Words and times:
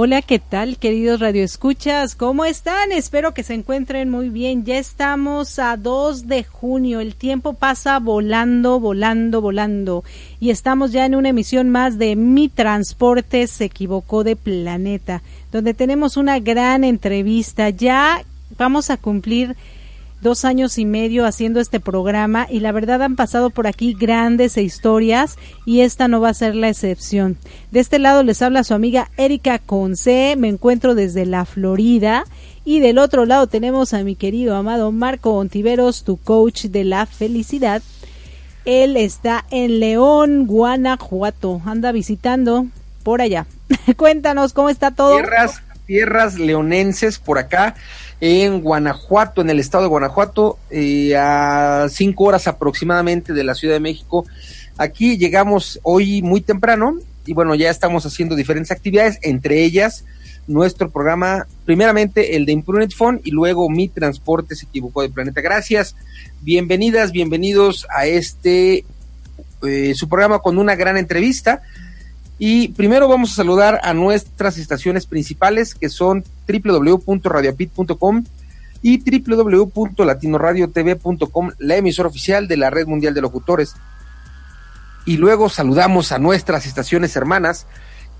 Hola, 0.00 0.22
¿qué 0.22 0.38
tal, 0.38 0.76
queridos 0.76 1.18
radioescuchas? 1.18 2.14
¿Cómo 2.14 2.44
están? 2.44 2.92
Espero 2.92 3.34
que 3.34 3.42
se 3.42 3.54
encuentren 3.54 4.08
muy 4.08 4.28
bien. 4.28 4.64
Ya 4.64 4.78
estamos 4.78 5.58
a 5.58 5.76
2 5.76 6.28
de 6.28 6.44
junio. 6.44 7.00
El 7.00 7.16
tiempo 7.16 7.54
pasa 7.54 7.98
volando, 7.98 8.78
volando, 8.78 9.40
volando. 9.40 10.04
Y 10.38 10.50
estamos 10.50 10.92
ya 10.92 11.04
en 11.04 11.16
una 11.16 11.30
emisión 11.30 11.68
más 11.70 11.98
de 11.98 12.14
Mi 12.14 12.48
Transporte 12.48 13.44
se 13.48 13.64
equivocó 13.64 14.22
de 14.22 14.36
planeta, 14.36 15.20
donde 15.50 15.74
tenemos 15.74 16.16
una 16.16 16.38
gran 16.38 16.84
entrevista. 16.84 17.70
Ya 17.70 18.22
vamos 18.56 18.90
a 18.90 18.98
cumplir 18.98 19.56
dos 20.20 20.44
años 20.44 20.78
y 20.78 20.84
medio 20.84 21.24
haciendo 21.24 21.60
este 21.60 21.80
programa 21.80 22.46
y 22.50 22.60
la 22.60 22.72
verdad 22.72 23.02
han 23.02 23.16
pasado 23.16 23.50
por 23.50 23.66
aquí 23.66 23.94
grandes 23.94 24.56
historias 24.56 25.36
y 25.64 25.80
esta 25.80 26.08
no 26.08 26.20
va 26.20 26.30
a 26.30 26.34
ser 26.34 26.54
la 26.54 26.68
excepción. 26.68 27.36
De 27.70 27.80
este 27.80 27.98
lado 27.98 28.22
les 28.22 28.42
habla 28.42 28.64
su 28.64 28.74
amiga 28.74 29.10
Erika 29.16 29.58
Conce, 29.58 30.34
me 30.36 30.48
encuentro 30.48 30.94
desde 30.94 31.26
la 31.26 31.44
Florida 31.44 32.24
y 32.64 32.80
del 32.80 32.98
otro 32.98 33.26
lado 33.26 33.46
tenemos 33.46 33.94
a 33.94 34.02
mi 34.02 34.16
querido 34.16 34.56
amado 34.56 34.92
Marco 34.92 35.32
Ontiveros, 35.32 36.04
tu 36.04 36.16
coach 36.16 36.64
de 36.66 36.84
la 36.84 37.06
felicidad. 37.06 37.82
Él 38.64 38.96
está 38.96 39.46
en 39.50 39.80
León, 39.80 40.46
Guanajuato, 40.46 41.62
anda 41.64 41.92
visitando 41.92 42.66
por 43.02 43.22
allá. 43.22 43.46
Cuéntanos 43.96 44.52
cómo 44.52 44.68
está 44.68 44.90
todo. 44.90 45.16
Tierras, 45.16 45.62
tierras 45.86 46.38
leonenses 46.38 47.18
por 47.18 47.38
acá 47.38 47.74
en 48.20 48.60
Guanajuato, 48.60 49.40
en 49.40 49.50
el 49.50 49.60
estado 49.60 49.84
de 49.84 49.88
Guanajuato, 49.88 50.58
eh, 50.70 51.16
a 51.16 51.86
cinco 51.90 52.24
horas 52.24 52.46
aproximadamente 52.48 53.32
de 53.32 53.44
la 53.44 53.54
Ciudad 53.54 53.74
de 53.74 53.80
México. 53.80 54.26
Aquí 54.76 55.16
llegamos 55.16 55.78
hoy 55.82 56.22
muy 56.22 56.40
temprano 56.40 56.98
y 57.26 57.32
bueno, 57.32 57.54
ya 57.54 57.70
estamos 57.70 58.06
haciendo 58.06 58.34
diferentes 58.34 58.70
actividades, 58.70 59.18
entre 59.22 59.62
ellas 59.64 60.04
nuestro 60.48 60.90
programa, 60.90 61.46
primeramente 61.66 62.34
el 62.34 62.46
de 62.46 62.52
Imprudent 62.52 62.92
Phone 62.94 63.20
y 63.22 63.30
luego 63.30 63.68
Mi 63.68 63.88
Transporte 63.88 64.56
se 64.56 64.64
equivocó 64.66 65.02
de 65.02 65.10
planeta. 65.10 65.40
Gracias, 65.40 65.94
bienvenidas, 66.40 67.12
bienvenidos 67.12 67.86
a 67.94 68.06
este, 68.06 68.84
eh, 69.62 69.92
su 69.94 70.08
programa 70.08 70.40
con 70.40 70.58
una 70.58 70.74
gran 70.74 70.96
entrevista. 70.96 71.62
Y 72.38 72.68
primero 72.68 73.08
vamos 73.08 73.32
a 73.32 73.36
saludar 73.36 73.80
a 73.82 73.94
nuestras 73.94 74.58
estaciones 74.58 75.06
principales 75.06 75.74
que 75.74 75.88
son 75.88 76.22
www.radiopit.com 76.46 78.24
y 78.80 79.02
www.latinoradiotv.com, 79.26 81.50
la 81.58 81.76
emisora 81.76 82.08
oficial 82.08 82.46
de 82.46 82.56
la 82.56 82.70
Red 82.70 82.86
Mundial 82.86 83.12
de 83.14 83.22
Locutores. 83.22 83.74
Y 85.04 85.16
luego 85.16 85.48
saludamos 85.48 86.12
a 86.12 86.18
nuestras 86.18 86.64
estaciones 86.66 87.16
hermanas 87.16 87.66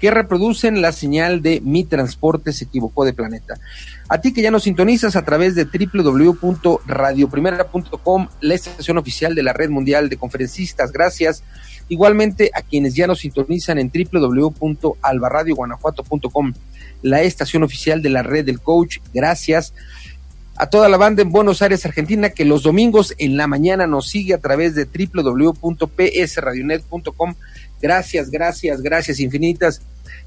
que 0.00 0.10
reproducen 0.10 0.80
la 0.80 0.90
señal 0.92 1.42
de 1.42 1.60
Mi 1.60 1.84
Transporte 1.84 2.52
se 2.52 2.64
equivocó 2.64 3.04
de 3.04 3.12
planeta. 3.12 3.54
A 4.08 4.20
ti 4.20 4.32
que 4.32 4.42
ya 4.42 4.50
nos 4.50 4.64
sintonizas 4.64 5.14
a 5.16 5.24
través 5.24 5.54
de 5.54 5.64
www.radioprimera.com, 5.64 8.28
la 8.40 8.54
estación 8.54 8.98
oficial 8.98 9.34
de 9.34 9.42
la 9.42 9.52
Red 9.52 9.70
Mundial 9.70 10.08
de 10.08 10.16
Conferencistas, 10.16 10.92
gracias 10.92 11.42
Igualmente 11.88 12.50
a 12.54 12.62
quienes 12.62 12.94
ya 12.94 13.06
nos 13.06 13.20
sintonizan 13.20 13.78
en 13.78 13.90
www.albarradioguanajuato.com, 13.90 16.52
la 17.02 17.22
estación 17.22 17.62
oficial 17.62 18.02
de 18.02 18.10
la 18.10 18.22
red 18.22 18.44
del 18.44 18.60
coach. 18.60 18.98
Gracias 19.14 19.72
a 20.56 20.68
toda 20.68 20.88
la 20.88 20.96
banda 20.96 21.22
en 21.22 21.30
Buenos 21.30 21.62
Aires, 21.62 21.86
Argentina, 21.86 22.30
que 22.30 22.44
los 22.44 22.64
domingos 22.64 23.14
en 23.18 23.36
la 23.36 23.46
mañana 23.46 23.86
nos 23.86 24.08
sigue 24.08 24.34
a 24.34 24.38
través 24.38 24.74
de 24.74 24.86
www.psradionet.com. 24.86 27.34
Gracias, 27.80 28.30
gracias, 28.30 28.82
gracias 28.82 29.20
infinitas. 29.20 29.80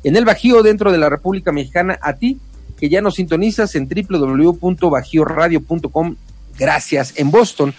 En 0.03 0.15
el 0.15 0.23
Bajío, 0.23 0.63
dentro 0.63 0.89
de 0.91 0.97
la 0.97 1.09
República 1.09 1.51
Mexicana, 1.51 1.99
a 2.01 2.13
ti, 2.13 2.39
que 2.79 2.87
ya 2.89 3.01
nos 3.01 3.15
sintonizas 3.15 3.75
en 3.75 3.87
www.bajioradio.com. 3.87 6.15
Gracias. 6.57 7.13
En 7.17 7.29
Boston, 7.29 7.75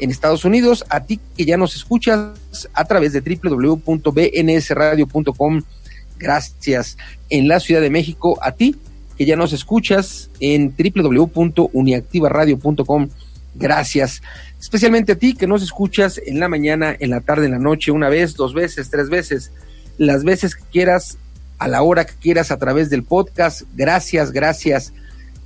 en 0.00 0.10
Estados 0.10 0.44
Unidos, 0.44 0.84
a 0.88 1.04
ti 1.04 1.20
que 1.36 1.44
ya 1.44 1.56
nos 1.56 1.76
escuchas 1.76 2.68
a 2.72 2.84
través 2.84 3.12
de 3.12 3.20
www.bnsradio.com. 3.20 5.62
Gracias. 6.18 6.96
En 7.30 7.46
la 7.48 7.60
Ciudad 7.60 7.80
de 7.80 7.88
México, 7.90 8.38
a 8.42 8.52
ti 8.52 8.76
que 9.16 9.24
ya 9.26 9.36
nos 9.36 9.52
escuchas 9.52 10.30
en 10.40 10.74
www.uniactivaradio.com. 10.76 13.08
Gracias. 13.56 14.22
Especialmente 14.60 15.12
a 15.12 15.16
ti 15.16 15.34
que 15.34 15.48
nos 15.48 15.62
escuchas 15.62 16.20
en 16.24 16.40
la 16.40 16.48
mañana, 16.48 16.96
en 16.98 17.10
la 17.10 17.20
tarde, 17.20 17.44
en 17.46 17.52
la 17.52 17.58
noche, 17.58 17.90
una 17.90 18.08
vez, 18.08 18.34
dos 18.34 18.54
veces, 18.54 18.90
tres 18.90 19.08
veces, 19.08 19.52
las 19.98 20.24
veces 20.24 20.54
que 20.54 20.62
quieras, 20.70 21.18
a 21.58 21.66
la 21.66 21.82
hora 21.82 22.06
que 22.06 22.14
quieras 22.14 22.52
a 22.52 22.58
través 22.58 22.90
del 22.90 23.02
podcast. 23.02 23.62
Gracias, 23.74 24.30
gracias, 24.30 24.92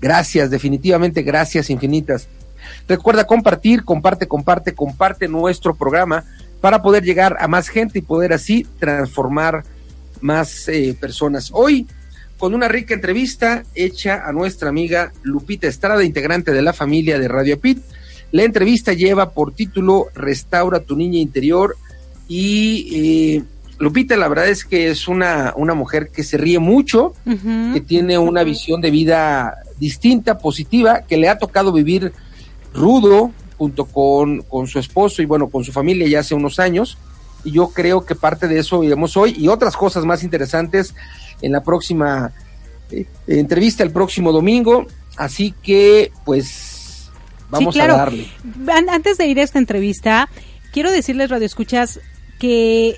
gracias, 0.00 0.50
definitivamente 0.50 1.22
gracias 1.22 1.70
infinitas. 1.70 2.28
Recuerda 2.88 3.26
compartir, 3.26 3.84
comparte, 3.84 4.26
comparte, 4.26 4.74
comparte 4.74 5.28
nuestro 5.28 5.74
programa 5.74 6.24
para 6.60 6.82
poder 6.82 7.02
llegar 7.02 7.36
a 7.40 7.48
más 7.48 7.68
gente 7.68 7.98
y 7.98 8.02
poder 8.02 8.32
así 8.32 8.66
transformar 8.78 9.64
más 10.20 10.68
eh, 10.68 10.96
personas. 10.98 11.50
Hoy, 11.52 11.86
con 12.38 12.54
una 12.54 12.68
rica 12.68 12.94
entrevista 12.94 13.64
hecha 13.74 14.26
a 14.26 14.32
nuestra 14.32 14.68
amiga 14.68 15.12
Lupita 15.22 15.66
Estrada, 15.66 16.04
integrante 16.04 16.52
de 16.52 16.62
la 16.62 16.72
familia 16.72 17.18
de 17.18 17.28
Radio 17.28 17.58
Pit. 17.58 17.82
La 18.30 18.44
entrevista 18.44 18.94
lleva 18.94 19.30
por 19.30 19.54
título 19.54 20.06
Restaura 20.14 20.80
tu 20.80 20.96
niña 20.96 21.18
interior 21.18 21.76
y 22.28 23.36
eh, 23.36 23.42
Lupita 23.78 24.16
la 24.16 24.28
verdad 24.28 24.48
es 24.48 24.64
que 24.64 24.90
es 24.90 25.08
una, 25.08 25.52
una 25.56 25.74
mujer 25.74 26.10
que 26.10 26.22
se 26.22 26.36
ríe 26.36 26.60
mucho, 26.60 27.14
que 27.24 27.80
tiene 27.80 28.16
una 28.16 28.44
visión 28.44 28.80
de 28.80 28.92
vida 28.92 29.58
distinta, 29.78 30.38
positiva, 30.38 31.02
que 31.02 31.16
le 31.16 31.28
ha 31.28 31.36
tocado 31.36 31.72
vivir 31.72 32.12
rudo 32.74 33.32
junto 33.58 33.84
con, 33.84 34.42
con 34.42 34.66
su 34.66 34.78
esposo 34.78 35.22
y 35.22 35.24
bueno, 35.24 35.48
con 35.48 35.64
su 35.64 35.72
familia 35.72 36.08
ya 36.08 36.20
hace 36.20 36.34
unos 36.34 36.58
años. 36.58 36.98
Y 37.44 37.52
yo 37.52 37.68
creo 37.68 38.04
que 38.04 38.14
parte 38.14 38.48
de 38.48 38.58
eso 38.58 38.82
iremos 38.84 39.16
hoy 39.16 39.34
y 39.36 39.48
otras 39.48 39.76
cosas 39.76 40.04
más 40.04 40.22
interesantes 40.22 40.94
en 41.40 41.52
la 41.52 41.62
próxima 41.62 42.32
eh, 42.90 43.06
entrevista 43.26 43.82
el 43.82 43.90
próximo 43.90 44.32
domingo. 44.32 44.86
Así 45.16 45.54
que, 45.62 46.12
pues, 46.24 47.10
vamos 47.50 47.76
a 47.76 47.86
darle. 47.86 48.28
Antes 48.90 49.18
de 49.18 49.26
ir 49.26 49.38
a 49.38 49.42
esta 49.42 49.58
entrevista, 49.58 50.28
quiero 50.72 50.90
decirles, 50.90 51.30
Radio 51.30 51.46
Escuchas, 51.46 52.00
que 52.38 52.96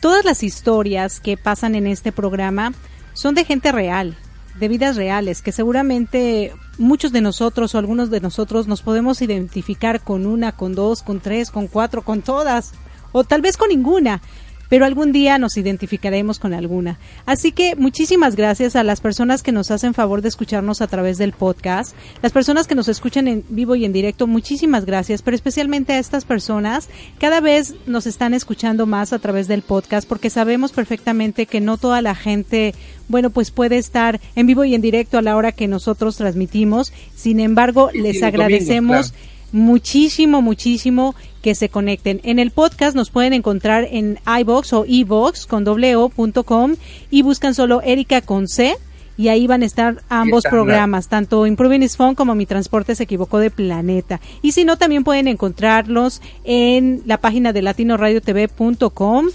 todas 0.00 0.24
las 0.24 0.42
historias 0.42 1.20
que 1.20 1.36
pasan 1.36 1.74
en 1.74 1.86
este 1.86 2.12
programa 2.12 2.72
son 3.12 3.34
de 3.34 3.44
gente 3.44 3.72
real 3.72 4.16
de 4.58 4.68
vidas 4.68 4.96
reales, 4.96 5.42
que 5.42 5.52
seguramente 5.52 6.52
muchos 6.78 7.12
de 7.12 7.20
nosotros 7.20 7.74
o 7.74 7.78
algunos 7.78 8.10
de 8.10 8.20
nosotros 8.20 8.66
nos 8.66 8.82
podemos 8.82 9.22
identificar 9.22 10.00
con 10.02 10.26
una, 10.26 10.52
con 10.52 10.74
dos, 10.74 11.02
con 11.02 11.20
tres, 11.20 11.50
con 11.50 11.66
cuatro, 11.66 12.02
con 12.02 12.22
todas, 12.22 12.72
o 13.12 13.24
tal 13.24 13.42
vez 13.42 13.56
con 13.56 13.68
ninguna, 13.68 14.20
pero 14.68 14.84
algún 14.84 15.12
día 15.12 15.38
nos 15.38 15.56
identificaremos 15.56 16.38
con 16.38 16.54
alguna. 16.54 16.98
Así 17.24 17.52
que 17.52 17.76
muchísimas 17.76 18.36
gracias 18.36 18.76
a 18.76 18.82
las 18.82 19.00
personas 19.00 19.42
que 19.42 19.52
nos 19.52 19.70
hacen 19.70 19.94
favor 19.94 20.22
de 20.22 20.28
escucharnos 20.28 20.80
a 20.80 20.86
través 20.86 21.18
del 21.18 21.32
podcast, 21.32 21.94
las 22.22 22.32
personas 22.32 22.66
que 22.66 22.74
nos 22.74 22.88
escuchan 22.88 23.28
en 23.28 23.44
vivo 23.48 23.74
y 23.74 23.84
en 23.84 23.92
directo, 23.92 24.26
muchísimas 24.26 24.84
gracias, 24.84 25.22
pero 25.22 25.34
especialmente 25.34 25.92
a 25.92 25.98
estas 25.98 26.24
personas, 26.24 26.88
cada 27.18 27.40
vez 27.40 27.74
nos 27.86 28.06
están 28.06 28.34
escuchando 28.34 28.86
más 28.86 29.12
a 29.12 29.18
través 29.18 29.48
del 29.48 29.62
podcast 29.62 30.08
porque 30.08 30.30
sabemos 30.30 30.72
perfectamente 30.72 31.46
que 31.46 31.60
no 31.60 31.78
toda 31.78 32.02
la 32.02 32.14
gente 32.14 32.74
bueno, 33.08 33.30
pues 33.30 33.50
puede 33.50 33.78
estar 33.78 34.20
en 34.34 34.46
vivo 34.46 34.64
y 34.64 34.74
en 34.74 34.80
directo 34.80 35.18
a 35.18 35.22
la 35.22 35.36
hora 35.36 35.52
que 35.52 35.68
nosotros 35.68 36.16
transmitimos. 36.16 36.92
Sin 37.14 37.40
embargo, 37.40 37.90
les 37.92 38.22
agradecemos 38.22 39.14
muchísimo, 39.52 40.42
muchísimo 40.42 41.14
que 41.42 41.54
se 41.54 41.68
conecten. 41.68 42.20
En 42.24 42.38
el 42.38 42.50
podcast 42.50 42.96
nos 42.96 43.10
pueden 43.10 43.32
encontrar 43.32 43.86
en 43.90 44.18
iBox 44.40 44.72
o 44.72 44.84
iBox 44.86 45.46
con 45.46 45.64
dobleo.com 45.64 46.76
y 47.10 47.22
buscan 47.22 47.54
solo 47.54 47.82
Erika 47.82 48.20
con 48.20 48.48
C 48.48 48.76
y 49.16 49.28
ahí 49.28 49.46
van 49.46 49.62
a 49.62 49.66
estar 49.66 50.02
ambos 50.08 50.44
programas, 50.44 51.08
tanto 51.08 51.46
Improving 51.46 51.82
is 51.82 51.96
Fun 51.96 52.14
como 52.14 52.34
Mi 52.34 52.46
Transporte 52.46 52.94
se 52.94 53.04
equivocó 53.04 53.38
de 53.38 53.50
planeta. 53.50 54.20
Y 54.42 54.52
si 54.52 54.64
no, 54.64 54.76
también 54.76 55.04
pueden 55.04 55.28
encontrarlos 55.28 56.20
en 56.44 57.02
la 57.06 57.18
página 57.18 57.52
de 57.52 57.62
latinoradiotv.com, 57.62 59.26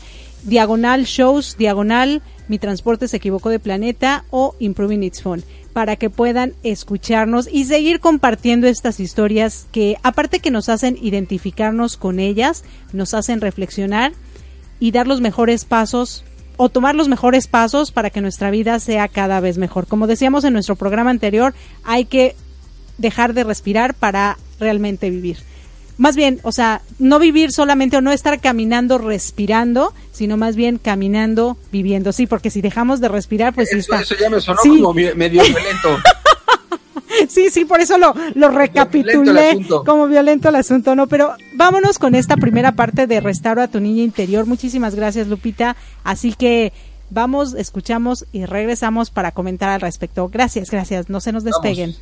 diagonal 0.44 1.06
shows, 1.06 1.58
diagonal 1.58 2.22
Mi 2.48 2.60
Transporte 2.60 3.08
se 3.08 3.18
equivocó 3.18 3.50
de 3.50 3.60
planeta 3.60 4.25
o 4.30 4.56
Improving 4.60 5.03
It's 5.03 5.22
Fun 5.22 5.44
para 5.74 5.96
que 5.96 6.10
puedan 6.10 6.54
escucharnos 6.63 7.48
y 7.51 7.66
seguir 7.66 8.00
compartiendo 8.00 8.68
estas 8.68 9.00
historias 9.00 9.68
que 9.72 9.98
aparte 10.04 10.40
que 10.40 10.51
nos 10.51 10.70
hacen 10.70 10.98
identificarnos 11.01 11.98
con 11.98 12.20
ellas, 12.20 12.63
nos 12.94 13.13
hacen 13.13 13.42
reflexionar 13.42 14.13
y 14.80 14.92
dar 14.92 15.08
los 15.08 15.22
mejores 15.22 15.66
pasos 15.66 16.24
o 16.58 16.70
tomar 16.70 16.96
los 16.96 17.08
mejores 17.08 17.48
pasos 17.48 17.92
para 17.92 18.10
que 18.10 18.22
nuestra 18.22 18.51
vida 18.51 18.80
sea 18.80 19.08
cada 19.08 19.40
vez 19.40 19.58
mejor. 19.58 19.88
Como 19.88 20.08
decíamos 20.08 20.44
en 20.44 20.54
nuestro 20.54 20.75
programa 20.75 21.10
anterior, 21.10 21.54
hay 21.84 22.06
que 22.06 22.36
dejar 22.98 23.34
de 23.34 23.44
respirar 23.44 23.94
para 23.94 24.38
realmente 24.60 25.10
vivir. 25.10 25.38
Más 26.01 26.15
bien, 26.15 26.39
o 26.41 26.51
sea, 26.51 26.81
no 26.98 27.20
vivir 27.20 27.51
solamente 27.51 27.96
o 27.96 28.01
no 28.01 28.12
estar 28.12 28.41
caminando 28.41 28.98
respirando, 28.98 29.93
sino 30.12 30.36
más 30.36 30.55
bien 30.55 30.79
caminando 30.79 31.58
viviendo. 31.72 32.12
Sí, 32.12 32.25
porque 32.25 32.50
si 32.50 32.60
dejamos 32.60 33.01
de 33.01 33.08
respirar, 33.08 33.53
pues 33.53 33.72
eso, 33.72 33.77
está. 33.77 34.01
Eso 34.01 34.15
ya 34.20 34.27
me 34.31 34.41
sonó 34.41 34.58
como 34.63 34.96
medio 34.96 35.43
violento. 35.43 36.00
sí, 37.29 37.51
sí, 37.51 37.65
por 37.65 37.81
eso 37.81 38.00
lo, 38.00 38.15
lo 38.34 38.50
recapitulé 38.50 39.63
como 39.86 40.08
violento 40.08 40.50
el 40.50 40.55
asunto, 40.55 40.96
¿no? 40.96 41.05
Pero 41.05 41.36
vámonos 41.53 42.00
con 42.00 42.15
esta 42.15 42.36
primera 42.36 42.72
parte 42.72 43.05
de 43.05 43.20
Restauro 43.20 43.62
a 43.62 43.67
tu 43.67 43.79
niña 43.79 44.01
interior. 44.01 44.48
Muchísimas 44.48 44.96
gracias, 44.96 45.27
Lupita. 45.27 45.75
Así 46.03 46.34
que 46.34 46.74
vamos, 47.12 47.53
escuchamos 47.53 48.25
y 48.31 48.46
regresamos 48.46 49.12
para 49.12 49.34
comentar 49.34 49.70
al 49.70 49.81
respecto. 49.81 50.29
Gracias, 50.29 50.72
gracias. 50.72 51.12
No 51.12 51.22
se 51.22 51.31
nos 51.31 51.43
despeguen. 51.43 51.96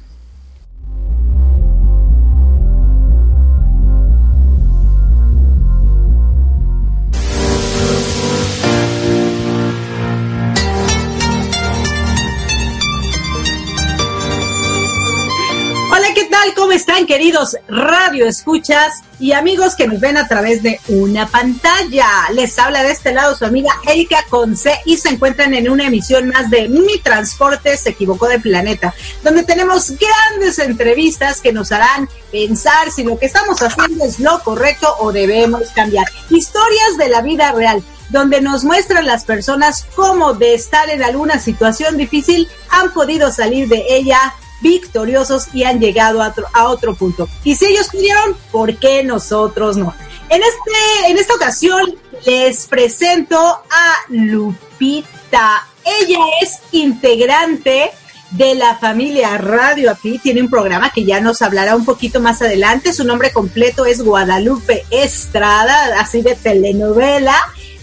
¿Cómo 16.60 16.74
están, 16.74 17.06
queridos 17.06 17.56
radio 17.70 18.26
escuchas 18.26 19.02
y 19.18 19.32
amigos 19.32 19.76
que 19.76 19.88
nos 19.88 20.02
ven 20.02 20.18
a 20.18 20.28
través 20.28 20.62
de 20.62 20.78
una 20.90 21.26
pantalla? 21.26 22.06
Les 22.34 22.60
habla 22.60 22.84
de 22.84 22.92
este 22.92 23.14
lado 23.14 23.34
su 23.34 23.46
amiga 23.46 23.72
Erika 23.88 24.26
Conce 24.30 24.78
y 24.84 24.98
se 24.98 25.08
encuentran 25.08 25.54
en 25.54 25.70
una 25.70 25.88
emisión 25.88 26.28
más 26.28 26.50
de 26.50 26.68
Mi 26.68 27.00
Transporte 27.00 27.78
se 27.78 27.92
equivocó 27.92 28.28
de 28.28 28.42
planeta, 28.42 28.94
donde 29.24 29.44
tenemos 29.44 29.94
grandes 29.98 30.60
entrevistas 30.60 31.40
que 31.40 31.54
nos 31.54 31.72
harán 31.72 32.10
pensar 32.30 32.92
si 32.92 33.04
lo 33.04 33.18
que 33.18 33.28
estamos 33.28 33.62
haciendo 33.62 34.04
es 34.04 34.20
lo 34.20 34.44
correcto 34.44 34.94
o 35.00 35.14
debemos 35.14 35.70
cambiar. 35.74 36.08
Historias 36.30 36.98
de 36.98 37.08
la 37.08 37.22
vida 37.22 37.54
real 37.54 37.82
donde 38.10 38.42
nos 38.42 38.66
muestran 38.66 39.06
las 39.06 39.24
personas 39.24 39.86
cómo 39.96 40.34
de 40.34 40.56
estar 40.56 40.90
en 40.90 41.04
alguna 41.04 41.40
situación 41.40 41.96
difícil 41.96 42.50
han 42.70 42.92
podido 42.92 43.32
salir 43.32 43.70
de 43.70 43.86
ella 43.88 44.34
victoriosos 44.62 45.48
y 45.54 45.64
han 45.64 45.80
llegado 45.80 46.22
a 46.22 46.68
otro, 46.68 46.96
punto. 46.96 47.28
Y 47.44 47.56
si 47.56 47.66
ellos 47.66 47.88
pudieron, 47.92 48.36
¿por 48.52 48.78
qué 48.78 49.04
nosotros 49.04 49.78
no? 49.78 49.94
En, 50.30 50.42
este, 50.42 51.12
en 51.12 51.18
esta 51.18 51.36
ocasión 51.36 51.96
les 52.26 52.68
presento 52.68 53.38
a 53.38 53.96
Lupita. 54.10 55.68
Ella 55.86 56.20
es 56.42 56.60
integrante 56.72 57.92
de 58.32 58.56
la 58.56 58.78
familia 58.78 59.38
Radio 59.38 59.92
API. 59.92 60.20
Tiene 60.20 60.42
un 60.42 60.50
programa 60.50 60.92
que 60.92 61.04
ya 61.04 61.20
nos 61.20 61.42
hablará 61.42 61.76
un 61.76 61.86
poquito 61.86 62.20
más 62.20 62.42
adelante. 62.42 62.94
Su 62.94 63.04
nombre 63.04 63.32
completo 63.32 63.86
es 63.86 64.02
Guadalupe 64.02 64.86
Estrada, 64.92 66.00
así 66.00 66.22
de 66.22 66.36
telenovela. 66.36 67.36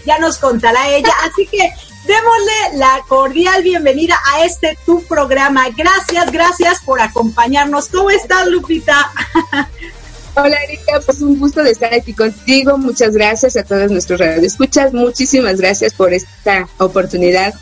Ya 0.05 0.19
nos 0.19 0.37
contará 0.37 0.89
ella. 0.89 1.11
Así 1.29 1.47
que 1.47 1.73
démosle 2.07 2.77
la 2.77 3.03
cordial 3.07 3.61
bienvenida 3.63 4.15
a 4.33 4.45
este 4.45 4.77
tu 4.85 5.03
programa. 5.03 5.65
Gracias, 5.75 6.31
gracias 6.31 6.81
por 6.83 7.01
acompañarnos. 7.01 7.89
¿Cómo 7.89 8.09
estás, 8.09 8.47
Lupita? 8.47 9.11
Hola 10.35 10.55
Erika, 10.63 11.01
pues 11.05 11.19
un 11.21 11.39
gusto 11.39 11.63
de 11.63 11.71
estar 11.71 11.93
aquí 11.93 12.13
contigo. 12.13 12.77
Muchas 12.77 13.13
gracias 13.13 13.57
a 13.57 13.63
todos 13.63 13.91
nuestros 13.91 14.19
radioescuchas. 14.19 14.93
Muchísimas 14.93 15.59
gracias 15.59 15.93
por 15.93 16.13
esta 16.13 16.69
oportunidad 16.77 17.53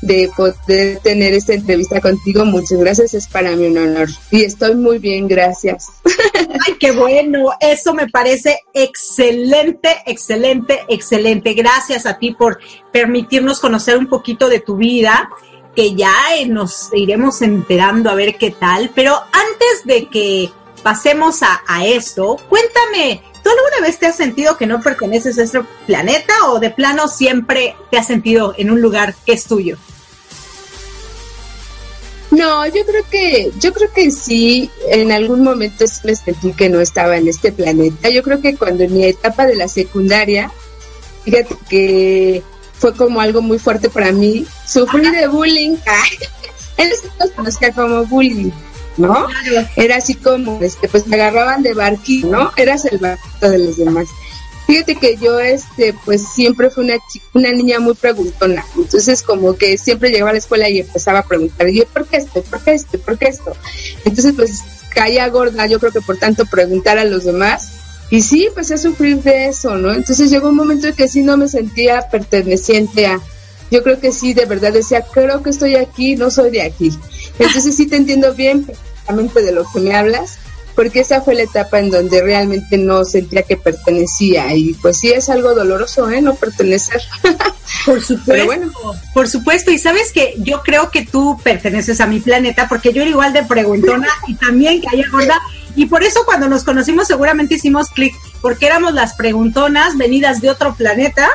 de 0.00 0.30
poder 0.36 0.98
tener 1.00 1.34
esta 1.34 1.54
entrevista 1.54 2.00
contigo. 2.00 2.44
Muchas 2.44 2.78
gracias, 2.78 3.14
es 3.14 3.26
para 3.26 3.50
mí 3.52 3.66
un 3.66 3.78
honor. 3.78 4.08
Y 4.30 4.44
estoy 4.44 4.74
muy 4.74 4.98
bien, 4.98 5.26
gracias. 5.26 5.88
Ay, 6.66 6.74
qué 6.78 6.92
bueno, 6.92 7.50
eso 7.60 7.94
me 7.94 8.08
parece 8.08 8.60
excelente, 8.72 9.88
excelente, 10.06 10.80
excelente. 10.88 11.54
Gracias 11.54 12.06
a 12.06 12.18
ti 12.18 12.32
por 12.32 12.58
permitirnos 12.92 13.60
conocer 13.60 13.98
un 13.98 14.06
poquito 14.06 14.48
de 14.48 14.60
tu 14.60 14.76
vida, 14.76 15.30
que 15.74 15.94
ya 15.94 16.14
eh, 16.36 16.46
nos 16.46 16.90
iremos 16.92 17.42
enterando 17.42 18.10
a 18.10 18.14
ver 18.14 18.36
qué 18.36 18.50
tal. 18.50 18.90
Pero 18.94 19.14
antes 19.32 19.84
de 19.84 20.06
que 20.08 20.50
pasemos 20.82 21.42
a, 21.42 21.62
a 21.66 21.84
esto, 21.86 22.36
cuéntame, 22.48 23.22
¿Tú 23.42 23.50
alguna 23.50 23.86
vez 23.86 23.98
te 23.98 24.06
has 24.06 24.16
sentido 24.16 24.56
que 24.56 24.66
no 24.66 24.80
perteneces 24.80 25.38
a 25.38 25.42
este 25.42 25.60
planeta 25.86 26.32
o 26.48 26.58
de 26.58 26.70
plano 26.70 27.08
siempre 27.08 27.76
te 27.90 27.98
has 27.98 28.06
sentido 28.06 28.54
en 28.56 28.70
un 28.70 28.80
lugar 28.80 29.14
que 29.24 29.32
es 29.32 29.44
tuyo? 29.44 29.76
No, 32.30 32.66
yo 32.66 32.84
creo 32.84 33.04
que, 33.10 33.50
yo 33.58 33.72
creo 33.72 33.90
que 33.92 34.10
sí, 34.10 34.70
en 34.90 35.12
algún 35.12 35.42
momento 35.42 35.84
me 36.04 36.14
sentí 36.14 36.52
que 36.52 36.68
no 36.68 36.80
estaba 36.80 37.16
en 37.16 37.26
este 37.26 37.52
planeta. 37.52 38.10
Yo 38.10 38.22
creo 38.22 38.40
que 38.40 38.54
cuando 38.54 38.84
en 38.84 38.92
mi 38.92 39.04
etapa 39.04 39.46
de 39.46 39.56
la 39.56 39.66
secundaria, 39.66 40.52
fíjate 41.24 41.56
que 41.70 42.42
fue 42.78 42.94
como 42.94 43.20
algo 43.20 43.40
muy 43.40 43.58
fuerte 43.58 43.88
para 43.88 44.12
mí, 44.12 44.46
sufrí 44.66 45.10
de 45.10 45.26
bullying. 45.26 45.76
en 46.76 46.88
ese 46.88 47.08
se 47.08 47.32
conocía 47.34 47.72
como 47.72 48.04
bullying. 48.04 48.50
¿No? 48.98 49.26
Era 49.76 49.96
así 49.96 50.14
como, 50.14 50.60
este, 50.60 50.88
pues 50.88 51.06
me 51.06 51.16
agarraban 51.16 51.62
de 51.62 51.74
barquito, 51.74 52.28
¿no? 52.28 52.52
Eras 52.56 52.84
el 52.84 52.98
barquito 52.98 53.50
de 53.50 53.58
los 53.58 53.76
demás. 53.76 54.08
Fíjate 54.66 54.96
que 54.96 55.16
yo, 55.16 55.40
este, 55.40 55.94
pues 56.04 56.28
siempre 56.28 56.68
fui 56.68 56.84
una, 56.84 56.96
una 57.32 57.52
niña 57.52 57.80
muy 57.80 57.94
preguntona. 57.94 58.66
Entonces, 58.76 59.22
como 59.22 59.56
que 59.56 59.78
siempre 59.78 60.10
llegaba 60.10 60.30
a 60.30 60.34
la 60.34 60.40
escuela 60.40 60.68
y 60.68 60.80
empezaba 60.80 61.20
a 61.20 61.26
preguntar, 61.26 61.70
y 61.70 61.80
¿por 61.86 62.06
qué 62.06 62.18
esto? 62.18 62.42
¿Por 62.42 62.60
qué 62.60 62.72
esto? 62.72 62.98
¿Por 62.98 63.16
qué 63.16 63.28
esto? 63.28 63.56
Entonces, 64.04 64.34
pues 64.36 64.62
caía 64.90 65.28
gorda, 65.28 65.66
yo 65.66 65.78
creo 65.78 65.92
que 65.92 66.00
por 66.00 66.18
tanto 66.18 66.44
preguntar 66.44 66.98
a 66.98 67.04
los 67.04 67.24
demás. 67.24 67.70
Y 68.10 68.22
sí, 68.22 68.46
empecé 68.46 68.74
a 68.74 68.78
sufrir 68.78 69.22
de 69.22 69.46
eso, 69.46 69.76
¿no? 69.76 69.92
Entonces 69.92 70.30
llegó 70.30 70.48
un 70.48 70.56
momento 70.56 70.88
en 70.88 70.94
que 70.94 71.08
sí 71.08 71.22
no 71.22 71.36
me 71.36 71.46
sentía 71.46 72.08
perteneciente 72.10 73.06
a, 73.06 73.20
yo 73.70 73.82
creo 73.82 74.00
que 74.00 74.12
sí, 74.12 74.32
de 74.32 74.46
verdad 74.46 74.72
decía, 74.72 75.02
creo 75.02 75.42
que 75.42 75.50
estoy 75.50 75.76
aquí, 75.76 76.16
no 76.16 76.30
soy 76.30 76.50
de 76.50 76.62
aquí. 76.62 76.90
Entonces 77.38 77.76
sí 77.76 77.86
te 77.86 77.96
entiendo 77.96 78.34
bien 78.34 78.66
de 79.08 79.52
lo 79.52 79.64
que 79.72 79.80
me 79.80 79.94
hablas, 79.94 80.38
porque 80.74 81.00
esa 81.00 81.22
fue 81.22 81.34
la 81.34 81.42
etapa 81.42 81.78
en 81.78 81.90
donde 81.90 82.22
realmente 82.22 82.76
no 82.78 83.04
sentía 83.04 83.42
que 83.42 83.56
pertenecía 83.56 84.54
y 84.54 84.74
pues 84.74 84.98
sí 84.98 85.10
es 85.10 85.28
algo 85.28 85.54
doloroso, 85.54 86.08
¿eh? 86.10 86.20
No 86.20 86.34
pertenecer. 86.34 87.02
Por 87.84 88.02
supuesto, 88.02 88.44
bueno. 88.46 88.72
por 89.14 89.28
supuesto, 89.28 89.70
y 89.70 89.78
sabes 89.78 90.12
que 90.12 90.34
yo 90.38 90.62
creo 90.62 90.90
que 90.90 91.06
tú 91.06 91.38
perteneces 91.42 92.00
a 92.00 92.06
mi 92.06 92.18
planeta 92.18 92.66
porque 92.68 92.92
yo 92.92 93.02
era 93.02 93.10
igual 93.10 93.32
de 93.32 93.44
preguntona 93.44 94.08
y 94.26 94.34
también 94.34 94.80
que 94.80 94.88
haya 94.88 95.08
gorda 95.10 95.40
y 95.76 95.86
por 95.86 96.02
eso 96.02 96.20
cuando 96.24 96.48
nos 96.48 96.64
conocimos 96.64 97.06
seguramente 97.06 97.54
hicimos 97.54 97.88
clic 97.88 98.14
porque 98.40 98.66
éramos 98.66 98.94
las 98.94 99.14
preguntonas 99.14 99.96
venidas 99.96 100.40
de 100.40 100.50
otro 100.50 100.74
planeta 100.74 101.28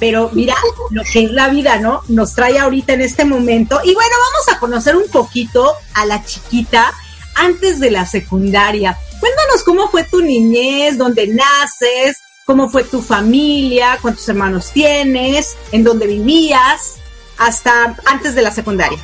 pero 0.00 0.30
mira 0.32 0.54
lo 0.90 1.02
que 1.04 1.24
es 1.24 1.30
la 1.30 1.48
vida, 1.48 1.78
¿no? 1.78 2.02
Nos 2.08 2.34
trae 2.34 2.58
ahorita 2.58 2.94
en 2.94 3.02
este 3.02 3.24
momento. 3.24 3.80
Y 3.84 3.94
bueno, 3.94 4.10
vamos 4.10 4.56
a 4.56 4.58
conocer 4.58 4.96
un 4.96 5.08
poquito 5.08 5.72
a 5.94 6.06
la 6.06 6.24
chiquita 6.24 6.92
antes 7.34 7.80
de 7.80 7.90
la 7.90 8.06
secundaria. 8.06 8.98
Cuéntanos 9.18 9.62
cómo 9.64 9.88
fue 9.88 10.04
tu 10.04 10.20
niñez, 10.20 10.98
dónde 10.98 11.26
naces, 11.28 12.18
cómo 12.44 12.68
fue 12.68 12.84
tu 12.84 13.02
familia, 13.02 13.98
cuántos 14.00 14.28
hermanos 14.28 14.70
tienes, 14.72 15.56
en 15.72 15.84
dónde 15.84 16.06
vivías, 16.06 16.96
hasta 17.38 17.96
antes 18.04 18.34
de 18.34 18.42
la 18.42 18.50
secundaria. 18.50 18.98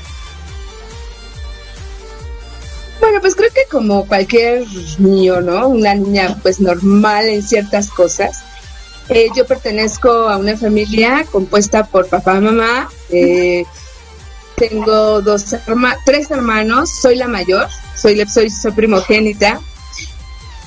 Bueno, 3.00 3.20
pues 3.20 3.34
creo 3.34 3.50
que 3.52 3.66
como 3.70 4.06
cualquier 4.06 4.64
niño, 4.98 5.40
¿no? 5.40 5.68
Una 5.68 5.94
niña 5.94 6.36
pues 6.42 6.60
normal 6.60 7.26
en 7.28 7.42
ciertas 7.42 7.88
cosas 7.88 8.42
eh, 9.08 9.28
yo 9.36 9.46
pertenezco 9.46 10.10
a 10.10 10.36
una 10.36 10.56
familia 10.56 11.24
compuesta 11.30 11.84
por 11.84 12.08
papá, 12.08 12.40
mamá. 12.40 12.88
Eh, 13.10 13.64
tengo 14.56 15.22
dos 15.22 15.54
tres 16.04 16.30
hermanos. 16.30 16.90
Soy 16.90 17.16
la 17.16 17.28
mayor. 17.28 17.68
Soy, 17.94 18.24
soy, 18.26 18.50
primogénita. 18.74 19.60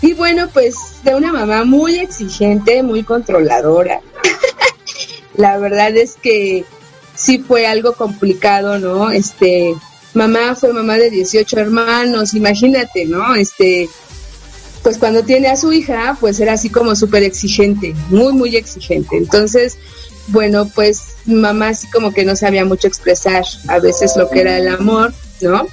Y 0.02 0.14
bueno, 0.14 0.48
pues 0.54 0.76
de 1.04 1.16
una 1.16 1.34
mamá 1.34 1.66
muy 1.66 2.00
exigente, 2.00 2.84
muy 2.84 3.04
controladora. 3.04 4.02
la 5.36 5.58
verdad 5.58 5.96
es 5.98 6.16
que 6.22 6.64
sí 7.16 7.40
fue 7.40 7.68
algo 7.68 7.94
complicado, 7.94 8.80
¿no? 8.80 9.12
Este, 9.12 9.76
mamá 10.14 10.56
fue 10.56 10.72
mamá 10.72 10.98
de 10.98 11.10
18 11.10 11.60
hermanos, 11.60 12.34
imagínate, 12.34 13.06
¿no? 13.06 13.36
Este, 13.36 13.90
pues 14.84 14.98
cuando 14.98 15.24
tiene 15.24 15.50
a 15.50 15.58
su 15.58 15.74
hija, 15.74 16.18
pues 16.20 16.40
era 16.40 16.54
así 16.54 16.70
como 16.70 16.96
súper 16.96 17.24
exigente, 17.24 17.94
muy, 18.10 18.34
muy 18.34 18.56
exigente. 18.56 19.18
Entonces, 19.18 19.78
bueno, 20.30 20.70
pues 20.74 21.02
mamá 21.26 21.70
así 21.70 21.88
como 21.90 22.12
que 22.14 22.26
no 22.26 22.36
sabía 22.36 22.66
mucho 22.66 22.88
expresar 22.88 23.44
a 23.68 23.80
veces 23.80 24.16
lo 24.16 24.30
que 24.30 24.42
era 24.42 24.58
el 24.58 24.68
amor, 24.68 25.14
¿no? 25.42 25.68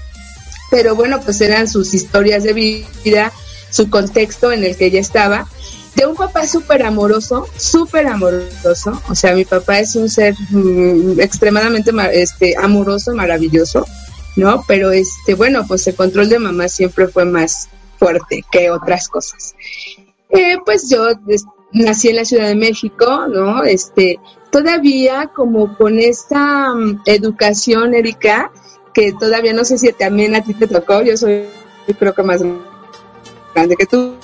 Pero 0.71 0.95
bueno, 0.95 1.21
pues 1.21 1.41
eran 1.41 1.69
sus 1.69 1.95
historias 1.95 2.43
de 2.43 2.53
vida, 2.53 3.33
su 3.71 3.89
contexto 3.89 4.53
en 4.53 4.65
el 4.65 4.77
que 4.77 4.87
ella 4.87 5.01
estaba. 5.01 5.49
De 5.95 6.05
un 6.05 6.15
papá 6.15 6.47
súper 6.47 6.83
amoroso, 6.83 7.49
súper 7.57 8.07
amoroso. 8.07 9.01
O 9.09 9.15
sea, 9.15 9.35
mi 9.35 9.45
papá 9.45 9.79
es 9.79 9.97
un 9.97 10.11
ser 10.11 10.35
mm, 10.51 11.21
extremadamente 11.21 11.91
este, 12.13 12.55
amoroso, 12.59 13.15
maravilloso, 13.15 13.87
¿no? 14.35 14.63
Pero 14.69 14.91
este, 14.91 15.35
bueno, 15.35 15.65
pues 15.67 15.87
el 15.87 15.95
control 15.95 16.29
de 16.29 16.39
mamá 16.39 16.69
siempre 16.69 17.09
fue 17.09 17.25
más, 17.25 17.69
fuerte 17.99 18.45
que 18.51 18.71
otras 18.71 19.09
cosas. 19.09 19.55
Eh, 20.31 20.59
pues 20.65 20.89
yo 20.89 21.09
nací 21.73 22.09
en 22.09 22.17
la 22.17 22.25
Ciudad 22.25 22.49
de 22.49 22.55
México, 22.55 23.27
¿no? 23.29 23.65
Este, 23.65 24.19
todavía 24.57 25.31
como 25.35 25.77
con 25.77 25.99
esta 25.99 26.75
mm, 26.75 27.03
educación, 27.05 27.95
Erika, 27.95 28.51
que 28.95 29.13
todavía 29.13 29.53
no 29.53 29.67
sé 29.67 29.77
si 29.77 29.93
también 29.93 30.35
a 30.35 30.43
ti 30.43 30.55
te 30.55 30.67
tocó, 30.67 31.03
yo 31.03 31.15
soy 31.15 31.45
creo 31.99 32.15
que 32.15 32.23
más 32.23 32.41
grande 33.55 33.77
que 33.77 33.85
tú, 33.85 34.17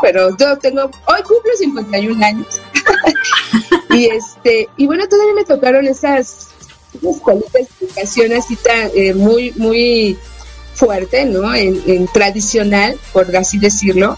pero 0.00 0.36
yo 0.36 0.56
tengo, 0.58 0.82
hoy 0.84 1.22
cumplo 1.26 1.50
51 1.58 2.24
años. 2.24 2.60
y 3.90 4.06
este, 4.06 4.68
y 4.76 4.86
bueno, 4.86 5.08
todavía 5.08 5.34
me 5.34 5.44
tocaron 5.44 5.84
esas, 5.88 6.50
esas 6.94 7.20
educación 7.80 8.34
así 8.34 8.54
tan, 8.54 8.90
eh, 8.94 9.14
muy, 9.14 9.52
muy 9.56 10.16
fuerte, 10.74 11.24
¿no? 11.24 11.52
en, 11.52 12.06
tradicional, 12.12 12.96
por 13.12 13.36
así 13.36 13.58
decirlo. 13.58 14.16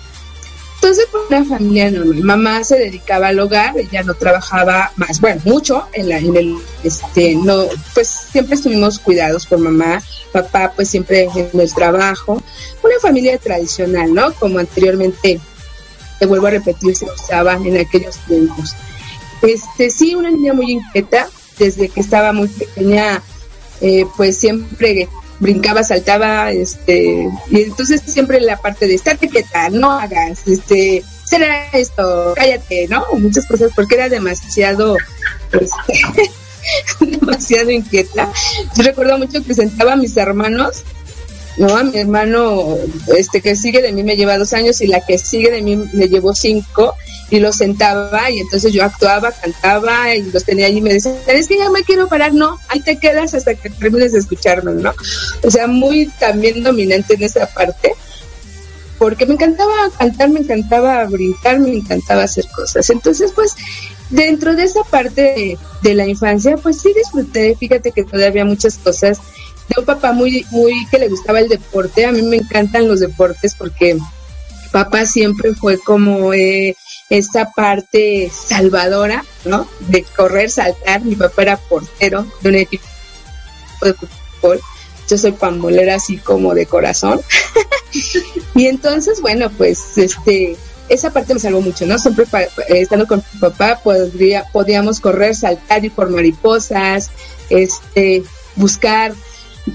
Entonces, 0.81 1.07
por 1.07 1.27
una 1.29 1.45
familia 1.45 1.91
normal, 1.91 2.23
mamá 2.23 2.65
se 2.65 2.79
dedicaba 2.79 3.29
al 3.29 3.41
hogar, 3.41 3.77
ella 3.77 4.05
no 4.05 4.15
trabajaba 4.15 4.93
más, 4.95 5.21
bueno, 5.21 5.41
mucho 5.45 5.89
en, 5.93 6.09
la, 6.09 6.19
en 6.19 6.37
el, 6.37 6.57
este, 6.85 7.35
no, 7.35 7.65
pues 7.95 8.09
siempre 8.09 8.55
estuvimos 8.55 9.01
cuidados 9.01 9.45
por 9.45 9.59
mamá, 9.59 10.01
papá 10.33 10.73
pues 10.77 10.89
siempre 10.89 11.29
en 11.35 11.61
el 11.61 11.75
trabajo, 11.75 12.41
una 12.85 12.95
familia 13.03 13.39
tradicional, 13.39 14.15
¿no? 14.15 14.33
Como 14.35 14.61
anteriormente, 14.61 15.41
te 16.21 16.27
vuelvo 16.27 16.47
a 16.47 16.51
repetir, 16.51 16.95
se 16.95 17.07
usaba 17.07 17.55
en 17.55 17.77
aquellos 17.77 18.17
tiempos. 18.29 18.77
Este, 19.43 19.91
sí, 19.91 20.15
una 20.15 20.31
niña 20.31 20.53
muy 20.53 20.71
inquieta, 20.73 21.29
desde 21.59 21.89
que 21.89 22.01
estaba 22.01 22.33
muy 22.33 22.47
pequeña, 22.47 23.21
eh, 23.81 24.07
pues 24.17 24.39
siempre 24.39 25.09
brincaba, 25.41 25.83
saltaba, 25.83 26.51
este, 26.53 27.29
y 27.51 27.63
entonces 27.63 28.03
siempre 28.07 28.41
la 28.41 28.57
parte 28.57 28.87
de 28.87 28.95
estar 28.95 29.19
quieta, 29.19 29.71
no 29.71 29.93
hagas, 29.93 30.47
este, 30.47 31.05
será 31.25 31.69
esto, 31.73 32.35
cállate, 32.35 32.89
¿no? 32.89 33.05
Muchas 33.15 33.47
cosas, 33.47 33.71
porque 33.75 33.95
era 33.95 34.09
demasiado, 34.09 34.97
este, 35.53 36.31
demasiado 37.01 37.71
inquieta. 37.71 38.33
Yo 38.77 38.83
recuerdo 38.83 39.19
mucho 39.19 39.43
que 39.45 39.55
sentaba 39.55 39.93
a 39.93 39.97
mis 39.97 40.17
hermanos, 40.17 40.85
¿no? 41.59 41.77
A 41.77 41.83
mi 41.83 41.99
hermano, 41.99 42.77
este, 43.17 43.41
que 43.41 43.57
sigue 43.57 43.83
de 43.83 43.93
mí 43.93 44.03
me 44.03 44.17
lleva 44.17 44.39
dos 44.39 44.53
años 44.53 44.81
y 44.81 44.87
la 44.87 45.05
que 45.05 45.19
sigue 45.19 45.51
de 45.51 45.63
mí 45.63 45.77
me 45.93 46.09
llevó 46.09 46.35
cinco, 46.35 46.95
y 47.31 47.41
los 47.41 47.57
sentaba 47.57 48.31
y 48.31 48.41
entonces 48.41 48.73
yo 48.73 48.85
actuaba, 48.85 49.33
cantaba 49.33 50.15
y 50.15 50.23
los 50.31 50.45
tenía 50.45 50.67
allí 50.67 50.79
y 50.79 50.83
me 50.83 50.95
decían, 50.95 51.17
es 51.27 51.47
que 51.47 51.59
ya 51.59 51.71
me 51.71 51.83
quiero 51.83 52.09
parar, 52.09 52.33
no, 52.33 52.59
ahí 52.69 52.81
te 52.81 52.99
quedas 52.99 53.35
hasta 53.35 53.55
que 53.55 53.71
termines 53.71 54.13
de 54.13 54.21
escucharnos, 54.21 54.77
¿no? 54.77 54.93
O 55.43 55.51
sea, 55.51 55.67
muy 55.67 56.07
también 56.19 56.63
dominante 56.63 57.15
en 57.15 57.23
esa 57.23 57.47
parte, 57.47 57.93
porque 58.99 59.27
me 59.27 59.35
encantaba 59.35 59.73
cantar, 59.99 60.31
me 60.31 60.41
encantaba 60.41 61.05
brincar, 61.05 61.61
me 61.61 61.71
encantaba 61.71 62.25
hacer 62.25 62.47
cosas. 62.49 62.89
Entonces, 62.91 63.33
pues, 63.33 63.55
dentro 64.11 64.57
de 64.57 64.65
esa 64.65 64.83
parte 64.85 65.59
de, 65.83 65.95
la 65.95 66.07
infancia, 66.07 66.57
pues 66.57 66.81
sí 66.81 66.93
disfruté, 66.95 67.57
fíjate 67.59 67.93
que 67.93 68.05
todavía 68.05 68.45
muchas 68.45 68.79
cosas 68.79 69.21
de 69.69 69.81
un 69.81 69.85
papá 69.85 70.13
muy, 70.13 70.47
muy 70.51 70.87
que 70.91 70.99
le 70.99 71.09
gustaba 71.09 71.41
el 71.41 71.49
deporte, 71.49 72.07
a 72.07 72.13
mí 72.13 72.23
me 72.23 72.37
encantan 72.37 72.89
los 72.89 73.01
deportes 73.01 73.55
porque 73.55 73.99
papá 74.73 75.07
siempre 75.07 75.55
fue 75.55 75.79
como... 75.79 76.33
Eh, 76.33 76.75
esta 77.11 77.51
parte 77.53 78.31
salvadora, 78.33 79.25
¿no? 79.45 79.69
De 79.89 80.03
correr, 80.03 80.51
saltar. 80.51 81.03
Mi 81.03 81.15
papá 81.17 81.43
era 81.43 81.57
portero 81.57 82.27
de 82.43 82.49
un 82.49 82.55
equipo 82.57 82.85
de 83.83 83.95
fútbol. 83.95 84.61
Yo 85.09 85.17
soy 85.17 85.33
pambolera 85.33 85.95
así 85.95 86.19
como 86.19 86.55
de 86.55 86.67
corazón. 86.67 87.21
y 88.55 88.67
entonces, 88.67 89.21
bueno, 89.21 89.51
pues 89.51 89.97
este 89.97 90.57
esa 90.91 91.11
parte 91.11 91.35
me 91.35 91.41
salvó 91.41 91.61
mucho, 91.61 91.85
¿no? 91.85 91.99
Siempre 91.99 92.25
estando 92.69 93.07
con 93.07 93.23
mi 93.35 93.41
papá 93.41 93.79
podría, 93.83 94.45
podíamos 94.53 95.01
correr, 95.01 95.35
saltar, 95.35 95.85
y 95.85 95.91
por 95.91 96.09
mariposas, 96.09 97.11
este, 97.51 98.23
buscar 98.57 99.13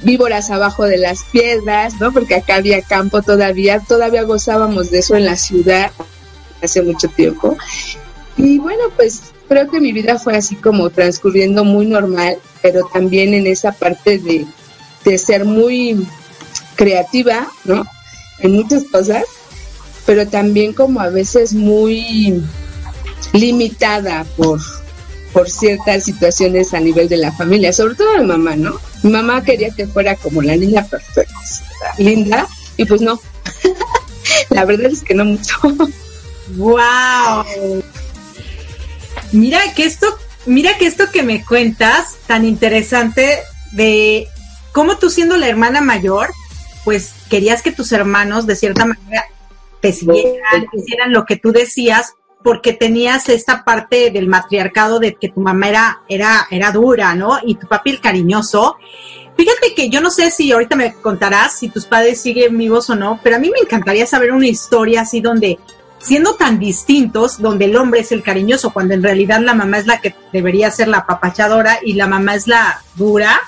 víboras 0.01 0.50
abajo 0.50 0.85
de 0.85 0.97
las 0.97 1.23
piedras, 1.25 1.99
¿no? 1.99 2.12
Porque 2.12 2.36
acá 2.36 2.56
había 2.56 2.82
campo 2.82 3.21
todavía, 3.21 3.79
todavía 3.79 4.23
gozábamos 4.23 4.91
de 4.91 4.99
eso 4.99 5.15
en 5.15 5.25
la 5.25 5.36
ciudad, 5.36 5.91
hace 6.62 6.82
mucho 6.82 7.08
tiempo. 7.10 7.58
Y 8.38 8.60
bueno, 8.60 8.84
pues 8.95 9.21
creo 9.47 9.69
que 9.69 9.79
mi 9.79 9.91
vida 9.91 10.17
fue 10.17 10.36
así 10.36 10.56
como 10.56 10.89
transcurriendo 10.89 11.63
muy 11.63 11.86
normal, 11.86 12.38
pero 12.62 12.89
también 12.91 13.34
en 13.34 13.47
esa 13.47 13.71
parte 13.71 14.17
de, 14.17 14.45
de 15.06 15.17
ser 15.17 15.45
muy 15.45 16.08
creativa, 16.75 17.47
¿no? 17.65 17.86
En 18.39 18.53
muchas 18.53 18.86
cosas, 18.86 19.23
pero 20.06 20.27
también 20.27 20.73
como 20.73 20.99
a 20.99 21.10
veces 21.10 21.53
muy 21.53 22.41
limitada 23.32 24.25
por, 24.36 24.60
por 25.34 25.50
ciertas 25.50 26.04
situaciones 26.04 26.74
a 26.74 26.80
nivel 26.80 27.10
de 27.10 27.17
la 27.17 27.32
familia, 27.32 27.74
sobre 27.74 27.96
todo 27.96 28.17
mi 28.19 28.26
mamá, 28.26 28.56
¿no? 28.56 28.80
Mi 29.02 29.12
mamá 29.12 29.43
quería 29.43 29.72
que 29.72 29.88
fuera 29.88 30.15
como 30.15 30.41
la 30.41 30.56
niña 30.56 30.86
perfecta, 30.86 31.34
linda, 31.98 32.48
y 32.78 32.86
pues 32.86 33.02
no. 33.02 33.19
la 34.50 34.65
verdad 34.65 34.91
es 34.91 35.02
que 35.02 35.15
no 35.15 35.26
mucho. 35.26 35.58
¡Wow! 36.56 37.84
Mira 39.32 39.60
que 39.74 39.86
esto, 39.86 40.08
mira 40.46 40.78
que 40.78 40.86
esto 40.86 41.10
que 41.12 41.24
me 41.24 41.43
cuentas, 41.43 42.17
tan 42.28 42.46
interesante 42.46 43.39
de 43.72 44.28
cómo 44.72 44.98
tú 44.98 45.10
siendo 45.10 45.36
la 45.38 45.48
hermana 45.48 45.82
mayor, 45.82 46.30
pues 46.84 47.13
querías 47.30 47.62
que 47.63 47.72
tus 47.72 47.91
hermanos 47.91 48.46
de 48.46 48.56
cierta 48.56 48.86
manera 48.86 49.26
te 49.82 49.91
siguieran, 49.91 50.67
hicieran 50.74 51.12
lo 51.12 51.26
que 51.26 51.38
tú 51.38 51.52
decías, 51.52 52.13
porque 52.43 52.73
tenías 52.73 53.29
esta 53.29 53.63
parte 53.63 54.12
del 54.12 54.27
matriarcado 54.27 54.99
de 54.99 55.15
que 55.15 55.29
tu 55.29 55.39
mamá 55.39 55.69
era, 55.69 56.01
era, 56.10 56.47
era 56.51 56.71
dura, 56.71 57.15
¿no? 57.15 57.39
Y 57.43 57.56
tu 57.56 57.67
papi 57.67 57.91
el 57.91 58.01
cariñoso. 58.01 58.77
Fíjate 59.36 59.73
que 59.73 59.89
yo 59.89 60.01
no 60.01 60.12
sé 60.12 60.29
si 60.29 60.51
ahorita 60.51 60.75
me 60.75 60.93
contarás 60.93 61.58
si 61.58 61.69
tus 61.69 61.86
padres 61.86 62.21
siguen 62.21 62.58
vivos 62.58 62.89
o 62.89 62.95
no, 62.95 63.19
pero 63.23 63.38
a 63.38 63.39
mí 63.39 63.49
me 63.49 63.60
encantaría 63.60 64.06
saber 64.06 64.32
una 64.32 64.47
historia 64.47 65.01
así 65.01 65.21
donde 65.21 65.58
siendo 65.99 66.36
tan 66.36 66.60
distintos, 66.60 67.41
donde 67.41 67.65
el 67.65 67.77
hombre 67.77 68.01
es 68.01 68.12
el 68.12 68.21
cariñoso, 68.21 68.71
cuando 68.73 68.93
en 68.93 69.01
realidad 69.01 69.39
la 69.39 69.53
mamá 69.53 69.77
es 69.77 69.88
la 69.88 70.01
que 70.01 70.13
debería 70.34 70.69
ser 70.69 70.89
la 70.89 71.06
papachadora 71.06 71.79
y 71.82 71.93
la 71.93 72.08
mamá 72.08 72.36
es 72.36 72.45
la 72.45 72.84
dura, 72.95 73.39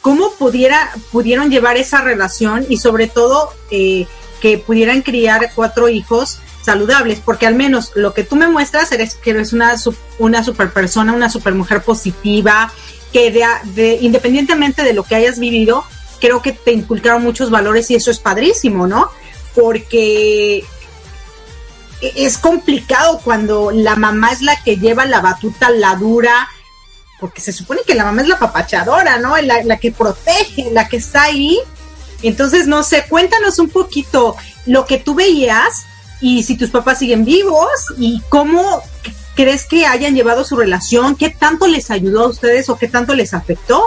¿cómo 0.00 0.30
pudiera, 0.32 0.92
pudieron 1.10 1.50
llevar 1.50 1.76
esa 1.76 2.00
relación 2.02 2.64
y 2.68 2.76
sobre 2.76 3.08
todo 3.08 3.50
eh, 3.70 4.06
que 4.40 4.58
pudieran 4.58 5.02
criar 5.02 5.50
cuatro 5.54 5.88
hijos 5.88 6.38
saludables? 6.64 7.20
Porque 7.20 7.46
al 7.46 7.54
menos 7.54 7.92
lo 7.94 8.14
que 8.14 8.24
tú 8.24 8.36
me 8.36 8.48
muestras 8.48 8.90
eres 8.92 9.14
que 9.14 9.30
eres 9.30 9.52
una, 9.52 9.74
una 10.18 10.42
super 10.42 10.72
persona, 10.72 11.12
una 11.12 11.30
super 11.30 11.54
mujer 11.54 11.82
positiva, 11.82 12.72
que 13.12 13.30
de, 13.74 13.98
independientemente 14.00 14.82
de 14.82 14.92
lo 14.92 15.04
que 15.04 15.14
hayas 15.14 15.38
vivido, 15.38 15.84
creo 16.20 16.42
que 16.42 16.52
te 16.52 16.72
inculcaron 16.72 17.22
muchos 17.22 17.50
valores 17.50 17.90
y 17.90 17.94
eso 17.94 18.10
es 18.10 18.18
padrísimo, 18.18 18.86
¿no? 18.86 19.10
Porque 19.54 20.64
es 22.00 22.38
complicado 22.38 23.20
cuando 23.22 23.70
la 23.70 23.94
mamá 23.94 24.32
es 24.32 24.42
la 24.42 24.60
que 24.62 24.78
lleva 24.78 25.04
la 25.04 25.20
batuta, 25.20 25.70
la 25.70 25.94
dura, 25.96 26.48
porque 27.20 27.40
se 27.40 27.52
supone 27.52 27.82
que 27.86 27.94
la 27.94 28.04
mamá 28.04 28.22
es 28.22 28.28
la 28.28 28.38
papachadora, 28.38 29.18
¿no? 29.18 29.36
La, 29.36 29.62
la 29.62 29.78
que 29.78 29.92
protege, 29.92 30.70
la 30.72 30.88
que 30.88 30.96
está 30.96 31.24
ahí. 31.24 31.58
Entonces, 32.22 32.66
no 32.66 32.82
sé, 32.82 33.04
cuéntanos 33.08 33.58
un 33.58 33.68
poquito 33.68 34.34
lo 34.66 34.86
que 34.86 34.98
tú 34.98 35.14
veías 35.14 35.84
y 36.24 36.42
si 36.42 36.56
tus 36.56 36.70
papás 36.70 37.00
siguen 37.00 37.26
vivos 37.26 37.68
y 37.98 38.22
cómo 38.30 38.82
crees 39.36 39.66
que 39.66 39.84
hayan 39.84 40.14
llevado 40.14 40.42
su 40.42 40.56
relación, 40.56 41.16
qué 41.16 41.28
tanto 41.28 41.66
les 41.66 41.90
ayudó 41.90 42.22
a 42.24 42.28
ustedes 42.28 42.70
o 42.70 42.78
qué 42.78 42.88
tanto 42.88 43.12
les 43.12 43.34
afectó, 43.34 43.84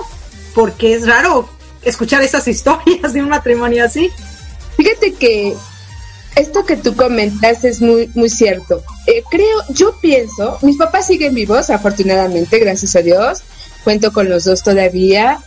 porque 0.54 0.94
es 0.94 1.08
raro 1.08 1.50
escuchar 1.82 2.22
esas 2.22 2.48
historias 2.48 3.14
de 3.14 3.24
un 3.24 3.30
matrimonio 3.30 3.84
así. 3.84 4.12
Fíjate 4.76 5.16
que 5.16 5.56
esto 6.36 6.64
que 6.64 6.78
tú 6.78 6.96
comentas 6.96 7.64
es 7.64 7.82
muy, 7.82 8.12
muy 8.14 8.30
cierto. 8.30 8.84
Eh, 9.08 9.24
creo, 9.32 9.58
yo 9.70 9.96
pienso, 10.00 10.60
mis 10.62 10.78
papás 10.78 11.08
siguen 11.08 11.34
vivos, 11.34 11.72
afortunadamente, 11.72 12.60
gracias 12.60 12.96
a 12.96 13.02
Dios. 13.02 13.42
Cuento 13.84 14.14
con 14.14 14.30
los 14.30 14.44
dos 14.44 14.62
todavía. 14.62 15.40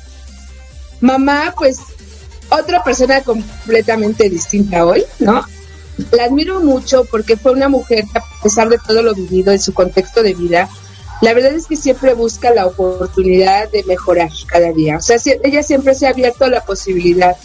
Mamá, 1.00 1.54
pues, 1.56 1.78
otra 2.48 2.82
persona 2.82 3.20
completamente 3.20 4.28
distinta 4.28 4.84
hoy, 4.84 5.04
¿no? 5.20 5.46
La 6.12 6.24
admiro 6.24 6.60
mucho 6.60 7.04
porque 7.04 7.36
fue 7.36 7.52
una 7.52 7.68
mujer 7.68 8.04
que, 8.12 8.18
a 8.18 8.24
pesar 8.42 8.68
de 8.68 8.78
todo 8.78 9.02
lo 9.02 9.14
vivido 9.14 9.52
en 9.52 9.60
su 9.60 9.72
contexto 9.74 10.22
de 10.22 10.34
vida, 10.34 10.68
la 11.20 11.34
verdad 11.34 11.52
es 11.52 11.66
que 11.66 11.76
siempre 11.76 12.14
busca 12.14 12.52
la 12.54 12.66
oportunidad 12.66 13.70
de 13.70 13.84
mejorar 13.84 14.30
cada 14.46 14.72
día. 14.72 14.96
O 14.96 15.00
sea, 15.00 15.18
ella 15.42 15.62
siempre 15.62 15.94
se 15.94 16.06
ha 16.06 16.10
abierto 16.10 16.44
a 16.44 16.48
la 16.48 16.64
posibilidad 16.64 17.36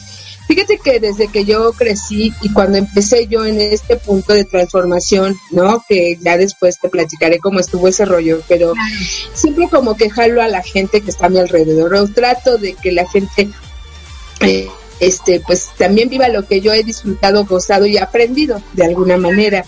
Fíjate 0.48 0.78
que 0.78 1.00
desde 1.00 1.28
que 1.28 1.44
yo 1.44 1.72
crecí 1.74 2.32
y 2.42 2.54
cuando 2.54 2.78
empecé 2.78 3.28
yo 3.28 3.46
en 3.46 3.60
este 3.60 3.96
punto 3.96 4.34
de 4.34 4.46
transformación, 4.46 5.36
¿no? 5.50 5.84
Que 5.88 6.18
ya 6.22 6.38
después 6.38 6.80
te 6.80 6.90
platicaré 6.90 7.40
cómo 7.40 7.60
estuvo 7.60 7.88
ese 7.88 8.06
rollo, 8.06 8.42
pero 8.48 8.74
siempre 9.34 9.68
como 9.70 9.98
que 9.98 10.10
jalo 10.10 10.44
a 10.44 10.48
la 10.48 10.62
gente 10.62 11.02
que 11.02 11.10
está 11.10 11.28
a 11.28 11.30
mi 11.30 11.40
alrededor, 11.40 11.96
o 11.96 12.08
trato 12.08 12.60
de 12.60 12.74
que 12.74 12.92
la 12.92 13.08
gente, 13.10 13.50
eh, 14.42 14.68
este, 15.00 15.42
pues 15.42 15.70
también 15.78 16.10
viva 16.10 16.28
lo 16.30 16.46
que 16.46 16.62
yo 16.62 16.74
he 16.74 16.84
disfrutado, 16.84 17.46
gozado 17.46 17.86
y 17.86 17.98
aprendido 17.98 18.62
de 18.74 18.86
alguna 18.86 19.18
manera. 19.18 19.66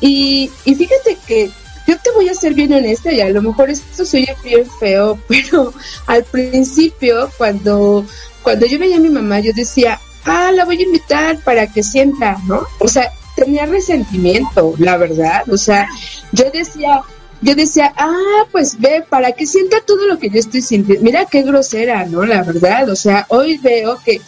Y, 0.00 0.50
y 0.64 0.74
fíjate 0.74 1.18
que 1.26 1.50
yo 1.86 1.98
te 1.98 2.10
voy 2.12 2.28
a 2.28 2.34
ser 2.34 2.54
bien 2.54 2.72
honesta 2.72 3.12
y 3.12 3.20
a 3.20 3.28
lo 3.30 3.42
mejor 3.42 3.70
esto 3.70 4.04
soy 4.04 4.26
bien 4.44 4.66
feo, 4.78 5.18
pero 5.28 5.72
al 6.06 6.24
principio 6.24 7.30
cuando, 7.36 8.06
cuando 8.42 8.66
yo 8.66 8.78
veía 8.78 8.96
a 8.96 9.00
mi 9.00 9.10
mamá 9.10 9.40
yo 9.40 9.52
decía, 9.54 10.00
ah, 10.24 10.52
la 10.52 10.64
voy 10.64 10.78
a 10.78 10.84
invitar 10.84 11.42
para 11.42 11.66
que 11.66 11.82
sienta, 11.82 12.36
¿no? 12.46 12.62
O 12.78 12.88
sea, 12.88 13.10
tenía 13.34 13.66
resentimiento, 13.66 14.74
la 14.78 14.96
verdad, 14.96 15.48
o 15.50 15.56
sea, 15.56 15.88
yo 16.32 16.50
decía, 16.52 17.02
yo 17.42 17.54
decía, 17.54 17.92
ah, 17.96 18.46
pues 18.52 18.78
ve, 18.78 19.04
para 19.08 19.32
que 19.32 19.46
sienta 19.46 19.80
todo 19.86 20.06
lo 20.06 20.18
que 20.18 20.30
yo 20.30 20.38
estoy 20.38 20.62
sintiendo. 20.62 21.04
Mira 21.04 21.24
qué 21.24 21.42
grosera, 21.42 22.04
¿no? 22.06 22.24
La 22.24 22.42
verdad, 22.42 22.88
o 22.90 22.96
sea, 22.96 23.26
hoy 23.28 23.58
veo 23.58 23.98
que, 24.04 24.20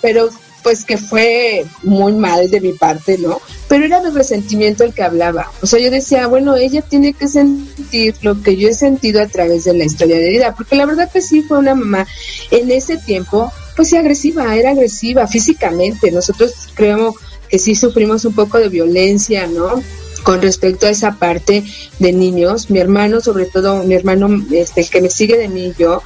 pero 0.00 0.28
pues 0.66 0.84
que 0.84 0.96
fue 0.98 1.64
muy 1.84 2.12
mal 2.14 2.50
de 2.50 2.60
mi 2.60 2.72
parte, 2.72 3.18
¿no? 3.18 3.40
Pero 3.68 3.84
era 3.84 4.02
mi 4.02 4.10
resentimiento 4.10 4.82
el 4.82 4.92
que 4.92 5.04
hablaba. 5.04 5.52
O 5.62 5.66
sea, 5.66 5.78
yo 5.78 5.92
decía, 5.92 6.26
bueno, 6.26 6.56
ella 6.56 6.82
tiene 6.82 7.12
que 7.12 7.28
sentir 7.28 8.16
lo 8.22 8.42
que 8.42 8.56
yo 8.56 8.68
he 8.68 8.74
sentido 8.74 9.22
a 9.22 9.28
través 9.28 9.62
de 9.62 9.74
la 9.74 9.84
historia 9.84 10.16
de 10.16 10.28
vida, 10.28 10.54
porque 10.56 10.74
la 10.74 10.86
verdad 10.86 11.08
que 11.08 11.20
sí 11.20 11.42
fue 11.42 11.58
una 11.58 11.76
mamá 11.76 12.04
en 12.50 12.68
ese 12.72 12.96
tiempo, 12.96 13.52
pues 13.76 13.90
sí 13.90 13.96
agresiva, 13.96 14.56
era 14.56 14.70
agresiva 14.70 15.28
físicamente. 15.28 16.10
Nosotros 16.10 16.52
creemos 16.74 17.14
que 17.48 17.60
sí 17.60 17.76
sufrimos 17.76 18.24
un 18.24 18.34
poco 18.34 18.58
de 18.58 18.68
violencia, 18.68 19.46
¿no? 19.46 19.80
Con 20.22 20.42
respecto 20.42 20.86
a 20.86 20.90
esa 20.90 21.16
parte 21.18 21.64
de 21.98 22.12
niños, 22.12 22.70
mi 22.70 22.78
hermano, 22.78 23.20
sobre 23.20 23.46
todo 23.46 23.82
mi 23.84 23.94
hermano, 23.94 24.28
este, 24.52 24.82
el 24.82 24.90
que 24.90 25.00
me 25.00 25.10
sigue 25.10 25.36
de 25.36 25.48
mí 25.48 25.66
y 25.66 25.74
yo, 25.74 26.02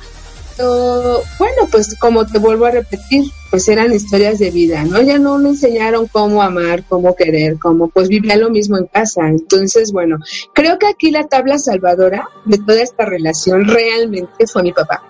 bueno, 1.39 1.69
pues 1.71 1.97
como 1.99 2.27
te 2.27 2.39
vuelvo 2.39 2.67
a 2.67 2.71
repetir, 2.71 3.25
pues 3.51 3.69
eran 3.69 3.93
historias 3.93 4.39
de 4.39 4.51
vida, 4.51 4.85
¿no? 4.85 5.01
Ya 5.01 5.19
no 5.19 5.39
me 5.39 5.51
enseñaron 5.51 6.07
cómo 6.07 6.43
amar, 6.43 6.85
cómo 6.89 7.15
querer, 7.17 7.59
cómo 7.59 7.89
pues 7.89 8.09
vivía 8.09 8.37
lo 8.37 8.51
mismo 8.51 8.77
en 8.77 8.87
casa. 8.87 9.29
Entonces, 9.29 9.93
bueno, 9.93 10.19
creo 10.53 10.79
que 10.79 10.87
aquí 10.87 11.11
la 11.11 11.27
tabla 11.27 11.59
salvadora 11.59 12.29
de 12.45 12.59
toda 12.59 12.83
esta 12.83 13.05
relación 13.05 13.67
realmente 13.67 14.47
fue 14.47 14.63
mi 14.63 14.73
papá. 14.73 15.03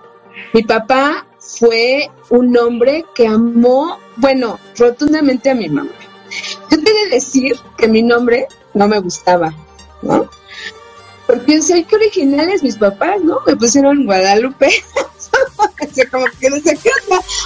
Mi 0.54 0.62
papá 0.62 1.26
fue 1.38 2.08
un 2.30 2.56
hombre 2.56 3.04
que 3.14 3.26
amó, 3.26 3.98
bueno, 4.16 4.58
rotundamente 4.76 5.50
a 5.50 5.54
mi 5.54 5.68
mamá. 5.68 5.90
Yo 6.70 6.78
te 6.82 6.92
de 6.92 7.10
decir 7.10 7.56
que 7.76 7.88
mi 7.88 8.02
nombre 8.02 8.46
no 8.74 8.88
me 8.88 8.98
gustaba, 9.00 9.54
¿no? 10.02 10.28
Porque 11.26 11.62
sé 11.62 11.84
que 11.84 11.96
originales 11.96 12.62
mis 12.62 12.76
papás, 12.76 13.22
¿no? 13.22 13.38
Me 13.46 13.56
pusieron 13.56 14.04
Guadalupe. 14.04 14.68
como 16.10 16.24
que 16.40 16.50
no 16.50 16.56
sé 16.56 16.78
qué 16.82 16.90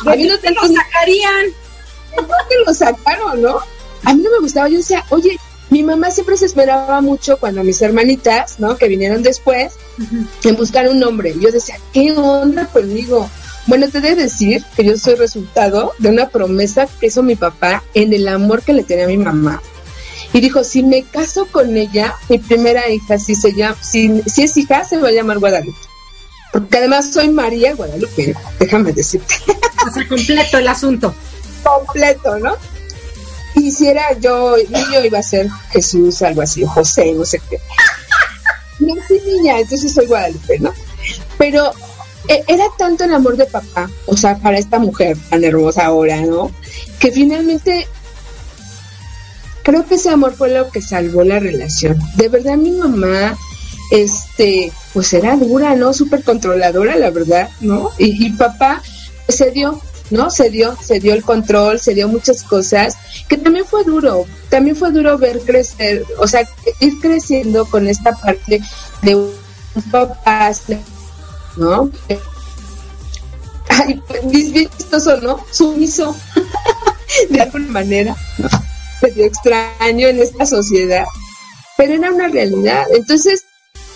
A 0.07 0.17
mí 0.17 0.25
no 0.25 0.39
te 0.39 0.51
lo 0.53 0.63
sacarían. 0.63 1.47
que 2.49 2.57
lo 2.67 2.75
sacaron, 2.75 3.43
¿no? 3.43 3.59
A 4.05 4.15
mí 4.15 4.23
no 4.23 4.31
me 4.31 4.41
gustaba. 4.41 4.69
Yo 4.69 4.79
decía, 4.79 5.05
oye, 5.11 5.39
mi 5.71 5.83
mamá 5.83 6.11
siempre 6.11 6.37
se 6.37 6.47
esperaba 6.47 7.01
mucho 7.01 7.39
cuando 7.39 7.65
mis 7.65 7.81
hermanitas, 7.83 8.59
¿no? 8.59 8.77
Que 8.77 8.89
vinieron 8.89 9.23
después, 9.23 9.75
en 10.45 10.57
buscar 10.57 10.89
un 10.89 10.99
nombre. 10.99 11.35
Yo 11.39 11.51
decía, 11.51 11.77
¿qué 11.93 12.13
onda 12.13 12.67
conmigo? 12.67 13.29
Bueno, 13.67 13.89
te 13.89 14.01
debo 14.01 14.17
decir 14.17 14.63
que 14.77 14.85
yo 14.85 14.97
soy 14.97 15.15
resultado 15.15 15.93
de 15.99 16.11
una 16.11 16.29
promesa 16.29 16.87
que 17.01 17.07
hizo 17.07 17.23
mi 17.23 17.35
papá 17.35 17.83
en 17.95 18.13
el 18.13 18.29
amor 18.29 18.63
que 18.63 18.75
le 18.75 18.85
tenía 18.85 19.07
a 19.07 19.09
mi 19.09 19.17
mamá. 19.17 19.63
Y 20.35 20.41
dijo, 20.41 20.65
si 20.65 20.83
me 20.83 21.05
caso 21.05 21.47
con 21.47 21.77
ella, 21.77 22.17
mi 22.29 22.39
primera 22.39 22.91
hija, 22.91 23.21
si, 23.21 23.37
se 23.37 23.53
llama, 23.53 23.77
si, 23.81 24.21
si 24.27 24.43
es 24.43 24.57
hija, 24.57 24.85
se 24.85 24.99
va 24.99 25.09
a 25.09 25.13
llamar 25.13 25.39
Guadalupe. 25.39 25.79
Porque 26.53 26.79
además 26.79 27.13
soy 27.13 27.29
María 27.29 27.75
Guadalupe, 27.77 28.35
déjame 28.59 28.93
decirte. 28.93 29.35
O 29.87 29.93
sea, 29.93 30.09
completo 30.09 30.57
el 30.57 30.67
asunto. 30.67 31.15
Completo, 31.63 32.39
¿no? 32.39 32.57
Y 33.55 33.71
si 33.71 33.87
era 33.87 34.19
yo, 34.19 34.57
niño 34.71 35.05
iba 35.05 35.19
a 35.19 35.23
ser 35.23 35.47
Jesús, 35.71 36.23
algo 36.23 36.41
así, 36.41 36.65
o 36.65 36.69
José, 36.69 37.13
no 37.13 37.25
sé 37.27 37.39
qué. 37.51 37.59
No 38.81 38.95
soy 39.07 39.21
niña, 39.27 39.61
entonces 39.61 39.93
soy 39.93 40.07
Guadalupe, 40.07 40.59
¿no? 40.59 40.73
Pero 41.37 41.71
eh, 42.29 42.43
era 42.49 42.65
tanto 42.79 43.05
el 43.05 43.13
amor 43.13 43.37
de 43.37 43.45
papá, 43.45 43.91
o 44.07 44.17
sea, 44.17 44.39
para 44.39 44.59
esta 44.59 44.79
mujer 44.79 45.19
tan 45.29 45.45
hermosa 45.45 45.85
ahora, 45.85 46.23
¿no? 46.23 46.51
Que 46.99 47.13
finalmente 47.13 47.87
creo 49.65 49.85
que 49.87 49.97
ese 49.97 50.11
amor 50.11 50.35
fue 50.35 50.51
lo 50.51 50.71
que 50.71 50.81
salvó 50.81 51.25
la 51.25 51.41
relación. 51.41 51.99
De 52.17 52.29
verdad, 52.29 52.57
mi 52.57 52.71
mamá 52.71 53.37
este, 53.91 54.73
pues 54.93 55.13
era 55.13 55.37
dura, 55.37 55.75
¿no? 55.75 55.93
Súper 55.93 56.23
controladora, 56.23 56.97
la 56.97 57.11
verdad, 57.11 57.49
¿no? 57.61 57.91
Y, 57.99 58.31
papá 58.33 58.83
pues, 59.27 59.39
se 59.39 59.51
dio, 59.51 59.81
¿no? 60.11 60.31
Se 60.31 60.51
dio, 60.51 60.77
se 60.81 61.01
dio 61.01 61.15
el 61.15 61.23
control, 61.25 61.81
se 61.81 61.95
dio 61.95 62.09
muchas 62.09 62.43
cosas, 62.43 62.97
que 63.29 63.37
también 63.37 63.65
fue 63.65 63.85
duro, 63.85 64.27
también 64.51 64.77
fue 64.77 64.93
duro 64.93 65.19
ver 65.19 65.41
crecer, 65.41 66.05
o 66.19 66.29
sea, 66.29 66.49
ir 66.81 67.01
creciendo 67.01 67.67
con 67.67 67.89
esta 67.89 68.13
parte 68.13 68.61
de 69.03 69.17
un 69.17 69.33
papás, 69.91 70.63
¿no? 71.57 71.91
Ay, 73.69 74.01
pues, 74.07 74.53
bien 74.53 74.69
chistoso, 74.77 75.17
¿no? 75.21 75.41
Sumiso, 75.51 76.15
de 77.31 77.41
alguna 77.41 77.69
manera. 77.69 78.17
Medio 79.05 79.27
extraño 79.27 80.09
en 80.09 80.19
esta 80.19 80.47
sociedad, 80.47 81.05
pero 81.77 81.95
era 81.95 82.11
una 82.11 82.29
realidad. 82.29 82.87
Entonces, 82.91 83.45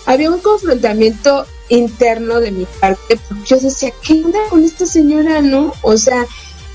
había 0.05 0.29
un 0.29 0.39
confrontamiento 0.39 1.45
interno 1.69 2.39
de 2.39 2.51
mi 2.51 2.65
parte, 2.79 3.17
porque 3.27 3.43
yo 3.45 3.57
decía, 3.57 3.91
¿qué 4.03 4.13
onda 4.23 4.39
con 4.49 4.63
esta 4.63 4.85
señora, 4.85 5.41
no? 5.41 5.73
O 5.81 5.97
sea, 5.97 6.25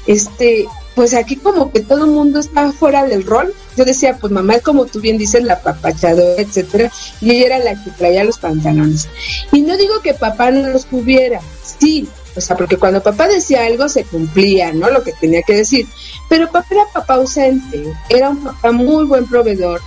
este, 0.06 0.66
pues 0.94 1.14
aquí 1.14 1.36
como 1.36 1.70
que 1.70 1.80
todo 1.80 2.04
el 2.04 2.10
mundo 2.10 2.40
está 2.40 2.72
fuera 2.72 3.04
del 3.04 3.24
rol. 3.24 3.54
Yo 3.76 3.84
decía, 3.84 4.18
pues 4.20 4.32
mamá, 4.32 4.58
como 4.60 4.86
tú 4.86 5.00
bien 5.00 5.18
dices, 5.18 5.42
la 5.44 5.60
papachadora, 5.60 6.40
etcétera, 6.40 6.90
y 7.20 7.30
ella 7.30 7.46
era 7.46 7.58
la 7.58 7.84
que 7.84 7.90
traía 7.90 8.24
los 8.24 8.38
pantalones. 8.38 9.08
Y 9.52 9.62
no 9.62 9.76
digo 9.76 10.00
que 10.00 10.14
papá 10.14 10.50
no 10.50 10.68
los 10.70 10.86
cubriera, 10.86 11.40
sí, 11.80 12.08
o 12.36 12.40
sea, 12.40 12.56
porque 12.56 12.76
cuando 12.76 13.02
papá 13.02 13.28
decía 13.28 13.64
algo 13.64 13.88
se 13.88 14.04
cumplía, 14.04 14.72
¿no? 14.72 14.90
Lo 14.90 15.02
que 15.02 15.12
tenía 15.12 15.42
que 15.42 15.56
decir. 15.56 15.86
Pero 16.28 16.50
papá 16.50 16.66
era 16.70 16.84
papá 16.92 17.14
ausente, 17.14 17.92
era 18.08 18.30
un 18.30 18.42
papá 18.42 18.72
muy 18.72 19.04
buen 19.04 19.26
proveedor, 19.26 19.80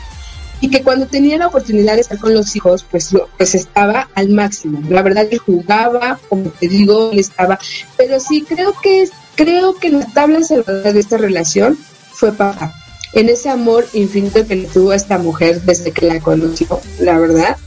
y 0.59 0.69
que 0.69 0.83
cuando 0.83 1.05
tenía 1.07 1.37
la 1.37 1.47
oportunidad 1.47 1.95
de 1.95 2.01
estar 2.01 2.17
con 2.17 2.33
los 2.33 2.55
hijos, 2.55 2.85
pues, 2.89 3.15
pues 3.37 3.55
estaba 3.55 4.09
al 4.15 4.29
máximo. 4.29 4.81
La 4.89 5.01
verdad 5.03 5.27
que 5.27 5.37
jugaba, 5.37 6.19
como 6.29 6.49
te 6.49 6.67
digo, 6.67 7.11
estaba, 7.13 7.59
pero 7.95 8.19
sí 8.19 8.43
creo 8.47 8.73
que 8.81 9.07
creo 9.35 9.75
que 9.75 9.89
la 9.89 10.05
tabla 10.07 10.43
salvadora 10.43 10.93
de 10.93 10.99
esta 10.99 11.17
relación 11.17 11.77
fue 12.11 12.31
papá. 12.31 12.73
En 13.13 13.29
ese 13.29 13.49
amor 13.49 13.87
infinito 13.93 14.45
que 14.45 14.55
le 14.55 14.67
tuvo 14.67 14.91
a 14.91 14.95
esta 14.95 15.17
mujer 15.17 15.61
desde 15.61 15.91
que 15.91 16.05
la 16.05 16.19
conoció, 16.19 16.81
la 16.99 17.17
verdad. 17.17 17.57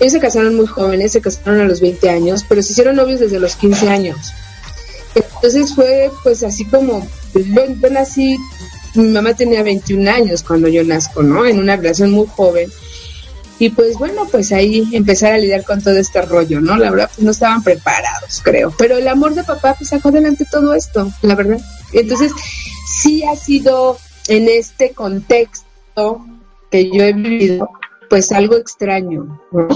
Ellos 0.00 0.12
se 0.12 0.20
casaron 0.20 0.56
muy 0.56 0.66
jóvenes, 0.66 1.12
se 1.12 1.20
casaron 1.20 1.60
a 1.60 1.64
los 1.64 1.80
20 1.80 2.08
años, 2.10 2.44
pero 2.48 2.62
se 2.62 2.72
hicieron 2.72 2.96
novios 2.96 3.20
desde 3.20 3.38
los 3.38 3.54
15 3.56 3.88
años. 3.88 4.32
Entonces 5.14 5.74
fue 5.74 6.10
pues 6.22 6.42
así 6.42 6.64
como, 6.64 7.06
yo, 7.34 7.66
yo 7.66 7.90
nací 7.90 8.36
mi 8.94 9.08
mamá 9.08 9.34
tenía 9.34 9.62
21 9.62 10.10
años 10.10 10.42
cuando 10.42 10.68
yo 10.68 10.82
nazco, 10.84 11.22
¿no? 11.22 11.46
En 11.46 11.58
una 11.58 11.76
relación 11.76 12.10
muy 12.10 12.26
joven. 12.26 12.70
Y 13.58 13.70
pues 13.70 13.96
bueno, 13.98 14.26
pues 14.30 14.52
ahí 14.52 14.88
empezar 14.92 15.32
a 15.32 15.38
lidiar 15.38 15.64
con 15.64 15.82
todo 15.82 15.96
este 15.96 16.22
rollo, 16.22 16.60
¿no? 16.60 16.76
La 16.76 16.90
verdad, 16.90 17.10
pues 17.14 17.24
no 17.24 17.30
estaban 17.30 17.62
preparados, 17.62 18.40
creo. 18.42 18.72
Pero 18.76 18.96
el 18.96 19.06
amor 19.06 19.34
de 19.34 19.44
papá, 19.44 19.74
pues 19.74 19.90
sacó 19.90 20.08
adelante 20.08 20.46
todo 20.50 20.74
esto, 20.74 21.12
la 21.22 21.34
verdad. 21.34 21.60
Entonces, 21.92 22.32
sí 23.00 23.22
ha 23.24 23.36
sido 23.36 23.98
en 24.28 24.48
este 24.48 24.92
contexto 24.92 26.24
que 26.70 26.90
yo 26.90 27.04
he 27.04 27.12
vivido, 27.12 27.70
pues 28.10 28.32
algo 28.32 28.56
extraño, 28.56 29.40
¿no? 29.52 29.68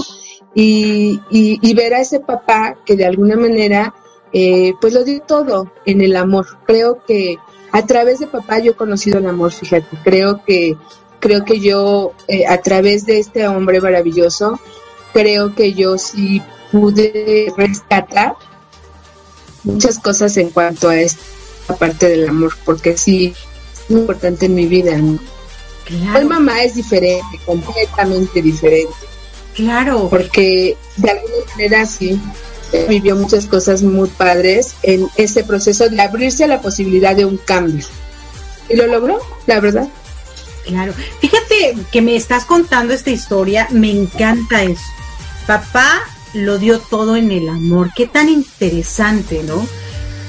Y, 0.53 1.21
y, 1.29 1.73
ver 1.73 1.93
a 1.93 2.01
ese 2.01 2.19
papá 2.19 2.77
que 2.85 2.95
de 2.95 3.05
alguna 3.05 3.35
manera, 3.35 3.93
eh, 4.31 4.73
pues 4.79 4.93
lo 4.93 5.03
dio 5.03 5.21
todo 5.21 5.71
en 5.85 6.01
el 6.01 6.15
amor. 6.15 6.45
Creo 6.65 7.03
que 7.05 7.37
a 7.71 7.85
través 7.85 8.19
de 8.19 8.27
papá 8.27 8.59
yo 8.59 8.71
he 8.71 8.75
conocido 8.75 9.19
el 9.19 9.27
amor, 9.27 9.51
fíjate, 9.51 9.97
creo 10.03 10.43
que 10.45 10.77
creo 11.19 11.43
que 11.43 11.59
yo 11.59 12.13
eh, 12.27 12.45
a 12.45 12.61
través 12.61 13.05
de 13.05 13.19
este 13.19 13.47
hombre 13.47 13.81
maravilloso, 13.81 14.59
creo 15.13 15.55
que 15.55 15.73
yo 15.73 15.97
sí 15.97 16.41
pude 16.71 17.51
rescatar 17.57 18.35
muchas 19.63 19.97
cosas 19.99 20.37
en 20.37 20.49
cuanto 20.49 20.89
a 20.89 20.97
esta 20.97 21.75
parte 21.79 22.09
del 22.09 22.29
amor, 22.29 22.53
porque 22.65 22.97
sí 22.97 23.33
es 23.73 23.89
muy 23.89 24.01
importante 24.01 24.45
en 24.45 24.55
mi 24.55 24.67
vida. 24.67 24.97
¿no? 24.97 25.19
Claro. 25.85 26.27
mamá 26.27 26.63
es 26.63 26.75
diferente, 26.75 27.39
completamente 27.45 28.41
diferente. 28.41 28.93
Claro. 29.53 30.07
Porque 30.09 30.75
de 30.97 31.09
alguna 31.09 31.35
manera 31.51 31.85
sí, 31.85 32.19
vivió 32.89 33.15
muchas 33.15 33.45
cosas 33.45 33.81
muy 33.81 34.09
padres 34.09 34.75
en 34.83 35.07
ese 35.15 35.43
proceso 35.43 35.89
de 35.89 36.01
abrirse 36.01 36.43
a 36.43 36.47
la 36.47 36.61
posibilidad 36.61 37.15
de 37.15 37.25
un 37.25 37.37
cambio. 37.37 37.85
Y 38.69 38.75
lo 38.75 38.87
logró, 38.87 39.19
la 39.45 39.59
verdad. 39.59 39.87
Claro. 40.65 40.93
Fíjate 41.21 41.77
que 41.91 42.01
me 42.01 42.15
estás 42.15 42.45
contando 42.45 42.93
esta 42.93 43.11
historia, 43.11 43.67
me 43.71 43.91
encanta 43.91 44.63
eso. 44.63 44.81
Papá 45.45 46.01
lo 46.33 46.57
dio 46.57 46.79
todo 46.79 47.15
en 47.15 47.31
el 47.31 47.47
amor. 47.47 47.91
Qué 47.95 48.07
tan 48.07 48.29
interesante, 48.29 49.43
¿no? 49.43 49.65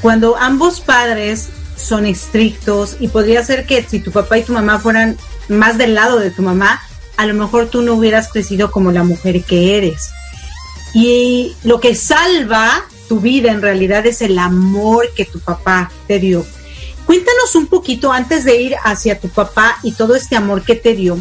Cuando 0.03 0.37
ambos 0.37 0.81
padres 0.81 1.49
son 1.77 2.07
estrictos 2.07 2.97
y 3.01 3.09
podría 3.09 3.45
ser 3.45 3.67
que 3.67 3.83
si 3.83 4.01
tu 4.01 4.11
papá 4.13 4.39
y 4.39 4.43
tu 4.43 4.53
mamá 4.53 4.79
fueran 4.79 5.17
más 5.49 5.79
del 5.79 5.95
lado 5.95 6.19
de 6.19 6.31
tu 6.31 6.43
mamá, 6.43 6.81
a 7.17 7.27
lo 7.27 7.35
mejor 7.35 7.69
tú 7.69 7.83
no 7.83 7.95
hubieras 7.95 8.29
crecido 8.29 8.71
como 8.71 8.93
la 8.93 9.05
mujer 9.05 9.43
que 9.45 9.77
eres. 9.77 10.11
Y 10.95 11.55
lo 11.65 11.81
que 11.81 11.95
salva 11.95 12.85
tu 13.09 13.21
vida 13.21 13.51
en 13.51 13.63
realidad 13.63 14.07
es 14.07 14.23
el 14.23 14.39
amor 14.39 15.11
que 15.15 15.25
tu 15.25 15.41
papá 15.41 15.91
te 16.07 16.19
dio. 16.19 16.45
Cuéntanos 17.07 17.55
un 17.55 17.67
poquito 17.67 18.13
antes 18.13 18.45
de 18.45 18.61
ir 18.61 18.77
hacia 18.85 19.21
tu 19.21 19.29
papá 19.29 19.79
y 19.83 19.93
todo 19.93 20.17
este 20.17 20.37
amor 20.37 20.63
que 20.63 20.75
te 20.75 20.95
dio. 20.95 21.19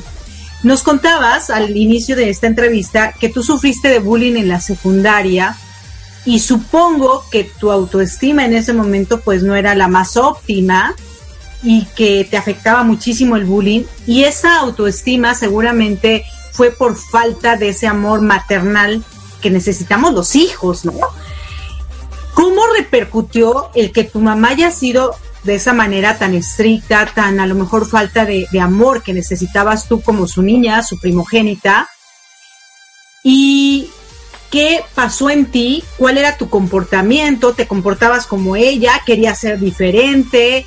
Nos 0.64 0.82
contabas 0.82 1.52
al 1.52 1.78
inicio 1.78 2.16
de 2.16 2.30
esta 2.30 2.48
entrevista 2.48 3.14
que 3.20 3.30
tú 3.30 3.44
sufriste 3.44 3.90
de 3.90 4.00
bullying 4.00 4.36
en 4.36 4.48
la 4.48 4.60
secundaria 4.60 5.56
y 6.26 6.40
supongo 6.40 7.24
que 7.30 7.44
tu 7.44 7.72
autoestima 7.72 8.46
en 8.46 8.56
ese 8.56 8.74
momento 8.74 9.22
pues 9.22 9.44
no 9.44 9.56
era 9.56 9.76
la 9.76 9.88
más 9.88 10.18
óptima 10.18 10.96
y 11.64 11.86
que 11.96 12.26
te 12.30 12.38
afectaba 12.38 12.84
muchísimo 12.84 13.36
el 13.36 13.46
bullying 13.46 13.84
y 14.06 14.24
esa 14.24 14.60
autoestima 14.60 15.34
seguramente 15.34 16.26
fue 16.52 16.72
por 16.72 16.96
falta 16.96 17.58
de 17.58 17.70
ese 17.70 17.88
amor 17.88 18.22
maternal 18.22 19.04
que 19.42 19.50
necesitamos 19.50 20.14
los 20.14 20.36
hijos, 20.36 20.86
¿no? 20.86 20.94
¿Cómo 22.34 22.62
repercutió 22.78 23.70
el 23.76 23.92
que 23.92 24.04
tu 24.04 24.20
mamá 24.20 24.50
haya 24.50 24.72
sido 24.72 25.16
de 25.44 25.56
esa 25.56 25.74
manera 25.74 26.18
tan 26.18 26.34
estricta, 26.34 27.10
tan 27.14 27.40
a 27.40 27.48
lo 27.48 27.56
mejor 27.56 27.88
falta 27.88 28.26
de, 28.26 28.48
amor 28.60 29.04
que 29.04 29.14
necesitabas 29.14 29.88
tú 29.88 30.02
como 30.02 30.28
su 30.28 30.42
niña, 30.42 30.82
su 30.84 31.00
primogénita? 31.00 31.88
¿Y 33.24 33.90
qué 34.50 34.84
pasó 34.96 35.30
en 35.30 35.46
ti? 35.46 35.84
¿Cuál 35.98 36.18
era 36.18 36.38
tu 36.38 36.50
comportamiento? 36.50 37.54
¿Te 37.54 37.68
comportabas 37.68 38.26
como 38.26 38.56
ella? 38.56 39.02
¿Querías 39.06 39.40
ser 39.40 39.60
diferente? 39.60 40.66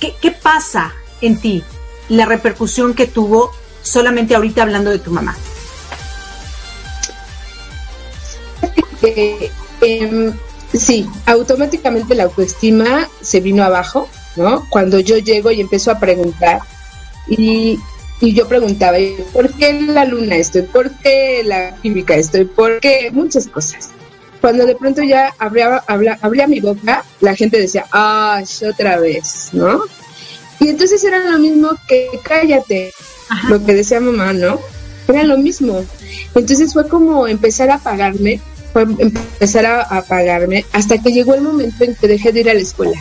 ¿Qué, 0.00 0.30
pasa 0.30 0.94
en 1.20 1.40
ti? 1.40 1.62
La 2.08 2.26
repercusión 2.26 2.94
que 2.94 3.06
tuvo 3.06 3.52
solamente 3.82 4.34
ahorita 4.34 4.62
hablando 4.62 4.90
de 4.90 4.98
tu 4.98 5.10
mamá. 5.10 5.36
Eh, 9.02 9.50
em, 9.80 10.32
sí, 10.72 11.08
automáticamente 11.26 12.14
la 12.14 12.24
autoestima 12.24 13.08
se 13.20 13.40
vino 13.40 13.62
abajo, 13.62 14.08
¿no? 14.36 14.66
Cuando 14.70 15.00
yo 15.00 15.18
llego 15.18 15.50
y 15.50 15.60
empiezo 15.60 15.90
a 15.90 15.98
preguntar 15.98 16.60
y, 17.28 17.78
y 18.20 18.34
yo 18.34 18.48
preguntaba, 18.48 18.98
¿por 19.32 19.52
qué 19.52 19.72
la 19.82 20.04
luna 20.04 20.36
estoy? 20.36 20.62
¿Por 20.62 20.90
qué 20.98 21.42
la 21.44 21.76
química 21.76 22.14
estoy? 22.14 22.44
¿Por 22.44 22.80
qué? 22.80 23.10
Muchas 23.12 23.46
cosas. 23.48 23.90
Cuando 24.40 24.66
de 24.66 24.74
pronto 24.76 25.02
ya 25.02 25.34
abría, 25.38 25.82
abría, 25.86 26.18
abría 26.20 26.46
mi 26.46 26.60
boca, 26.60 27.04
la 27.20 27.34
gente 27.34 27.58
decía, 27.58 27.86
¡ah, 27.92 28.42
otra 28.68 28.98
vez! 28.98 29.50
¿No? 29.52 29.82
Y 30.60 30.68
entonces 30.68 31.02
era 31.04 31.18
lo 31.18 31.38
mismo 31.38 31.70
que 31.88 32.08
cállate, 32.22 32.92
Ajá. 33.28 33.48
lo 33.48 33.64
que 33.64 33.74
decía 33.74 34.00
mamá, 34.00 34.32
¿no? 34.32 34.60
Era 35.08 35.22
lo 35.24 35.36
mismo. 35.38 35.84
Entonces 36.34 36.72
fue 36.72 36.88
como 36.88 37.26
empezar 37.26 37.70
a 37.70 37.78
pagarme, 37.78 38.40
fue 38.72 38.82
empezar 38.82 39.66
a, 39.66 39.82
a 39.82 40.02
pagarme, 40.02 40.64
hasta 40.72 40.98
que 40.98 41.12
llegó 41.12 41.34
el 41.34 41.42
momento 41.42 41.84
en 41.84 41.94
que 41.94 42.08
dejé 42.08 42.32
de 42.32 42.40
ir 42.40 42.50
a 42.50 42.54
la 42.54 42.60
escuela. 42.60 43.00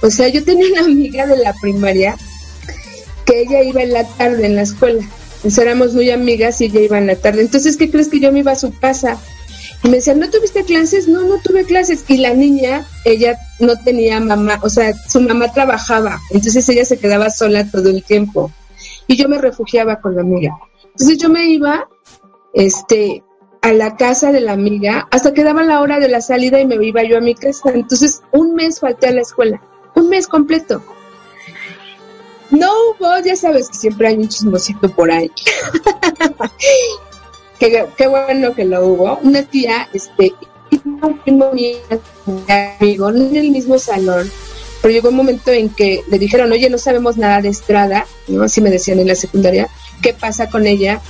O 0.00 0.10
sea, 0.10 0.28
yo 0.28 0.44
tenía 0.44 0.66
una 0.72 0.82
amiga 0.82 1.26
de 1.26 1.36
la 1.36 1.52
primaria 1.54 2.16
que 3.24 3.42
ella 3.42 3.62
iba 3.62 3.82
en 3.82 3.92
la 3.92 4.04
tarde 4.04 4.46
en 4.46 4.56
la 4.56 4.62
escuela. 4.62 5.04
Entonces 5.36 5.58
éramos 5.58 5.94
muy 5.94 6.10
amigas 6.10 6.60
y 6.60 6.66
ella 6.66 6.80
iba 6.80 6.98
en 6.98 7.06
la 7.06 7.16
tarde. 7.16 7.42
Entonces, 7.42 7.76
¿qué 7.76 7.90
crees 7.90 8.08
que 8.08 8.20
yo 8.20 8.32
me 8.32 8.40
iba 8.40 8.52
a 8.52 8.56
su 8.56 8.76
casa? 8.78 9.18
Y 9.84 9.88
me 9.88 9.96
decían, 9.96 10.18
¿no 10.18 10.28
tuviste 10.28 10.64
clases? 10.64 11.06
No, 11.06 11.22
no 11.22 11.38
tuve 11.42 11.64
clases. 11.64 12.04
Y 12.08 12.18
la 12.18 12.34
niña, 12.34 12.86
ella 13.04 13.38
no 13.60 13.76
tenía 13.76 14.18
mamá, 14.20 14.58
o 14.62 14.68
sea, 14.68 14.92
su 14.92 15.20
mamá 15.20 15.52
trabajaba. 15.52 16.18
Entonces 16.30 16.68
ella 16.68 16.84
se 16.84 16.98
quedaba 16.98 17.30
sola 17.30 17.70
todo 17.70 17.88
el 17.88 18.02
tiempo. 18.02 18.50
Y 19.06 19.16
yo 19.16 19.28
me 19.28 19.38
refugiaba 19.38 20.00
con 20.00 20.16
la 20.16 20.22
amiga. 20.22 20.58
Entonces 20.84 21.18
yo 21.18 21.28
me 21.28 21.44
iba, 21.46 21.88
este, 22.54 23.22
a 23.62 23.72
la 23.72 23.96
casa 23.96 24.32
de 24.32 24.40
la 24.40 24.52
amiga 24.52 25.08
hasta 25.10 25.32
que 25.32 25.44
daba 25.44 25.62
la 25.62 25.80
hora 25.80 25.98
de 25.98 26.08
la 26.08 26.20
salida 26.20 26.60
y 26.60 26.66
me 26.66 26.76
iba 26.84 27.02
yo 27.02 27.18
a 27.18 27.20
mi 27.20 27.34
casa. 27.34 27.70
Entonces 27.72 28.22
un 28.32 28.54
mes 28.54 28.80
falté 28.80 29.08
a 29.08 29.12
la 29.12 29.22
escuela. 29.22 29.60
Un 29.94 30.08
mes 30.08 30.26
completo. 30.26 30.82
No 32.50 32.70
hubo, 32.72 33.18
ya 33.24 33.36
sabes 33.36 33.68
que 33.68 33.76
siempre 33.76 34.08
hay 34.08 34.16
un 34.16 34.28
chismosito 34.28 34.88
por 34.90 35.10
ahí. 35.10 35.30
qué, 37.58 37.86
qué 37.96 38.06
bueno 38.06 38.54
que 38.54 38.64
lo 38.64 38.86
hubo. 38.86 39.18
Una 39.22 39.42
tía, 39.42 39.88
este, 39.92 40.34
un 40.84 41.18
primo 41.18 41.52
mío, 41.52 41.78
amigo, 42.78 43.08
en 43.10 43.36
el 43.36 43.50
mismo 43.50 43.78
salón, 43.78 44.30
pero 44.80 44.92
llegó 44.92 45.08
un 45.08 45.16
momento 45.16 45.50
en 45.50 45.70
que 45.70 46.02
le 46.08 46.18
dijeron, 46.18 46.52
oye, 46.52 46.70
no 46.70 46.78
sabemos 46.78 47.16
nada 47.16 47.42
de 47.42 47.48
Estrada, 47.48 48.06
¿no? 48.28 48.42
Así 48.42 48.60
me 48.60 48.70
decían 48.70 49.00
en 49.00 49.08
la 49.08 49.14
secundaria, 49.14 49.68
¿qué 50.02 50.14
pasa 50.14 50.48
con 50.48 50.66
ella? 50.66 51.00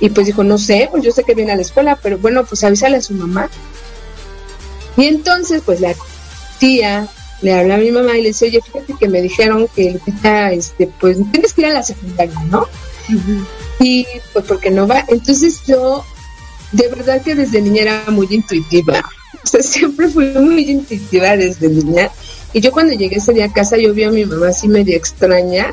Y 0.00 0.10
pues 0.10 0.26
dijo, 0.26 0.44
no 0.44 0.58
sé, 0.58 0.88
pues 0.90 1.02
yo 1.02 1.10
sé 1.10 1.24
que 1.24 1.34
viene 1.34 1.52
a 1.52 1.56
la 1.56 1.62
escuela, 1.62 1.98
pero 2.00 2.18
bueno, 2.18 2.44
pues 2.44 2.62
avísale 2.62 2.98
a 2.98 3.02
su 3.02 3.14
mamá. 3.14 3.50
Y 4.96 5.06
entonces, 5.06 5.62
pues 5.64 5.80
la 5.80 5.94
tía 6.58 7.08
le 7.42 7.54
habla 7.54 7.76
a 7.76 7.78
mi 7.78 7.90
mamá 7.90 8.16
y 8.16 8.22
le 8.22 8.28
dice, 8.28 8.46
oye, 8.46 8.60
fíjate 8.60 8.94
que 8.98 9.08
me 9.08 9.22
dijeron 9.22 9.68
que 9.74 10.00
este, 10.52 10.86
pues 11.00 11.18
tienes 11.32 11.52
que 11.52 11.62
ir 11.62 11.66
a 11.68 11.74
la 11.74 11.82
secundaria, 11.82 12.40
¿no? 12.50 12.66
Y 13.80 14.06
pues 14.32 14.44
porque 14.46 14.70
no 14.70 14.86
va. 14.86 15.04
Entonces 15.08 15.62
yo, 15.66 16.04
de 16.72 16.88
verdad 16.88 17.22
que 17.22 17.34
desde 17.34 17.60
niña 17.60 17.82
era 17.82 18.04
muy 18.08 18.26
intuitiva. 18.30 19.02
O 19.44 19.46
sea, 19.46 19.62
siempre 19.62 20.08
fui 20.08 20.26
muy 20.32 20.68
intuitiva 20.68 21.36
desde 21.36 21.68
niña. 21.68 22.10
Y 22.52 22.60
yo 22.60 22.72
cuando 22.72 22.94
llegué 22.94 23.16
ese 23.16 23.32
día 23.32 23.44
a 23.44 23.52
casa, 23.52 23.76
yo 23.76 23.94
vi 23.94 24.02
a 24.02 24.10
mi 24.10 24.26
mamá 24.26 24.48
así 24.48 24.68
medio 24.68 24.96
extraña, 24.96 25.72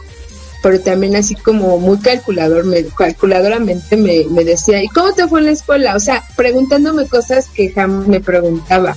pero 0.61 0.79
también 0.79 1.15
así 1.15 1.35
como 1.35 1.79
muy 1.79 1.97
calculador, 1.97 2.63
me, 2.65 2.85
calculadoramente 2.85 3.97
me, 3.97 4.25
me 4.29 4.43
decía, 4.43 4.83
¿y 4.83 4.87
cómo 4.89 5.13
te 5.13 5.27
fue 5.27 5.39
en 5.39 5.47
la 5.47 5.51
escuela? 5.53 5.95
O 5.95 5.99
sea, 5.99 6.23
preguntándome 6.35 7.07
cosas 7.07 7.47
que 7.47 7.71
jamás 7.71 8.07
me 8.07 8.21
preguntaba 8.21 8.95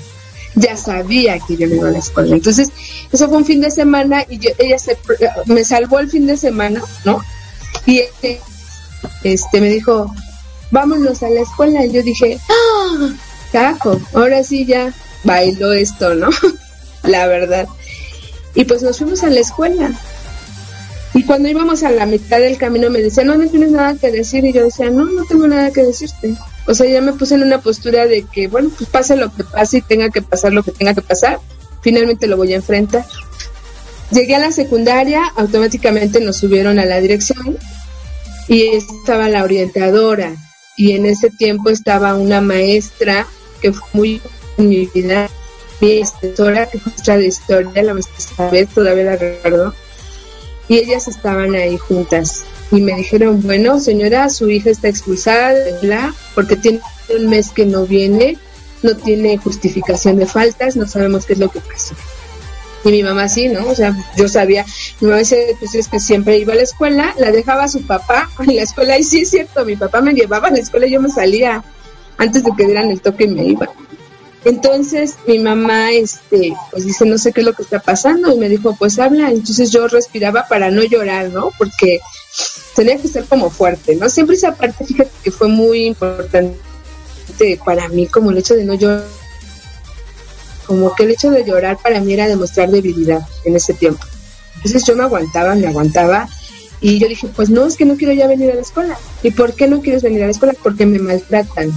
ya 0.55 0.77
sabía 0.77 1.38
que 1.38 1.57
yo 1.57 1.66
no 1.66 1.77
iba 1.77 1.88
a 1.88 1.92
la 1.92 1.98
escuela. 1.98 2.35
Entonces, 2.35 2.70
eso 3.12 3.29
fue 3.29 3.38
un 3.38 3.44
fin 3.44 3.61
de 3.61 3.70
semana 3.70 4.24
y 4.29 4.38
yo, 4.38 4.51
ella 4.59 4.79
se, 4.79 4.96
me 5.46 5.64
salvó 5.64 5.98
el 5.98 6.11
fin 6.11 6.27
de 6.27 6.37
semana, 6.37 6.83
¿no? 7.05 7.22
Y 7.88 8.01
este, 8.01 8.38
este 9.24 9.62
me 9.62 9.70
dijo, 9.70 10.14
vámonos 10.70 11.22
a 11.22 11.31
la 11.31 11.40
escuela. 11.40 11.87
Y 11.87 11.90
yo 11.90 12.03
dije, 12.03 12.38
¡ah! 12.51 13.14
Cajo, 13.51 13.98
ahora 14.12 14.44
sí 14.44 14.66
ya 14.66 14.92
bailó 15.24 15.72
esto, 15.72 16.14
¿no? 16.14 16.29
la 17.03 17.27
verdad. 17.27 17.66
Y 18.55 18.66
pues 18.66 18.83
nos 18.83 18.98
fuimos 18.98 19.22
a 19.24 19.31
la 19.31 19.40
escuela. 19.40 19.90
Y 21.14 21.24
cuando 21.24 21.48
íbamos 21.48 21.83
a 21.83 21.90
la 21.90 22.05
mitad 22.05 22.40
del 22.40 22.59
camino 22.59 22.90
me 22.90 23.01
decía, 23.01 23.24
no, 23.24 23.37
no 23.37 23.48
tienes 23.48 23.70
nada 23.70 23.94
que 23.94 24.11
decir. 24.11 24.44
Y 24.44 24.53
yo 24.53 24.64
decía, 24.64 24.90
no, 24.90 25.07
no 25.07 25.24
tengo 25.24 25.48
nada 25.48 25.70
que 25.70 25.83
decirte. 25.83 26.37
O 26.66 26.74
sea, 26.74 26.87
ya 26.87 27.01
me 27.01 27.14
puse 27.14 27.37
en 27.37 27.42
una 27.42 27.62
postura 27.62 28.07
de 28.07 28.22
que, 28.31 28.48
bueno, 28.48 28.70
pues 28.77 28.90
pase 28.90 29.16
lo 29.16 29.35
que 29.35 29.44
pase 29.44 29.79
y 29.79 29.81
tenga 29.81 30.11
que 30.11 30.20
pasar 30.20 30.53
lo 30.53 30.62
que 30.62 30.72
tenga 30.72 30.92
que 30.92 31.01
pasar. 31.01 31.40
Finalmente 31.81 32.27
lo 32.27 32.37
voy 32.37 32.53
a 32.53 32.57
enfrentar. 32.57 33.07
Llegué 34.11 34.37
a 34.37 34.40
la 34.40 34.53
secundaria, 34.53 35.22
automáticamente 35.37 36.20
nos 36.20 36.37
subieron 36.37 36.79
a 36.79 36.85
la 36.85 37.01
dirección 37.01 37.57
y 38.49 38.69
estaba 38.69 39.29
la 39.29 39.45
orientadora. 39.45 40.35
Y 40.77 40.93
en 40.93 41.07
ese 41.07 41.31
tiempo 41.31 41.71
estaba 41.71 42.15
una 42.15 42.41
maestra 42.41 43.27
que 43.61 43.73
fue 43.73 43.89
muy 43.93 44.23
en 44.57 44.69
mi 44.69 44.87
vida, 44.87 45.29
que 45.81 46.79
fue 46.79 47.17
de 47.17 47.27
historia, 47.27 47.83
la 47.83 47.95
maestra 47.95 48.67
todavía 48.75 49.05
la 49.05 49.17
recuerdo. 49.17 49.75
Y 50.69 50.79
ellas 50.79 51.09
estaban 51.09 51.55
ahí 51.55 51.77
juntas 51.79 52.45
y 52.71 52.81
me 52.81 52.95
dijeron, 52.95 53.43
bueno, 53.43 53.81
señora, 53.81 54.29
su 54.29 54.51
hija 54.51 54.71
está 54.71 54.89
expulsada 54.89 55.55
de 55.55 55.87
la 55.87 56.15
porque 56.35 56.57
tiene 56.57 56.81
un 57.17 57.29
mes 57.29 57.51
que 57.51 57.65
no 57.65 57.87
viene, 57.87 58.37
no 58.83 58.95
tiene 58.95 59.39
justificación 59.39 60.17
de 60.17 60.27
faltas, 60.27 60.77
no 60.77 60.87
sabemos 60.87 61.25
qué 61.25 61.33
es 61.33 61.39
lo 61.39 61.51
que 61.51 61.61
pasó. 61.61 61.95
Y 62.85 62.91
mi 62.91 63.03
mamá 63.03 63.29
sí, 63.29 63.49
¿no? 63.49 63.67
O 63.69 63.75
sea, 63.75 63.97
yo 64.17 64.29
sabía, 64.29 64.64
mi 65.01 65.09
mamá 65.09 65.19
dice, 65.19 65.57
pues 65.59 65.75
es 65.75 65.88
que 65.88 65.99
siempre 65.99 66.38
iba 66.38 66.53
a 66.53 66.57
la 66.57 66.62
escuela, 66.62 67.14
la 67.19 67.33
dejaba 67.33 67.64
a 67.64 67.69
su 67.69 67.83
papá 67.83 68.31
en 68.38 68.57
la 68.57 68.62
escuela, 68.62 68.99
y 68.99 69.05
sí 69.05 69.21
es 69.21 69.31
cierto, 69.31 69.64
mi 69.64 69.77
papá 69.77 70.01
me 70.01 70.14
llevaba 70.14 70.49
a 70.49 70.53
la 70.53 70.59
escuela 70.59 70.87
y 70.87 70.93
yo 70.93 71.01
me 71.01 71.11
salía 71.11 71.64
antes 72.17 72.45
de 72.45 72.51
que 72.57 72.67
dieran 72.67 72.91
el 72.91 73.01
toque 73.01 73.25
y 73.25 73.29
me 73.29 73.45
iba. 73.47 73.69
Entonces 74.45 75.17
mi 75.27 75.38
mamá, 75.41 75.93
este, 75.93 76.55
pues 76.71 76.85
dice, 76.85 77.05
no 77.05 77.19
sé 77.19 77.33
qué 77.33 77.41
es 77.41 77.47
lo 77.47 77.53
que 77.53 77.62
está 77.62 77.81
pasando, 77.81 78.33
y 78.33 78.38
me 78.38 78.49
dijo, 78.49 78.77
pues 78.79 78.99
habla. 78.99 79.31
Entonces 79.31 79.71
yo 79.71 79.88
respiraba 79.88 80.47
para 80.49 80.71
no 80.71 80.83
llorar, 80.85 81.31
¿no? 81.31 81.51
Porque 81.59 82.01
tenía 82.75 82.97
que 82.97 83.09
ser 83.09 83.25
como 83.25 83.51
fuerte, 83.51 83.97
¿no? 83.97 84.09
Siempre 84.09 84.37
esa 84.37 84.55
parte, 84.55 84.85
fíjate 84.85 85.11
que 85.23 85.31
fue 85.31 85.49
muy 85.49 85.87
importante 85.87 86.57
para 87.64 87.88
mí, 87.88 88.07
como 88.07 88.31
el 88.31 88.38
hecho 88.38 88.55
de 88.55 88.64
no 88.64 88.75
llorar, 88.75 89.05
como 90.69 90.95
que 90.95 91.03
el 91.03 91.11
hecho 91.11 91.31
de 91.33 91.45
llorar 91.45 91.79
para 91.83 92.01
mí 92.01 92.13
era 92.13 92.29
demostrar 92.29 92.71
debilidad 92.71 93.27
en 93.45 93.57
ese 93.57 93.75
tiempo. 93.75 94.05
Entonces 94.57 94.85
yo 94.87 94.95
me 94.95 95.03
aguantaba, 95.03 95.57
me 95.57 95.67
aguantaba, 95.67 96.29
y 96.81 96.99
yo 97.01 97.09
dije, 97.09 97.29
pues 97.35 97.51
no, 97.51 97.67
es 97.67 97.77
que 97.77 97.85
no 97.85 97.97
quiero 97.97 98.13
ya 98.13 98.29
venir 98.29 98.53
a 98.53 98.55
la 98.55 98.61
escuela. 98.61 98.97
¿Y 99.23 99.33
por 99.33 99.55
qué 99.55 99.67
no 99.67 99.81
quieres 99.81 100.03
venir 100.03 100.23
a 100.23 100.27
la 100.27 100.31
escuela? 100.31 100.55
Porque 100.63 100.87
me 100.87 101.01
maltratan. 101.01 101.73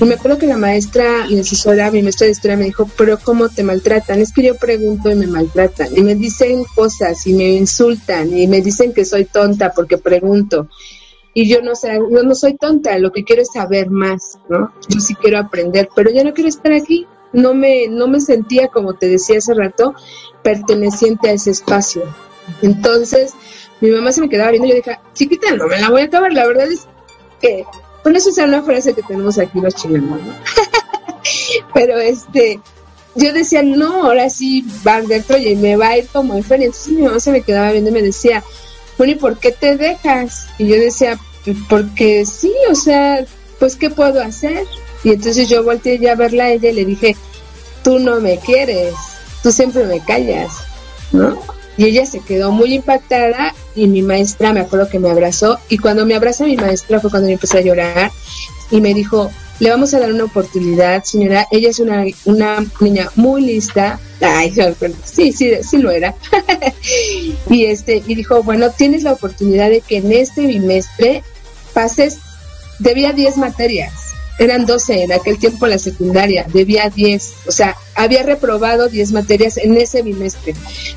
Y 0.00 0.04
me 0.04 0.14
acuerdo 0.14 0.38
que 0.38 0.46
la 0.46 0.56
maestra, 0.58 1.26
mi 1.28 1.40
asesora, 1.40 1.90
mi 1.90 2.02
maestra 2.02 2.26
de 2.26 2.32
historia 2.32 2.56
me 2.56 2.66
dijo, 2.66 2.88
pero 2.96 3.18
¿cómo 3.18 3.48
te 3.48 3.64
maltratan? 3.64 4.20
Es 4.20 4.32
que 4.32 4.42
yo 4.42 4.54
pregunto 4.56 5.10
y 5.10 5.16
me 5.16 5.26
maltratan. 5.26 5.88
Y 5.96 6.02
me 6.02 6.14
dicen 6.14 6.64
cosas 6.74 7.26
y 7.26 7.32
me 7.32 7.50
insultan 7.54 8.36
y 8.36 8.46
me 8.46 8.60
dicen 8.60 8.92
que 8.92 9.04
soy 9.04 9.24
tonta 9.24 9.72
porque 9.74 9.98
pregunto. 9.98 10.68
y 11.34 11.48
yo 11.48 11.60
no 11.60 11.74
sé, 11.74 11.98
yo 12.10 12.22
no 12.22 12.34
soy 12.34 12.56
tonta, 12.56 12.98
lo 12.98 13.12
que 13.12 13.22
quiero 13.22 13.42
es 13.42 13.48
saber 13.52 13.90
más, 13.90 14.38
¿no? 14.48 14.72
Yo 14.88 15.00
sí 15.00 15.14
quiero 15.14 15.38
aprender, 15.38 15.86
pero 15.94 16.10
ya 16.10 16.24
no 16.24 16.32
quiero 16.32 16.48
estar 16.48 16.72
aquí, 16.72 17.06
no 17.36 17.54
me, 17.54 17.86
no 17.88 18.08
me 18.08 18.20
sentía, 18.20 18.68
como 18.68 18.94
te 18.94 19.08
decía 19.08 19.38
hace 19.38 19.52
rato, 19.52 19.94
perteneciente 20.42 21.28
a 21.28 21.32
ese 21.32 21.50
espacio. 21.50 22.02
Entonces, 22.62 23.34
mi 23.80 23.90
mamá 23.90 24.10
se 24.10 24.22
me 24.22 24.28
quedaba 24.30 24.50
viendo 24.50 24.66
y 24.66 24.70
yo 24.70 24.76
dije, 24.76 24.98
chiquita, 25.12 25.54
no 25.54 25.66
me 25.66 25.78
la 25.78 25.90
voy 25.90 26.00
a 26.00 26.04
acabar, 26.04 26.32
la 26.32 26.46
verdad 26.46 26.66
es 26.72 26.86
que, 27.40 27.64
bueno, 28.02 28.18
eso 28.18 28.30
es 28.30 28.38
una 28.38 28.62
frase 28.62 28.94
que 28.94 29.02
tenemos 29.02 29.38
aquí 29.38 29.60
los 29.60 29.74
chilenos, 29.74 30.18
¿no? 30.22 30.32
pero 31.74 31.98
este, 31.98 32.58
yo 33.14 33.34
decía, 33.34 33.62
no, 33.62 34.04
ahora 34.04 34.30
sí 34.30 34.64
van 34.82 35.06
dentro 35.06 35.36
y 35.36 35.56
me 35.56 35.76
va 35.76 35.88
a 35.88 35.98
ir 35.98 36.06
como 36.06 36.34
en 36.34 36.42
feria. 36.42 36.66
Entonces 36.66 36.92
mi 36.94 37.02
mamá 37.02 37.20
se 37.20 37.32
me 37.32 37.42
quedaba 37.42 37.72
viendo 37.72 37.90
y 37.90 37.92
me 37.92 38.02
decía, 38.02 38.42
bueno, 38.96 39.12
¿y 39.12 39.16
por 39.16 39.38
qué 39.38 39.52
te 39.52 39.76
dejas? 39.76 40.46
Y 40.58 40.68
yo 40.68 40.76
decía, 40.76 41.18
"Pues 41.44 41.58
porque 41.68 42.24
sí, 42.24 42.52
o 42.70 42.74
sea, 42.74 43.26
pues 43.58 43.76
¿qué 43.76 43.90
puedo 43.90 44.22
hacer? 44.22 44.66
Y 45.04 45.10
entonces 45.10 45.48
yo 45.48 45.62
volteé 45.62 45.98
ya 45.98 46.12
a 46.12 46.16
verla 46.16 46.44
a 46.44 46.50
ella 46.50 46.70
y 46.70 46.74
le 46.74 46.84
dije, 46.84 47.16
tú 47.86 48.00
no 48.00 48.18
me 48.18 48.40
quieres, 48.40 48.94
tú 49.44 49.52
siempre 49.52 49.86
me 49.86 50.00
callas, 50.00 50.50
¿no? 51.12 51.40
Y 51.76 51.84
ella 51.84 52.04
se 52.04 52.18
quedó 52.18 52.50
muy 52.50 52.74
impactada 52.74 53.54
y 53.76 53.86
mi 53.86 54.02
maestra 54.02 54.52
me 54.52 54.58
acuerdo 54.58 54.88
que 54.88 54.98
me 54.98 55.08
abrazó 55.08 55.60
y 55.68 55.78
cuando 55.78 56.04
me 56.04 56.16
abrazó 56.16 56.46
mi 56.46 56.56
maestra 56.56 56.98
fue 56.98 57.10
cuando 57.10 57.28
yo 57.28 57.34
empecé 57.34 57.58
a 57.58 57.60
llorar 57.60 58.10
y 58.72 58.80
me 58.80 58.92
dijo, 58.92 59.30
le 59.60 59.70
vamos 59.70 59.94
a 59.94 60.00
dar 60.00 60.12
una 60.12 60.24
oportunidad, 60.24 61.04
señora, 61.04 61.46
ella 61.52 61.68
es 61.68 61.78
una, 61.78 62.04
una 62.24 62.66
niña 62.80 63.08
muy 63.14 63.42
lista, 63.42 64.00
ay, 64.20 64.52
sí, 65.04 65.30
sí, 65.30 65.52
sí 65.62 65.78
lo 65.78 65.92
era, 65.92 66.12
y 67.48 67.66
este, 67.66 68.02
y 68.04 68.16
dijo, 68.16 68.42
bueno, 68.42 68.70
tienes 68.70 69.04
la 69.04 69.12
oportunidad 69.12 69.70
de 69.70 69.80
que 69.80 69.98
en 69.98 70.10
este 70.10 70.44
bimestre 70.48 71.22
pases, 71.72 72.18
debía 72.80 73.12
10 73.12 73.36
materias, 73.36 74.05
eran 74.38 74.66
12 74.66 75.04
en 75.04 75.12
aquel 75.12 75.38
tiempo 75.38 75.66
la 75.66 75.78
secundaria, 75.78 76.46
debía 76.52 76.90
10, 76.90 77.32
o 77.46 77.52
sea, 77.52 77.76
había 77.94 78.22
reprobado 78.22 78.88
10 78.88 79.12
materias 79.12 79.56
en 79.56 79.76
ese 79.76 80.02
bimestre. 80.02 80.54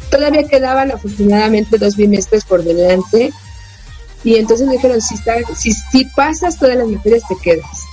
Todavía 0.10 0.48
quedaban 0.48 0.92
afortunadamente 0.92 1.78
dos 1.78 1.96
bimestres 1.96 2.44
por 2.44 2.64
delante 2.64 3.32
y 4.24 4.36
entonces 4.36 4.68
me 4.68 4.74
dijeron, 4.74 5.02
si, 5.02 5.16
está, 5.16 5.36
si, 5.56 5.72
si 5.72 6.06
pasas 6.06 6.58
todas 6.58 6.76
las 6.76 6.88
materias 6.88 7.24
te 7.28 7.36
quedas. 7.42 7.86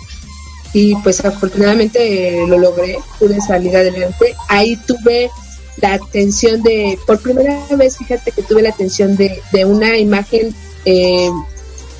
Y 0.72 0.94
pues 0.96 1.24
afortunadamente 1.24 2.42
eh, 2.42 2.46
lo 2.46 2.58
logré, 2.58 2.98
pude 3.18 3.40
salir 3.40 3.76
adelante. 3.76 4.34
Ahí 4.48 4.76
tuve 4.76 5.30
la 5.76 5.94
atención 5.94 6.62
de, 6.62 6.98
por 7.06 7.20
primera 7.20 7.64
vez, 7.76 7.98
fíjate 7.98 8.32
que 8.32 8.42
tuve 8.42 8.62
la 8.62 8.70
atención 8.70 9.16
de, 9.16 9.40
de 9.52 9.64
una 9.64 9.96
imagen 9.96 10.54
eh, 10.84 11.30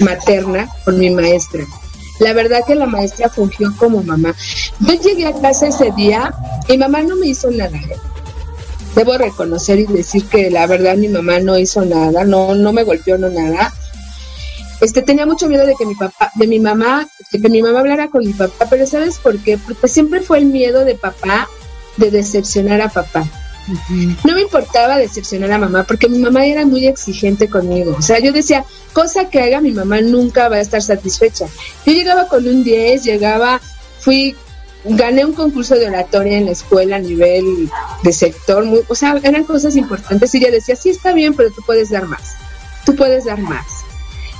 materna 0.00 0.68
con 0.84 0.98
mi 0.98 1.10
maestra. 1.10 1.64
La 2.18 2.32
verdad 2.32 2.60
que 2.66 2.74
la 2.74 2.86
maestra 2.86 3.28
fungió 3.28 3.74
como 3.76 4.02
mamá. 4.02 4.34
Yo 4.80 4.94
llegué 4.94 5.26
a 5.26 5.34
casa 5.34 5.68
ese 5.68 5.90
día 5.92 6.34
y 6.68 6.78
mamá 6.78 7.02
no 7.02 7.16
me 7.16 7.26
hizo 7.26 7.50
nada. 7.50 7.76
¿eh? 7.76 7.96
Debo 8.94 9.18
reconocer 9.18 9.78
y 9.78 9.86
decir 9.86 10.24
que 10.24 10.50
la 10.50 10.66
verdad 10.66 10.96
mi 10.96 11.08
mamá 11.08 11.38
no 11.40 11.58
hizo 11.58 11.84
nada, 11.84 12.24
no, 12.24 12.54
no 12.54 12.72
me 12.72 12.82
golpeó, 12.82 13.18
no 13.18 13.28
nada. 13.28 13.72
Este 14.80 15.02
tenía 15.02 15.26
mucho 15.26 15.48
miedo 15.48 15.66
de 15.66 15.74
que 15.74 15.86
mi 15.86 15.94
papá, 15.94 16.30
de 16.34 16.46
mi 16.46 16.58
mamá, 16.60 17.06
de 17.30 17.40
que 17.40 17.48
mi 17.48 17.62
mamá 17.62 17.80
hablara 17.80 18.08
con 18.08 18.24
mi 18.24 18.32
papá, 18.32 18.66
pero 18.70 18.86
¿sabes 18.86 19.18
por 19.18 19.38
qué? 19.38 19.58
Porque 19.58 19.88
siempre 19.88 20.20
fue 20.22 20.38
el 20.38 20.46
miedo 20.46 20.84
de 20.84 20.94
papá 20.94 21.48
de 21.96 22.10
decepcionar 22.10 22.80
a 22.80 22.88
papá. 22.88 23.24
No 24.24 24.34
me 24.34 24.42
importaba 24.42 24.96
decepcionar 24.96 25.50
a 25.52 25.58
mamá 25.58 25.84
porque 25.84 26.08
mi 26.08 26.18
mamá 26.18 26.46
era 26.46 26.64
muy 26.64 26.86
exigente 26.86 27.48
conmigo. 27.48 27.96
O 27.98 28.02
sea, 28.02 28.18
yo 28.18 28.32
decía, 28.32 28.64
cosa 28.92 29.28
que 29.28 29.40
haga 29.40 29.60
mi 29.60 29.72
mamá 29.72 30.00
nunca 30.00 30.48
va 30.48 30.56
a 30.56 30.60
estar 30.60 30.82
satisfecha. 30.82 31.46
Yo 31.84 31.92
llegaba 31.92 32.28
con 32.28 32.46
un 32.46 32.62
10, 32.62 33.02
llegaba, 33.02 33.60
fui, 33.98 34.36
gané 34.84 35.24
un 35.24 35.32
concurso 35.32 35.74
de 35.74 35.88
oratoria 35.88 36.38
en 36.38 36.46
la 36.46 36.52
escuela 36.52 36.96
a 36.96 37.00
nivel 37.00 37.68
de 38.02 38.12
sector, 38.12 38.64
muy, 38.64 38.80
o 38.86 38.94
sea, 38.94 39.18
eran 39.22 39.44
cosas 39.44 39.76
importantes 39.76 40.34
y 40.34 40.38
ella 40.38 40.50
decía, 40.50 40.76
sí 40.76 40.90
está 40.90 41.12
bien, 41.12 41.34
pero 41.34 41.50
tú 41.50 41.62
puedes 41.66 41.90
dar 41.90 42.06
más, 42.06 42.34
tú 42.84 42.94
puedes 42.94 43.24
dar 43.24 43.38
más. 43.40 43.66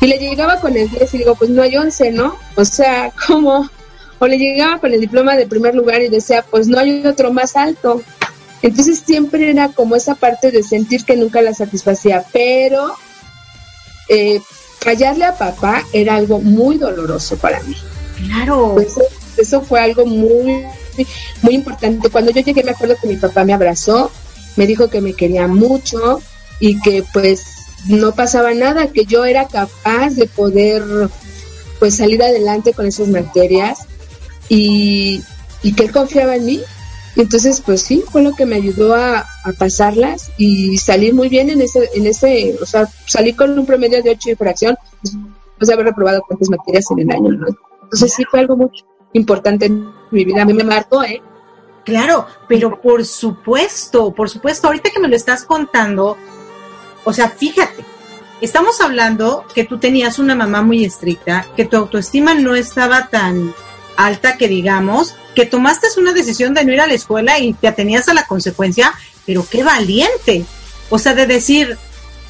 Y 0.01 0.07
le 0.07 0.19
llegaba 0.19 0.61
con 0.61 0.77
el 0.77 0.89
10 0.89 1.15
y 1.15 1.19
digo, 1.19 1.35
pues 1.35 1.51
no 1.51 1.62
hay 1.62 1.77
11, 1.77 2.12
¿no? 2.12 2.37
O 2.55 2.65
sea, 2.65 3.12
¿cómo? 3.27 3.69
O 4.19 4.27
le 4.27 4.39
llegaba 4.39 4.79
con 4.79 4.93
el 4.93 5.01
diploma 5.01 5.37
de 5.37 5.47
primer 5.47 5.75
lugar 5.75 6.01
y 6.01 6.09
decía, 6.09 6.45
pues 6.49 6.69
no 6.69 6.79
hay 6.79 7.05
otro 7.07 7.33
más 7.33 7.57
alto. 7.57 8.03
Entonces 8.62 9.03
siempre 9.05 9.51
era 9.51 9.69
como 9.69 9.97
esa 9.97 10.14
parte 10.14 10.51
de 10.51 10.62
sentir 10.62 11.05
que 11.05 11.16
nunca 11.16 11.42
la 11.42 11.55
satisfacía, 11.55 12.25
pero 12.33 12.95
eh, 14.09 14.40
fallarle 14.81 15.25
a 15.25 15.37
papá 15.37 15.85
era 15.92 16.16
algo 16.16 16.40
muy 16.40 16.79
doloroso 16.79 17.37
para 17.37 17.62
mí. 17.62 17.77
Claro. 18.16 18.73
Pues, 18.75 18.95
eso 19.37 19.61
fue 19.61 19.81
algo 19.81 20.07
muy, 20.07 20.64
muy 21.42 21.55
importante. 21.55 22.09
Cuando 22.09 22.31
yo 22.33 22.40
llegué 22.40 22.64
me 22.64 22.71
acuerdo 22.71 22.97
que 23.01 23.09
mi 23.09 23.16
papá 23.16 23.45
me 23.45 23.53
abrazó, 23.53 24.11
me 24.57 24.66
dijo 24.66 24.88
que 24.88 25.01
me 25.01 25.12
quería 25.12 25.47
mucho 25.47 26.23
y 26.59 26.81
que 26.81 27.05
pues 27.12 27.45
no 27.87 28.14
pasaba 28.14 28.55
nada, 28.55 28.88
que 28.88 29.05
yo 29.05 29.25
era 29.25 29.47
capaz 29.47 30.11
de 30.11 30.27
poder 30.27 30.83
pues 31.79 31.97
salir 31.97 32.23
adelante 32.23 32.73
con 32.73 32.87
esas 32.87 33.09
materias 33.09 33.81
y, 34.49 35.23
y 35.62 35.73
que 35.75 35.85
él 35.85 35.92
confiaba 35.92 36.37
en 36.37 36.47
mí 36.47 36.62
entonces, 37.17 37.63
pues 37.63 37.83
sí, 37.83 38.05
fue 38.11 38.23
lo 38.23 38.35
que 38.35 38.45
me 38.45 38.57
ayudó 38.57 38.95
a, 38.95 39.21
a, 39.21 39.53
pasarlas 39.59 40.31
y 40.37 40.77
salir 40.77 41.15
muy 41.15 41.29
bien 41.29 41.49
en 41.49 41.63
ese, 41.63 41.89
en 41.95 42.07
ese, 42.07 42.57
o 42.61 42.67
sea, 42.67 42.89
salí 43.07 43.33
con 43.33 43.59
un 43.59 43.65
promedio 43.65 44.03
de 44.03 44.11
8 44.11 44.31
de 44.31 44.37
fracción 44.37 44.77
después 45.03 45.69
de 45.69 45.73
haber 45.73 45.87
reprobado 45.87 46.23
cuántas 46.27 46.51
materias 46.51 46.91
en 46.91 47.01
el 47.01 47.11
año. 47.11 47.31
Entonces 47.83 48.13
sí 48.13 48.25
fue 48.31 48.41
algo 48.41 48.57
muy 48.57 48.69
importante 49.15 49.67
en 49.67 49.91
mi 50.11 50.25
vida, 50.25 50.43
a 50.43 50.45
mí 50.45 50.53
me 50.53 50.65
marcó, 50.65 51.03
¿eh? 51.03 51.23
Claro, 51.85 52.27
pero 52.49 52.83
por 52.83 53.05
supuesto, 53.05 54.13
por 54.13 54.29
supuesto, 54.29 54.67
ahorita 54.67 54.91
que 54.91 55.01
me 55.01 55.09
lo 55.09 55.17
estás 55.17 55.45
contando, 55.45 56.17
o 57.05 57.13
sea, 57.13 57.31
fíjate, 57.31 57.85
estamos 58.41 58.81
hablando 58.81 59.45
que 59.55 59.65
tú 59.65 59.79
tenías 59.79 60.19
una 60.19 60.35
mamá 60.35 60.63
muy 60.63 60.85
estricta, 60.85 61.47
que 61.57 61.65
tu 61.65 61.77
autoestima 61.77 62.35
no 62.35 62.57
estaba 62.57 63.09
tan 63.09 63.55
alta 63.97 64.37
que 64.37 64.49
digamos, 64.49 65.15
que 65.35 65.47
tomaste 65.47 65.87
una 65.97 66.13
decisión 66.13 66.55
de 66.55 66.65
no 66.65 66.73
ir 66.73 66.81
a 66.81 66.87
la 66.87 66.95
escuela 66.95 67.39
y 67.39 67.53
te 67.53 67.69
atenías 67.69 68.09
a 68.09 68.15
la 68.15 68.27
consecuencia, 68.27 68.95
pero 69.25 69.47
qué 69.49 69.65
valiente. 69.65 70.45
O 70.91 70.99
sea, 70.99 71.15
de 71.15 71.27
decir, 71.27 71.77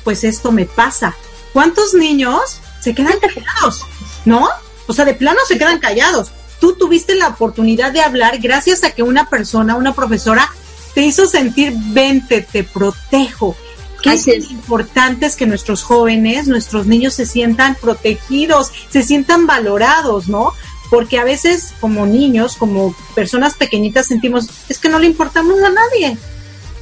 pues 0.04 0.24
esto 0.24 0.52
me 0.52 0.66
pasa. 0.66 1.14
¿Cuántos 1.52 1.94
niños 1.94 2.60
se 2.80 2.94
quedan 2.94 3.18
callados? 3.18 3.82
¿No? 4.24 4.48
O 4.86 4.92
sea, 4.92 5.04
de 5.04 5.14
plano 5.14 5.38
se 5.46 5.58
quedan 5.58 5.78
callados. 5.78 6.30
Tú 6.60 6.74
tuviste 6.74 7.14
la 7.14 7.28
oportunidad 7.28 7.92
de 7.92 8.00
hablar 8.00 8.38
gracias 8.38 8.82
a 8.84 8.90
que 8.90 9.02
una 9.02 9.28
persona, 9.28 9.76
una 9.76 9.94
profesora, 9.94 10.48
te 10.94 11.02
hizo 11.02 11.26
sentir, 11.26 11.74
vente, 11.76 12.40
te 12.40 12.64
protejo. 12.64 13.56
Qué 14.02 14.14
es, 14.14 14.28
es 14.28 14.50
importante 14.50 15.26
es 15.26 15.36
que 15.36 15.46
nuestros 15.46 15.82
jóvenes, 15.82 16.48
nuestros 16.48 16.86
niños 16.86 17.14
se 17.14 17.26
sientan 17.26 17.74
protegidos, 17.74 18.70
se 18.90 19.02
sientan 19.02 19.46
valorados, 19.46 20.28
¿no? 20.28 20.52
Porque 20.90 21.18
a 21.18 21.24
veces 21.24 21.72
como 21.80 22.06
niños, 22.06 22.56
como 22.56 22.94
personas 23.14 23.54
pequeñitas 23.54 24.06
sentimos, 24.06 24.48
es 24.68 24.78
que 24.78 24.88
no 24.88 24.98
le 24.98 25.06
importamos 25.06 25.62
a 25.62 25.70
nadie. 25.70 26.16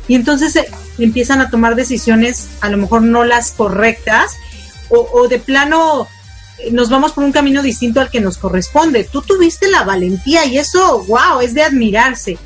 Y 0.09 0.15
entonces 0.15 0.57
eh, 0.57 0.69
empiezan 0.99 1.41
a 1.41 1.51
tomar 1.51 1.75
decisiones 1.75 2.49
a 2.61 2.69
lo 2.69 2.77
mejor 2.77 3.03
no 3.03 3.25
las 3.25 3.53
correctas 3.53 4.33
o, 4.91 5.09
o, 5.13 5.29
de 5.29 5.39
plano 5.39 6.07
eh, 6.59 6.71
nos 6.71 6.91
vamos 6.91 7.13
por 7.13 7.25
un 7.25 7.33
camino 7.33 7.63
distinto 7.63 8.01
al 8.01 8.11
que 8.11 8.21
nos 8.21 8.39
corresponde. 8.39 9.05
Tú 9.05 9.23
tuviste 9.23 9.71
la 9.71 9.85
valentía 9.85 10.45
y 10.45 10.59
eso, 10.59 11.05
wow, 11.05 11.41
es 11.41 11.55
de 11.55 11.63
admirarse. 11.63 12.39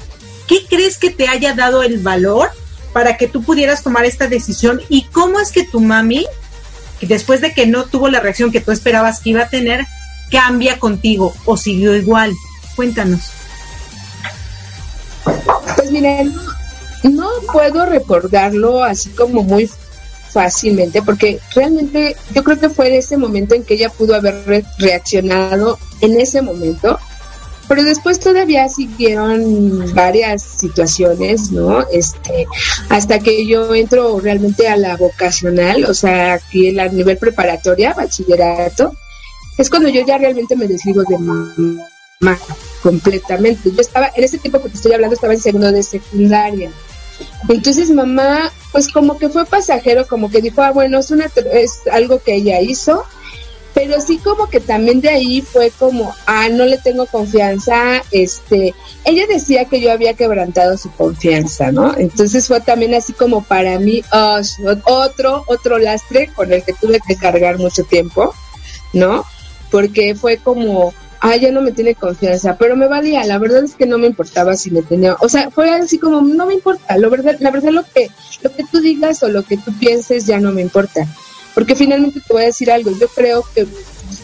¿Qué 0.47 0.67
crees 0.69 0.97
que 0.97 1.11
te 1.11 1.29
haya 1.29 1.55
dado 1.55 1.83
el 1.83 1.99
valor 1.99 2.51
para 2.93 3.17
que 3.17 3.29
tú 3.29 3.43
pudieras 3.43 3.83
tomar 3.83 4.05
esta 4.05 4.29
decisión? 4.29 4.81
¿Y 4.89 5.05
cómo 5.05 5.41
es 5.41 5.53
que 5.53 5.65
tu 5.65 5.81
mami, 5.81 6.27
después 7.03 7.41
de 7.41 7.53
que 7.53 7.67
no 7.67 7.85
tuvo 7.85 8.09
la 8.09 8.21
reacción 8.21 8.51
que 8.51 8.61
tú 8.61 8.73
esperabas 8.73 9.21
que 9.21 9.31
iba 9.31 9.43
a 9.43 9.51
tener, 9.51 9.87
cambia 10.31 10.79
contigo 10.79 11.35
o 11.45 11.57
siguió 11.57 11.97
igual? 11.97 12.33
Cuéntanos. 12.77 13.21
Pues 15.77 15.91
mira, 15.91 16.25
no, 17.03 17.29
puedo 17.53 17.87
recordarlo 17.87 18.83
así 18.83 19.11
como 19.11 19.43
muy 19.43 19.71
fácilmente, 20.31 21.03
porque 21.03 21.41
realmente 21.55 22.17
yo 22.35 22.45
creo 22.45 22.59
que 22.59 22.69
fue 22.69 22.89
en 22.89 22.95
ese 22.95 23.17
momento 23.17 23.55
en 23.55 23.65
que 23.65 23.75
ella 23.75 23.89
pudo 23.89 24.15
haber 24.15 24.45
re 24.47 24.65
reaccionado 24.79 25.79
en 26.01 26.21
ese 26.21 26.43
momento, 26.43 26.99
pero 27.67 27.83
después 27.83 28.21
todavía 28.21 28.69
siguieron 28.69 29.95
varias 29.95 30.43
situaciones, 30.43 31.51
¿no? 31.51 31.87
Este, 31.91 32.47
hasta 32.89 33.19
que 33.19 33.47
yo 33.47 33.75
entro 33.75 34.19
realmente 34.21 34.69
a 34.69 34.77
la 34.77 34.97
vocacional, 34.97 35.85
o 35.85 35.95
sea, 35.95 36.35
aquí 36.35 36.79
a 36.79 36.89
nivel 36.89 37.19
preparatoria, 37.19 37.95
bachillerato, 37.95 38.95
es 39.59 39.69
cuando 39.69 39.89
yo 39.89 40.05
ya 40.07 40.19
realmente 40.19 40.57
me 40.57 40.67
decido 40.67 41.03
de 41.09 41.19
mamá 41.19 42.39
completamente. 42.83 43.71
Yo 43.71 43.81
estaba, 43.81 44.11
en 44.15 44.25
ese 44.25 44.39
tiempo 44.39 44.63
que 44.63 44.71
te 44.71 44.77
estoy 44.77 44.93
hablando, 44.93 45.15
estaba 45.15 45.35
en 45.35 45.41
segundo 45.41 45.71
de 45.71 45.83
secundaria. 45.83 46.71
Entonces 47.49 47.91
mamá, 47.91 48.53
pues 48.73 48.89
como 48.89 49.19
que 49.19 49.29
fue 49.29 49.45
pasajero, 49.45 50.07
como 50.07 50.31
que 50.31 50.41
dijo, 50.41 50.63
ah, 50.63 50.71
bueno, 50.71 50.99
es, 50.99 51.11
una, 51.11 51.27
es 51.53 51.81
algo 51.91 52.23
que 52.23 52.37
ella 52.37 52.61
hizo 52.61 53.05
pero 53.79 54.01
sí 54.01 54.19
como 54.19 54.49
que 54.49 54.59
también 54.59 55.01
de 55.01 55.09
ahí 55.09 55.41
fue 55.41 55.71
como, 55.71 56.13
ah, 56.27 56.49
no 56.49 56.65
le 56.65 56.79
tengo 56.79 57.07
confianza, 57.07 58.03
este, 58.11 58.75
ella 59.05 59.25
decía 59.29 59.67
que 59.67 59.81
yo 59.81 59.93
había 59.93 60.15
quebrantado 60.15 60.77
su 60.77 60.91
confianza, 60.91 61.71
¿no? 61.71 61.97
Entonces 61.97 62.49
fue 62.49 62.61
también 62.61 62.95
así 62.95 63.13
como 63.13 63.45
para 63.45 63.79
mí, 63.79 64.03
oh, 64.13 64.41
otro, 64.85 65.45
otro 65.47 65.79
lastre 65.79 66.29
con 66.35 66.53
el 66.53 66.65
que 66.65 66.73
tuve 66.73 66.99
que 67.07 67.15
cargar 67.15 67.59
mucho 67.59 67.85
tiempo, 67.85 68.35
¿no? 68.93 69.25
Porque 69.71 70.15
fue 70.15 70.39
como, 70.39 70.95
ah, 71.21 71.37
ya 71.37 71.51
no 71.51 71.61
me 71.61 71.73
tiene 71.73 71.95
confianza, 71.95 72.57
pero 72.57 72.77
me 72.77 72.89
valía, 72.89 73.25
la 73.25 73.39
verdad 73.39 73.65
es 73.65 73.75
que 73.75 73.87
no 73.87 73.99
me 73.99 74.07
importaba 74.07 74.57
si 74.57 74.71
me 74.71 74.83
tenía, 74.83 75.17
o 75.21 75.29
sea, 75.29 75.51
fue 75.51 75.71
así 75.71 75.99
como, 75.99 76.21
no 76.23 76.47
me 76.47 76.55
importa, 76.55 76.97
lo 76.97 77.11
verdad, 77.11 77.37
la 77.41 77.51
verdad 77.51 77.71
lo 77.71 77.83
que, 77.83 78.11
lo 78.43 78.53
que 78.53 78.65
tú 78.65 78.81
digas 78.81 79.23
o 79.23 79.29
lo 79.29 79.43
que 79.43 79.57
tú 79.57 79.73
pienses 79.79 80.27
ya 80.27 80.41
no 80.41 80.53
me 80.53 80.63
importa 80.63 81.07
porque 81.59 81.75
finalmente 81.75 82.21
te 82.21 82.33
voy 82.33 82.43
a 82.45 82.47
decir 82.47 82.71
algo, 82.71 82.93
yo 82.97 83.09
creo 83.09 83.45
que, 83.53 83.67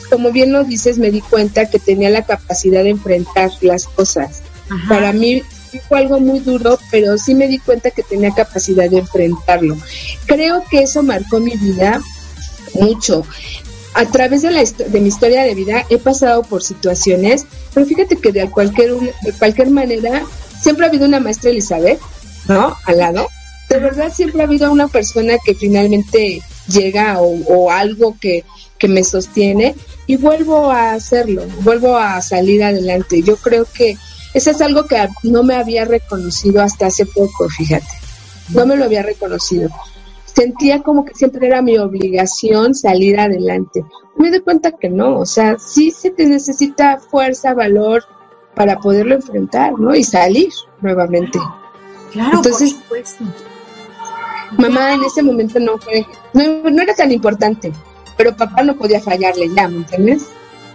como 0.09 0.31
bien 0.31 0.53
lo 0.53 0.63
dices, 0.63 0.99
me 0.99 1.11
di 1.11 1.21
cuenta 1.21 1.69
que 1.69 1.81
tenía 1.81 2.09
la 2.09 2.23
capacidad 2.23 2.85
de 2.85 2.91
enfrentar 2.91 3.51
las 3.61 3.87
cosas. 3.87 4.43
Para 4.89 5.13
mí 5.13 5.43
fue 5.89 5.99
algo 5.99 6.21
muy 6.21 6.39
duro, 6.39 6.79
pero 6.93 7.19
sí 7.19 7.35
me 7.35 7.49
di 7.49 7.59
cuenta 7.59 7.91
que 7.91 8.05
tenía 8.05 8.33
capacidad 8.33 8.89
de 8.89 8.99
enfrentarlo. 8.99 9.77
Creo 10.27 10.63
que 10.71 10.83
eso 10.83 11.03
marcó 11.03 11.41
mi 11.41 11.57
vida 11.57 12.01
mucho. 12.75 13.27
A 13.95 14.07
través 14.07 14.43
de, 14.43 14.51
la, 14.51 14.63
de 14.63 15.01
mi 15.01 15.09
historia 15.09 15.43
de 15.43 15.55
vida 15.55 15.87
he 15.89 15.99
pasado 15.99 16.43
por 16.43 16.63
situaciones, 16.63 17.47
pero 17.73 17.87
fíjate 17.87 18.17
que 18.17 18.33
de 18.33 18.51
cualquier, 18.51 18.95
de 18.95 19.33
cualquier 19.39 19.71
manera 19.71 20.25
siempre 20.61 20.85
ha 20.85 20.89
habido 20.89 21.07
una 21.07 21.21
maestra 21.21 21.51
Elizabeth, 21.51 22.01
¿no? 22.49 22.77
Al 22.85 22.99
lado. 22.99 23.29
De 23.69 23.79
verdad 23.79 24.13
siempre 24.13 24.43
ha 24.43 24.47
habido 24.47 24.71
una 24.71 24.89
persona 24.89 25.35
que 25.45 25.55
finalmente 25.55 26.43
llega 26.69 27.21
o, 27.21 27.71
algo 27.71 28.17
que, 28.21 28.45
que 28.79 28.89
me 28.89 29.05
sostiene 29.05 29.75
y 30.07 30.17
vuelvo 30.17 30.71
a 30.71 30.93
hacerlo, 30.93 31.45
vuelvo 31.61 31.97
a 31.97 32.21
salir 32.21 32.63
adelante. 32.65 33.23
Yo 33.23 33.37
creo 33.37 33.67
que 33.73 33.97
eso 34.35 34.51
es 34.51 34.61
algo 34.61 34.87
que 34.87 35.09
no 35.23 35.45
me 35.45 35.55
había 35.55 35.85
reconocido 35.85 36.61
hasta 36.63 36.87
hace 36.87 37.07
poco, 37.07 37.49
fíjate. 37.49 37.87
No 38.51 38.67
me 38.67 38.77
lo 38.77 38.85
había 38.85 39.03
reconocido. 39.03 39.71
Sentía 40.35 40.83
como 40.83 41.05
que 41.05 41.15
siempre 41.15 41.47
era 41.47 41.63
mi 41.63 41.79
obligación 41.79 42.75
salir 42.75 43.21
adelante. 43.21 43.85
Me 44.17 44.31
doy 44.31 44.41
cuenta 44.41 44.73
que 44.73 44.89
no, 44.89 45.19
o 45.19 45.27
sea, 45.27 45.59
sí 45.59 45.91
se 45.91 46.11
te 46.11 46.27
necesita 46.27 46.99
fuerza, 46.99 47.55
valor 47.55 48.05
para 48.55 48.79
poderlo 48.79 49.15
enfrentar, 49.15 49.79
¿no? 49.79 49.95
Y 49.95 50.05
salir 50.05 50.51
nuevamente. 50.81 51.39
Claro, 52.13 52.37
Entonces, 52.39 52.75
por 52.75 52.83
supuesto 52.83 53.25
mamá 54.59 54.95
en 54.95 55.05
ese 55.05 55.23
momento 55.23 55.59
no 55.59 55.79
fue, 55.79 56.07
no, 56.33 56.83
era 56.83 56.95
tan 56.95 57.13
importante, 57.13 57.73
pero 58.17 58.37
papá 58.37 58.63
no 58.63 58.77
podía 58.77 59.01
fallarle 59.01 59.51
ya, 59.55 59.69
¿me 59.69 59.79
entiendes? 59.79 60.27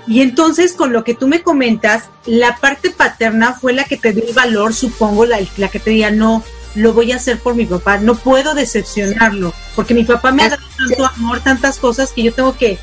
Y 0.07 0.22
entonces, 0.22 0.74
con 0.74 0.91
lo 0.91 1.03
que 1.03 1.14
tú 1.14 1.28
me 1.28 1.43
comentas, 1.43 2.10
la 2.26 2.57
parte 2.57 2.89
paterna 2.89 3.53
fue 3.53 3.74
la 3.74 3.84
que 3.84 3.97
te 3.97 4.12
dio 4.12 4.24
el 4.26 4.34
valor, 4.34 4.74
supongo, 4.74 5.26
la, 5.26 5.39
la 5.57 5.68
que 5.68 5.80
te 5.80 5.91
diría, 5.91 6.10
no, 6.10 6.43
lo 6.76 6.93
voy 6.93 7.11
a 7.11 7.17
hacer 7.17 7.39
por 7.39 7.55
mi 7.55 7.65
papá, 7.65 7.97
no 7.97 8.15
puedo 8.15 8.53
decepcionarlo, 8.53 9.53
porque 9.76 9.93
mi 9.93 10.03
papá 10.03 10.32
me 10.32 10.43
ha 10.43 10.49
dado 10.49 10.63
tanto 10.78 11.05
amor, 11.05 11.41
tantas 11.41 11.78
cosas 11.78 12.11
que 12.11 12.24
yo 12.24 12.34
tengo 12.34 12.55
que, 12.55 12.78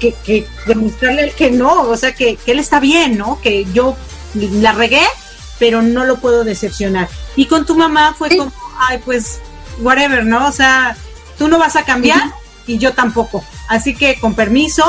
que, 0.00 0.14
que 0.24 0.46
demostrarle 0.66 1.30
que 1.30 1.50
no, 1.50 1.82
o 1.82 1.96
sea, 1.96 2.14
que, 2.14 2.36
que 2.36 2.52
él 2.52 2.58
está 2.58 2.80
bien, 2.80 3.16
¿no? 3.16 3.40
Que 3.40 3.64
yo 3.72 3.96
la 4.34 4.72
regué, 4.72 5.02
pero 5.58 5.82
no 5.82 6.04
lo 6.04 6.16
puedo 6.16 6.44
decepcionar. 6.44 7.08
Y 7.36 7.46
con 7.46 7.64
tu 7.64 7.76
mamá 7.76 8.14
fue 8.18 8.36
como, 8.36 8.52
ay, 8.78 9.00
pues 9.04 9.40
whatever, 9.78 10.24
¿no? 10.24 10.48
O 10.48 10.52
sea, 10.52 10.96
tú 11.38 11.48
no 11.48 11.58
vas 11.58 11.76
a 11.76 11.84
cambiar 11.84 12.32
y 12.66 12.78
yo 12.78 12.92
tampoco. 12.94 13.44
Así 13.68 13.94
que 13.94 14.18
con 14.18 14.34
permiso, 14.34 14.84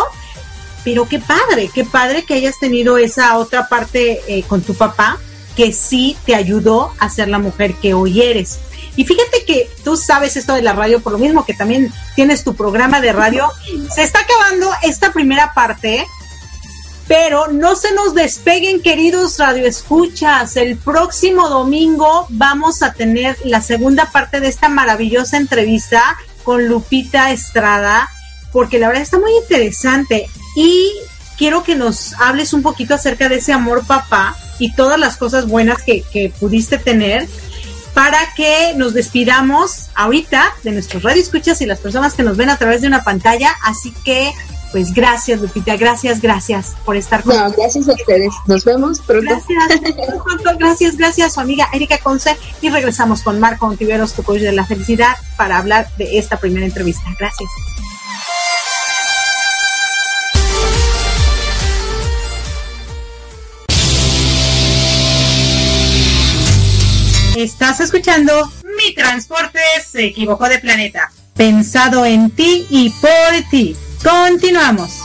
pero 0.83 1.07
qué 1.07 1.19
padre, 1.19 1.69
qué 1.73 1.83
padre 1.83 2.25
que 2.25 2.33
hayas 2.33 2.59
tenido 2.59 2.97
esa 2.97 3.37
otra 3.37 3.67
parte 3.67 4.21
eh, 4.27 4.43
con 4.43 4.61
tu 4.61 4.73
papá 4.73 5.19
que 5.55 5.71
sí 5.71 6.17
te 6.25 6.35
ayudó 6.35 6.93
a 6.99 7.09
ser 7.09 7.27
la 7.27 7.39
mujer 7.39 7.75
que 7.75 7.93
hoy 7.93 8.21
eres. 8.21 8.59
Y 8.95 9.05
fíjate 9.05 9.43
que 9.45 9.69
tú 9.83 9.97
sabes 9.97 10.37
esto 10.37 10.53
de 10.53 10.61
la 10.61 10.73
radio 10.73 11.01
por 11.01 11.13
lo 11.13 11.19
mismo 11.19 11.45
que 11.45 11.53
también 11.53 11.91
tienes 12.15 12.43
tu 12.43 12.53
programa 12.55 13.01
de 13.01 13.11
radio. 13.11 13.49
Se 13.93 14.03
está 14.03 14.19
acabando 14.19 14.69
esta 14.83 15.11
primera 15.11 15.53
parte 15.53 16.05
pero 17.07 17.47
no 17.51 17.75
se 17.75 17.93
nos 17.93 18.13
despeguen, 18.13 18.81
queridos 18.81 19.37
radioescuchas. 19.37 20.55
El 20.55 20.77
próximo 20.77 21.49
domingo 21.49 22.25
vamos 22.29 22.81
a 22.81 22.93
tener 22.93 23.37
la 23.43 23.61
segunda 23.61 24.09
parte 24.11 24.39
de 24.39 24.47
esta 24.47 24.69
maravillosa 24.69 25.37
entrevista 25.37 26.01
con 26.43 26.67
Lupita 26.67 27.31
Estrada, 27.31 28.09
porque 28.51 28.79
la 28.79 28.87
verdad 28.87 29.03
está 29.03 29.19
muy 29.19 29.31
interesante. 29.41 30.27
Y 30.55 30.91
quiero 31.37 31.63
que 31.63 31.75
nos 31.75 32.13
hables 32.19 32.53
un 32.53 32.61
poquito 32.61 32.95
acerca 32.95 33.27
de 33.27 33.35
ese 33.35 33.51
amor 33.51 33.85
papá 33.85 34.35
y 34.63 34.71
todas 34.71 34.97
las 34.97 35.17
cosas 35.17 35.45
buenas 35.45 35.81
que, 35.81 36.03
que 36.03 36.31
pudiste 36.39 36.77
tener 36.77 37.27
para 37.93 38.17
que 38.33 38.73
nos 38.77 38.93
despidamos 38.93 39.89
ahorita 39.93 40.53
de 40.63 40.71
nuestros 40.71 41.03
radioescuchas 41.03 41.61
y 41.61 41.65
las 41.65 41.79
personas 41.79 42.13
que 42.13 42.23
nos 42.23 42.37
ven 42.37 42.49
a 42.49 42.57
través 42.57 42.79
de 42.79 42.87
una 42.87 43.03
pantalla. 43.03 43.53
Así 43.61 43.93
que 44.05 44.31
pues 44.71 44.93
gracias, 44.93 45.41
Lupita, 45.41 45.75
gracias, 45.75 46.21
gracias 46.21 46.75
por 46.85 46.95
estar 46.95 47.23
con 47.23 47.35
nosotros. 47.35 47.57
No, 47.57 47.63
gracias 47.63 47.89
a 47.89 47.91
ustedes. 47.91 48.33
Nos 48.47 48.63
vemos 48.63 49.01
pronto. 49.01 49.29
Gracias, 49.29 50.57
gracias, 50.57 50.97
gracias, 50.97 51.33
su 51.33 51.41
amiga 51.41 51.67
Erika 51.73 51.97
Conce. 51.97 52.37
Y 52.61 52.69
regresamos 52.69 53.21
con 53.21 53.41
Marco 53.41 53.67
Ontiveros, 53.67 54.13
tu 54.13 54.23
coach 54.23 54.39
de 54.39 54.53
la 54.53 54.65
felicidad, 54.65 55.17
para 55.35 55.57
hablar 55.57 55.89
de 55.97 56.17
esta 56.17 56.37
primera 56.37 56.65
entrevista. 56.65 57.03
Gracias. 57.19 57.49
Escuchando 67.83 68.51
Mi 68.77 68.93
Transporte 68.95 69.59
se 69.85 70.05
equivocó 70.05 70.49
de 70.49 70.59
planeta. 70.59 71.11
Pensado 71.35 72.05
en 72.05 72.31
ti 72.31 72.65
y 72.69 72.89
por 72.89 73.49
ti. 73.51 73.75
Continuamos. 74.03 74.99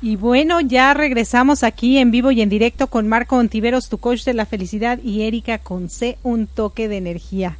Y 0.00 0.16
bueno, 0.16 0.60
ya 0.60 0.92
regresamos 0.92 1.62
aquí 1.62 1.98
en 1.98 2.10
vivo 2.10 2.30
y 2.30 2.42
en 2.42 2.50
directo 2.50 2.88
con 2.88 3.08
Marco 3.08 3.36
Ontiveros, 3.36 3.88
tu 3.88 3.98
coach 3.98 4.24
de 4.24 4.34
la 4.34 4.44
felicidad, 4.44 5.00
y 5.02 5.22
Erika 5.22 5.58
con 5.58 5.88
C, 5.88 6.18
un 6.22 6.46
toque 6.46 6.88
de 6.88 6.98
energía. 6.98 7.58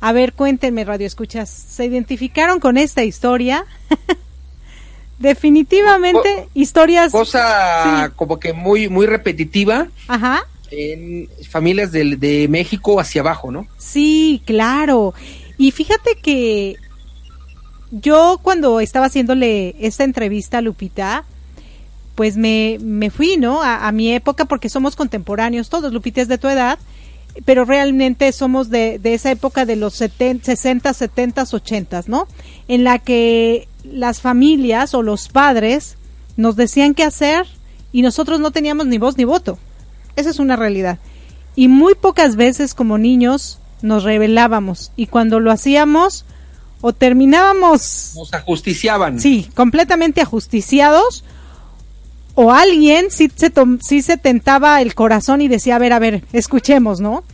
A 0.00 0.12
ver, 0.12 0.32
cuéntenme, 0.32 0.84
Radio 0.84 1.06
Escuchas, 1.06 1.48
¿se 1.48 1.84
identificaron 1.84 2.60
con 2.60 2.78
esta 2.78 3.04
historia? 3.04 3.64
Definitivamente, 5.18 6.48
historias. 6.54 7.10
Cosa 7.10 8.12
como 8.14 8.38
que 8.38 8.52
muy, 8.52 8.88
muy 8.88 9.06
repetitiva. 9.06 9.88
Ajá. 10.06 10.44
En 10.70 11.28
familias 11.48 11.90
de, 11.90 12.16
de 12.16 12.46
México 12.48 13.00
hacia 13.00 13.22
abajo, 13.22 13.50
¿no? 13.50 13.66
Sí, 13.78 14.42
claro. 14.46 15.14
Y 15.56 15.72
fíjate 15.72 16.14
que 16.22 16.76
yo 17.90 18.38
cuando 18.42 18.80
estaba 18.80 19.06
haciéndole 19.06 19.74
esta 19.80 20.04
entrevista 20.04 20.58
a 20.58 20.60
Lupita, 20.60 21.24
pues 22.14 22.36
me, 22.36 22.78
me 22.80 23.10
fui, 23.10 23.36
¿no? 23.36 23.62
A, 23.62 23.90
mi 23.92 24.12
época, 24.12 24.44
porque 24.44 24.68
somos 24.68 24.96
contemporáneos 24.96 25.68
todos, 25.68 25.92
Lupita 25.92 26.20
es 26.20 26.28
de 26.28 26.38
tu 26.38 26.48
edad, 26.48 26.78
pero 27.44 27.64
realmente 27.64 28.30
somos 28.32 28.70
de, 28.70 28.98
de 28.98 29.14
esa 29.14 29.30
época 29.30 29.64
de 29.64 29.76
los 29.76 29.94
70, 29.94 30.44
60, 30.44 30.92
70, 30.92 31.44
80, 31.50 32.04
¿no? 32.06 32.26
En 32.66 32.84
la 32.84 32.98
que 32.98 33.68
las 33.84 34.20
familias 34.20 34.94
o 34.94 35.02
los 35.02 35.28
padres 35.28 35.96
nos 36.36 36.56
decían 36.56 36.94
qué 36.94 37.04
hacer 37.04 37.46
y 37.92 38.02
nosotros 38.02 38.40
no 38.40 38.50
teníamos 38.50 38.86
ni 38.86 38.98
voz 38.98 39.16
ni 39.16 39.24
voto. 39.24 39.58
Esa 40.16 40.30
es 40.30 40.38
una 40.38 40.56
realidad. 40.56 40.98
Y 41.54 41.68
muy 41.68 41.94
pocas 41.94 42.36
veces 42.36 42.74
como 42.74 42.98
niños 42.98 43.58
nos 43.82 44.04
rebelábamos 44.04 44.92
y 44.96 45.06
cuando 45.06 45.40
lo 45.40 45.50
hacíamos 45.50 46.24
o 46.80 46.92
terminábamos... 46.92 48.12
Nos 48.16 48.32
ajusticiaban. 48.32 49.18
Sí, 49.20 49.48
completamente 49.54 50.20
ajusticiados 50.20 51.24
o 52.40 52.52
alguien 52.52 53.06
sí 53.10 53.28
se, 54.00 54.16
tentaba 54.16 54.80
el 54.80 54.94
corazón 54.94 55.40
y 55.40 55.48
decía, 55.48 55.74
a 55.74 55.80
ver, 55.80 55.92
a 55.92 55.98
ver, 55.98 56.22
escuchemos, 56.32 57.00
¿no? 57.00 57.24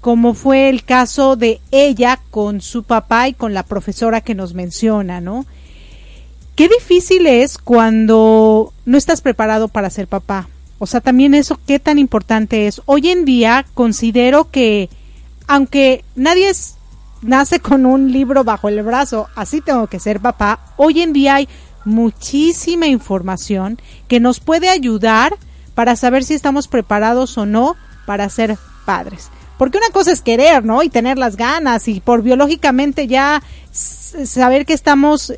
Como 0.00 0.34
fue 0.34 0.68
el 0.68 0.82
caso 0.82 1.36
de 1.36 1.60
ella 1.70 2.18
con 2.32 2.60
su 2.60 2.82
papá 2.82 3.28
y 3.28 3.32
con 3.32 3.54
la 3.54 3.62
profesora 3.62 4.22
que 4.22 4.34
nos 4.34 4.54
menciona, 4.54 5.20
¿no? 5.20 5.46
qué 6.56 6.68
difícil 6.68 7.28
es 7.28 7.58
cuando 7.58 8.72
no 8.86 8.98
estás 8.98 9.20
preparado 9.20 9.68
para 9.68 9.88
ser 9.88 10.08
papá. 10.08 10.48
O 10.80 10.86
sea, 10.88 11.00
también 11.00 11.32
eso, 11.34 11.60
qué 11.64 11.78
tan 11.78 12.00
importante 12.00 12.66
es. 12.66 12.82
Hoy 12.86 13.08
en 13.08 13.24
día 13.24 13.64
considero 13.74 14.50
que, 14.50 14.90
aunque 15.46 16.04
nadie 16.16 16.50
nace 17.22 17.60
con 17.60 17.86
un 17.86 18.10
libro 18.10 18.42
bajo 18.42 18.68
el 18.68 18.82
brazo, 18.82 19.28
así 19.36 19.60
tengo 19.60 19.86
que 19.86 20.00
ser 20.00 20.18
papá, 20.18 20.58
hoy 20.76 21.02
en 21.02 21.12
día 21.12 21.36
hay 21.36 21.48
muchísima 21.84 22.86
información 22.86 23.80
que 24.08 24.20
nos 24.20 24.40
puede 24.40 24.68
ayudar 24.68 25.36
para 25.74 25.96
saber 25.96 26.24
si 26.24 26.34
estamos 26.34 26.68
preparados 26.68 27.38
o 27.38 27.46
no 27.46 27.76
para 28.06 28.28
ser 28.28 28.56
padres. 28.84 29.30
Porque 29.56 29.78
una 29.78 29.90
cosa 29.90 30.12
es 30.12 30.22
querer, 30.22 30.64
¿no? 30.64 30.82
Y 30.82 30.88
tener 30.88 31.18
las 31.18 31.36
ganas 31.36 31.86
y 31.88 32.00
por 32.00 32.22
biológicamente 32.22 33.06
ya 33.06 33.42
saber 33.72 34.66
que 34.66 34.72
estamos 34.72 35.32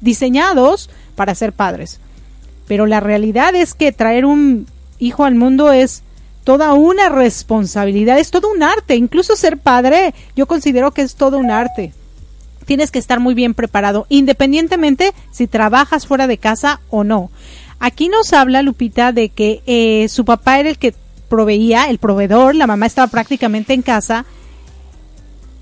diseñados 0.00 0.90
para 1.14 1.34
ser 1.34 1.52
padres. 1.52 2.00
Pero 2.68 2.86
la 2.86 3.00
realidad 3.00 3.54
es 3.54 3.74
que 3.74 3.92
traer 3.92 4.24
un 4.24 4.66
hijo 4.98 5.24
al 5.24 5.34
mundo 5.34 5.72
es 5.72 6.02
toda 6.44 6.74
una 6.74 7.08
responsabilidad, 7.08 8.18
es 8.18 8.30
todo 8.30 8.48
un 8.48 8.62
arte. 8.62 8.94
Incluso 8.94 9.34
ser 9.34 9.58
padre, 9.58 10.14
yo 10.36 10.46
considero 10.46 10.92
que 10.92 11.02
es 11.02 11.16
todo 11.16 11.38
un 11.38 11.50
arte. 11.50 11.92
Tienes 12.66 12.90
que 12.90 12.98
estar 12.98 13.20
muy 13.20 13.34
bien 13.34 13.54
preparado, 13.54 14.06
independientemente 14.10 15.14
si 15.30 15.46
trabajas 15.46 16.06
fuera 16.06 16.26
de 16.26 16.36
casa 16.36 16.80
o 16.90 17.04
no. 17.04 17.30
Aquí 17.78 18.08
nos 18.08 18.32
habla 18.32 18.62
Lupita 18.62 19.12
de 19.12 19.30
que 19.30 19.62
eh, 19.66 20.08
su 20.08 20.24
papá 20.24 20.60
era 20.60 20.68
el 20.68 20.78
que 20.78 20.94
proveía, 21.28 21.88
el 21.88 21.98
proveedor, 21.98 22.54
la 22.54 22.66
mamá 22.66 22.86
estaba 22.86 23.06
prácticamente 23.08 23.72
en 23.72 23.82
casa 23.82 24.26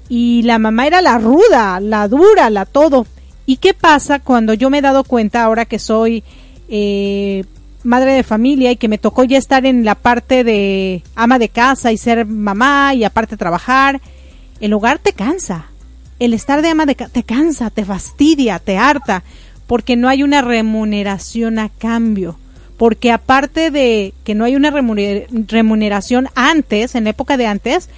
y 0.09 0.43
la 0.43 0.59
mamá 0.59 0.87
era 0.87 1.01
la 1.01 1.19
ruda, 1.19 1.81
la 1.81 2.09
dura, 2.09 2.51
la 2.51 2.67
todo. 2.67 3.07
¿Y 3.47 3.57
qué 3.59 3.75
pasa 3.75 4.21
cuando 4.21 4.55
yo 4.55 4.71
me 4.71 4.79
he 4.79 4.83
dado 4.83 5.05
cuenta 5.05 5.45
ahora 5.45 5.65
que 5.67 5.79
soy 5.79 6.25
eh, 6.69 7.45
madre 7.83 8.13
de 8.13 8.23
familia 8.23 8.73
y 8.73 8.77
que 8.77 8.89
me 8.89 8.99
tocó 8.99 9.25
ya 9.25 9.39
estar 9.39 9.67
en 9.67 9.85
la 9.85 9.95
parte 9.95 10.45
de 10.45 11.03
ama 11.15 11.39
de 11.39 11.49
casa 11.49 11.93
y 11.93 11.99
ser 11.99 12.27
mamá 12.27 12.95
y 12.95 13.05
aparte 13.05 13.37
trabajar, 13.37 14.01
el 14.61 14.73
hogar 14.73 14.99
te 14.99 15.13
cansa. 15.13 15.67
El 16.19 16.35
estar 16.35 16.63
de 16.63 16.69
ama 16.69 16.87
te 16.87 17.23
cansa, 17.23 17.71
te 17.71 17.85
fastidia, 17.85 18.59
te 18.59 18.77
harta, 18.79 19.23
porque 19.67 19.97
no 19.97 20.09
hay 20.09 20.23
una 20.23 20.43
remuneración 20.43 21.59
a 21.59 21.69
cambio. 21.69 22.39
Porque 22.77 23.13
aparte 23.13 23.71
de 23.71 24.15
que 24.25 24.35
no 24.35 24.45
hay 24.45 24.57
una 24.57 24.71
remuneración 24.71 26.29
antes, 26.35 26.95
en 26.95 27.07
época 27.07 27.37
de 27.37 27.47
antes, 27.47 27.89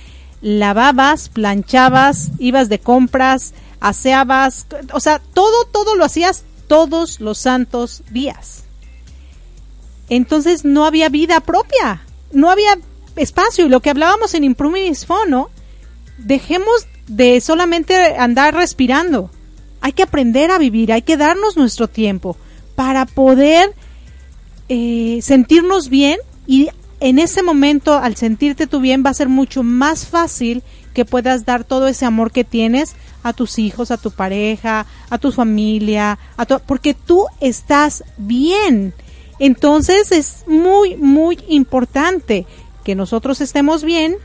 lavabas, 0.43 1.29
planchabas, 1.29 2.31
ibas 2.39 2.69
de 2.69 2.79
compras, 2.79 3.55
aseabas, 3.81 4.67
o 4.93 5.01
sea, 5.01 5.21
todo, 5.33 5.65
todo 5.67 5.95
lo 5.95 6.05
hacías 6.05 6.45
todos 6.69 7.21
los 7.21 7.39
santos 7.39 8.03
días 8.11 8.67
entonces 10.09 10.65
no 10.65 10.85
había 10.85 11.09
vida 11.09 11.41
propia, 11.41 12.03
no 12.33 12.51
había 12.51 12.79
espacio. 13.17 13.67
Y 13.67 13.69
lo 13.69 13.81
que 13.81 13.91
hablábamos 13.91 14.35
en 14.35 14.45
Improving 14.45 14.95
dejemos 16.19 16.87
de 17.07 17.41
solamente 17.41 17.95
andar 18.17 18.55
respirando. 18.55 19.31
Hay 19.81 19.93
que 19.93 20.03
aprender 20.03 20.51
a 20.51 20.59
vivir, 20.59 20.93
hay 20.93 21.03
que 21.03 21.17
darnos 21.17 21.57
nuestro 21.57 21.89
tiempo 21.89 22.37
para 22.75 23.07
poder 23.07 23.75
eh, 24.69 25.21
sentirnos 25.23 25.89
bien 25.89 26.19
y 26.47 26.69
en 27.01 27.19
ese 27.19 27.43
momento 27.43 27.95
al 27.95 28.17
sentirte 28.17 28.67
tú 28.67 28.81
bien 28.81 29.03
va 29.05 29.11
a 29.11 29.15
ser 29.15 29.29
mucho 29.29 29.63
más 29.63 30.07
fácil 30.07 30.63
que 30.95 31.05
puedas 31.05 31.45
dar 31.45 31.63
todo 31.65 31.89
ese 31.89 32.07
amor 32.07 32.33
que 32.33 32.43
tienes 32.43 32.97
a 33.23 33.33
tus 33.33 33.59
hijos, 33.59 33.91
a 33.91 33.99
tu 33.99 34.11
pareja, 34.11 34.87
a 35.11 35.19
tu 35.19 35.31
familia, 35.31 36.19
a 36.37 36.47
porque 36.47 36.95
tú 36.95 37.27
estás 37.41 38.03
bien 38.17 38.95
entonces 39.39 40.13
es 40.13 40.45
muy, 40.47 40.97
muy 40.97 41.39
importante 41.49 42.47
que 42.85 42.95
nosotros 42.95 43.41
estemos 43.41 43.85
bien 43.85 44.17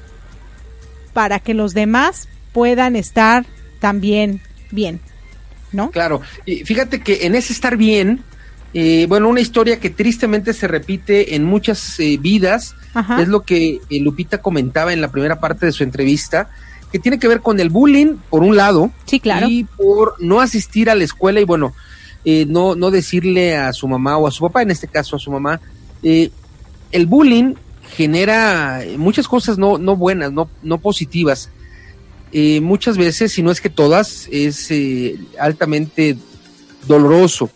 para 1.13 1.39
que 1.39 1.53
los 1.53 1.73
demás 1.73 2.29
puedan 2.54 2.95
estar 2.95 3.45
también 3.80 4.41
bien, 4.72 4.99
¿no? 5.72 5.91
Claro, 5.91 6.22
y 6.45 6.64
fíjate 6.64 7.02
que 7.02 7.26
en 7.26 7.36
ese 7.36 7.54
estar 7.54 7.78
bien, 7.78 8.24
eh, 8.74 9.06
bueno, 9.08 9.30
una 9.30 9.41
historia 9.41 9.80
que 9.80 9.89
tristemente 9.89 10.54
se 10.54 10.68
repite 10.68 11.36
en 11.36 11.43
muchas 11.43 11.99
eh, 11.99 12.18
vidas, 12.20 12.76
es 13.20 13.28
lo 13.28 13.43
que 13.43 13.80
eh, 13.89 13.99
Lupita 14.02 14.41
comentaba 14.41 14.91
en 14.91 15.02
la 15.02 15.12
primera 15.12 15.39
parte 15.39 15.66
de 15.66 15.72
su 15.72 15.84
entrevista, 15.84 16.49
que 16.91 16.99
tiene 16.99 17.20
que 17.20 17.28
ver 17.28 17.41
con 17.41 17.60
el 17.60 17.70
bullying, 17.70 18.18
por 18.30 18.43
un 18.43 18.56
lado, 18.56 18.91
sí, 19.06 19.20
claro. 19.20 19.47
y 19.49 19.64
por 19.64 20.16
no 20.20 20.41
asistir 20.41 20.89
a 20.89 20.95
la 20.95 21.06
escuela 21.06 21.39
y 21.39 21.45
bueno, 21.45 21.74
eh, 22.26 22.45
no, 22.47 22.76
no 22.76 22.91
decirle 22.91 23.56
a 23.56 23.74
su 23.74 23.88
mamá 23.88 24.18
o 24.18 24.28
a 24.28 24.32
su 24.32 24.43
papá, 24.43 24.62
en 24.62 24.72
este 24.72 24.88
caso 24.88 25.16
a 25.16 25.20
su 25.20 25.32
mamá, 25.32 25.60
eh, 26.04 26.32
el 26.91 27.06
bullying 27.08 27.56
genera 27.95 28.82
muchas 28.97 29.28
cosas 29.28 29.58
no, 29.58 29.78
no 29.78 29.95
buenas, 29.95 30.32
no, 30.32 30.49
no 30.62 30.78
positivas. 30.78 31.49
Eh, 32.32 32.61
muchas 32.61 32.97
veces, 32.97 33.32
si 33.32 33.41
no 33.41 33.51
es 33.51 33.61
que 33.61 33.69
todas, 33.69 34.27
es 34.32 34.69
altamente 35.39 36.17
doloroso. 36.88 37.49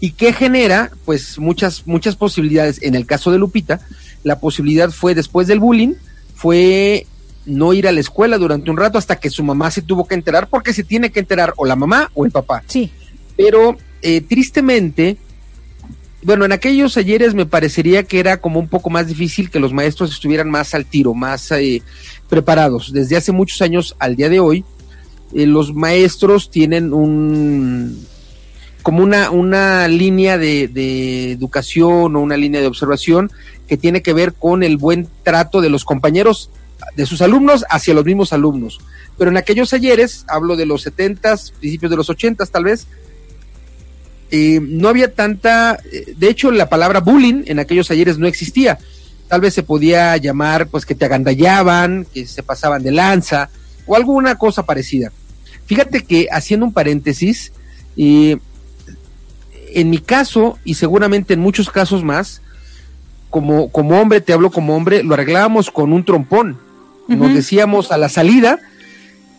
¿Y 0.00 0.12
qué 0.12 0.32
genera? 0.32 0.90
Pues 1.04 1.38
muchas, 1.38 1.86
muchas 1.86 2.16
posibilidades. 2.16 2.82
En 2.82 2.94
el 2.94 3.06
caso 3.06 3.30
de 3.32 3.38
Lupita, 3.38 3.80
la 4.22 4.38
posibilidad 4.40 4.90
fue 4.90 5.14
después 5.14 5.46
del 5.46 5.60
bullying, 5.60 5.94
fue 6.34 7.06
no 7.46 7.72
ir 7.72 7.88
a 7.88 7.92
la 7.92 8.00
escuela 8.00 8.38
durante 8.38 8.70
un 8.70 8.76
rato 8.76 8.98
hasta 8.98 9.16
que 9.16 9.30
su 9.30 9.42
mamá 9.42 9.70
se 9.70 9.82
tuvo 9.82 10.06
que 10.06 10.14
enterar, 10.14 10.48
porque 10.48 10.72
se 10.72 10.84
tiene 10.84 11.10
que 11.10 11.20
enterar 11.20 11.54
o 11.56 11.64
la 11.64 11.76
mamá 11.76 12.10
o 12.14 12.24
el 12.24 12.30
papá. 12.30 12.62
Sí. 12.66 12.90
Pero 13.36 13.76
eh, 14.02 14.20
tristemente, 14.20 15.16
bueno, 16.28 16.44
en 16.44 16.52
aquellos 16.52 16.98
ayeres 16.98 17.32
me 17.32 17.46
parecería 17.46 18.02
que 18.02 18.20
era 18.20 18.36
como 18.36 18.60
un 18.60 18.68
poco 18.68 18.90
más 18.90 19.06
difícil 19.06 19.48
que 19.50 19.58
los 19.58 19.72
maestros 19.72 20.10
estuvieran 20.10 20.50
más 20.50 20.74
al 20.74 20.84
tiro, 20.84 21.14
más 21.14 21.50
eh, 21.52 21.80
preparados. 22.28 22.92
Desde 22.92 23.16
hace 23.16 23.32
muchos 23.32 23.62
años 23.62 23.96
al 23.98 24.14
día 24.14 24.28
de 24.28 24.38
hoy, 24.38 24.62
eh, 25.32 25.46
los 25.46 25.72
maestros 25.72 26.50
tienen 26.50 26.92
un 26.92 28.06
como 28.82 29.02
una, 29.02 29.30
una 29.30 29.88
línea 29.88 30.36
de, 30.36 30.68
de, 30.68 31.32
educación 31.32 32.14
o 32.14 32.20
una 32.20 32.36
línea 32.36 32.60
de 32.60 32.66
observación 32.66 33.30
que 33.66 33.78
tiene 33.78 34.02
que 34.02 34.12
ver 34.12 34.34
con 34.34 34.62
el 34.62 34.76
buen 34.76 35.08
trato 35.22 35.62
de 35.62 35.70
los 35.70 35.86
compañeros, 35.86 36.50
de 36.94 37.06
sus 37.06 37.22
alumnos 37.22 37.64
hacia 37.70 37.94
los 37.94 38.04
mismos 38.04 38.34
alumnos. 38.34 38.80
Pero 39.16 39.30
en 39.30 39.38
aquellos 39.38 39.72
ayeres, 39.72 40.26
hablo 40.28 40.56
de 40.56 40.66
los 40.66 40.82
setentas, 40.82 41.52
principios 41.52 41.88
de 41.88 41.96
los 41.96 42.10
ochentas 42.10 42.50
tal 42.50 42.64
vez, 42.64 42.86
eh, 44.30 44.60
no 44.60 44.88
había 44.88 45.14
tanta, 45.14 45.78
eh, 45.92 46.14
de 46.16 46.28
hecho 46.28 46.50
la 46.50 46.68
palabra 46.68 47.00
bullying 47.00 47.44
en 47.46 47.58
aquellos 47.58 47.90
ayeres 47.90 48.18
no 48.18 48.26
existía. 48.26 48.78
Tal 49.28 49.40
vez 49.40 49.54
se 49.54 49.62
podía 49.62 50.16
llamar 50.16 50.68
pues 50.68 50.86
que 50.86 50.94
te 50.94 51.04
agandallaban, 51.04 52.06
que 52.12 52.26
se 52.26 52.42
pasaban 52.42 52.82
de 52.82 52.92
lanza 52.92 53.50
o 53.86 53.96
alguna 53.96 54.36
cosa 54.36 54.64
parecida. 54.64 55.12
Fíjate 55.66 56.02
que 56.04 56.28
haciendo 56.30 56.66
un 56.66 56.72
paréntesis, 56.72 57.52
eh, 57.96 58.38
en 59.74 59.90
mi 59.90 59.98
caso 59.98 60.58
y 60.64 60.74
seguramente 60.74 61.34
en 61.34 61.40
muchos 61.40 61.70
casos 61.70 62.04
más, 62.04 62.42
como, 63.30 63.70
como 63.70 64.00
hombre, 64.00 64.20
te 64.20 64.32
hablo 64.32 64.50
como 64.50 64.74
hombre, 64.74 65.02
lo 65.02 65.14
arreglábamos 65.14 65.70
con 65.70 65.92
un 65.92 66.04
trompón. 66.04 66.58
Nos 67.06 67.32
decíamos 67.32 67.90
a 67.90 67.96
la 67.96 68.10
salida 68.10 68.58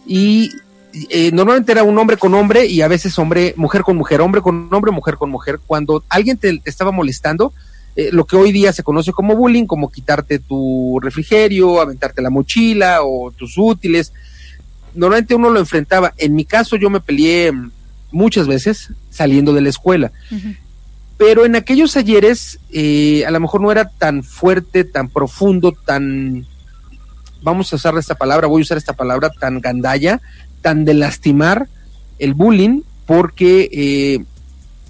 y 0.07 0.51
eh, 0.93 1.31
normalmente 1.31 1.71
era 1.71 1.83
un 1.83 1.97
hombre 1.97 2.17
con 2.17 2.33
hombre 2.33 2.65
y 2.65 2.81
a 2.81 2.87
veces 2.87 3.17
hombre, 3.19 3.53
mujer 3.57 3.83
con 3.83 3.95
mujer, 3.97 4.21
hombre 4.21 4.41
con 4.41 4.73
hombre, 4.73 4.91
mujer 4.91 5.15
con 5.15 5.29
mujer. 5.29 5.59
Cuando 5.65 6.03
alguien 6.09 6.37
te, 6.37 6.61
estaba 6.65 6.91
molestando, 6.91 7.53
eh, 7.95 8.09
lo 8.11 8.25
que 8.25 8.35
hoy 8.35 8.51
día 8.51 8.73
se 8.73 8.83
conoce 8.83 9.11
como 9.11 9.35
bullying, 9.35 9.65
como 9.65 9.91
quitarte 9.91 10.39
tu 10.39 10.99
refrigerio, 11.01 11.79
aventarte 11.79 12.21
la 12.21 12.29
mochila 12.29 12.99
o 13.03 13.31
tus 13.31 13.57
útiles, 13.57 14.13
normalmente 14.95 15.35
uno 15.35 15.49
lo 15.49 15.59
enfrentaba. 15.59 16.13
En 16.17 16.33
mi 16.33 16.45
caso 16.45 16.75
yo 16.75 16.89
me 16.89 17.01
peleé 17.01 17.51
muchas 18.11 18.47
veces 18.47 18.91
saliendo 19.11 19.53
de 19.53 19.61
la 19.61 19.69
escuela. 19.69 20.11
Pero 21.17 21.45
en 21.45 21.55
aquellos 21.55 21.97
ayeres 21.97 22.59
eh, 22.71 23.25
a 23.27 23.31
lo 23.31 23.39
mejor 23.39 23.61
no 23.61 23.71
era 23.71 23.89
tan 23.89 24.23
fuerte, 24.23 24.85
tan 24.85 25.09
profundo, 25.09 25.71
tan, 25.71 26.47
vamos 27.43 27.71
a 27.71 27.75
usar 27.75 27.95
esta 27.97 28.15
palabra, 28.15 28.47
voy 28.47 28.61
a 28.61 28.63
usar 28.63 28.77
esta 28.77 28.93
palabra, 28.93 29.29
tan 29.29 29.59
gandalla, 29.59 30.21
tan 30.62 30.86
de 30.86 30.93
lastimar 30.93 31.68
el 32.20 32.34
bullying 32.34 32.82
porque 33.05 33.70
eh, 33.72 34.24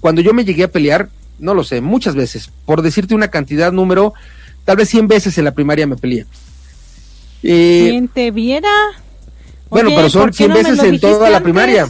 cuando 0.00 0.20
yo 0.20 0.34
me 0.34 0.44
llegué 0.44 0.64
a 0.64 0.70
pelear, 0.70 1.08
no 1.38 1.54
lo 1.54 1.64
sé, 1.64 1.80
muchas 1.80 2.14
veces, 2.14 2.50
por 2.66 2.82
decirte 2.82 3.14
una 3.14 3.28
cantidad, 3.28 3.72
número, 3.72 4.12
tal 4.64 4.76
vez 4.76 4.88
100 4.90 5.08
veces 5.08 5.38
en 5.38 5.44
la 5.44 5.52
primaria 5.52 5.86
me 5.86 5.96
peleé. 5.96 6.26
Eh, 7.42 7.88
¿Quién 7.90 8.08
te 8.08 8.30
viera? 8.30 8.68
bueno, 9.70 9.90
pero 9.94 10.10
son 10.10 10.32
100 10.32 10.52
veces 10.52 10.78
en 10.80 11.00
toda 11.00 11.30
la 11.30 11.40
primaria. 11.40 11.88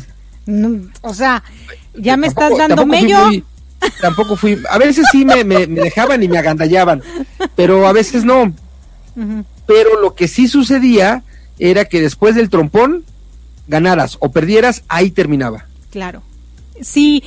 o 1.00 1.14
sea, 1.14 1.42
ya 1.94 2.16
me 2.16 2.26
estás 2.26 2.56
dando 2.56 2.86
medio. 2.86 3.18
tampoco 4.00 4.36
fui, 4.36 4.58
a 4.68 4.78
veces 4.78 5.06
sí 5.10 5.24
me, 5.24 5.42
me, 5.42 5.66
dejaban 5.66 6.22
y 6.22 6.28
me 6.28 6.38
agandallaban, 6.38 7.02
pero 7.56 7.86
a 7.86 7.92
veces 7.92 8.24
no. 8.24 8.54
Pero 9.66 10.00
lo 10.00 10.14
que 10.14 10.28
sí 10.28 10.46
sucedía 10.48 11.24
era 11.58 11.84
que 11.86 12.00
después 12.00 12.34
del 12.34 12.50
trompón 12.50 13.04
ganaras 13.70 14.16
o 14.20 14.30
perdieras, 14.30 14.82
ahí 14.88 15.10
terminaba. 15.10 15.64
Claro. 15.90 16.22
Sí, 16.82 17.22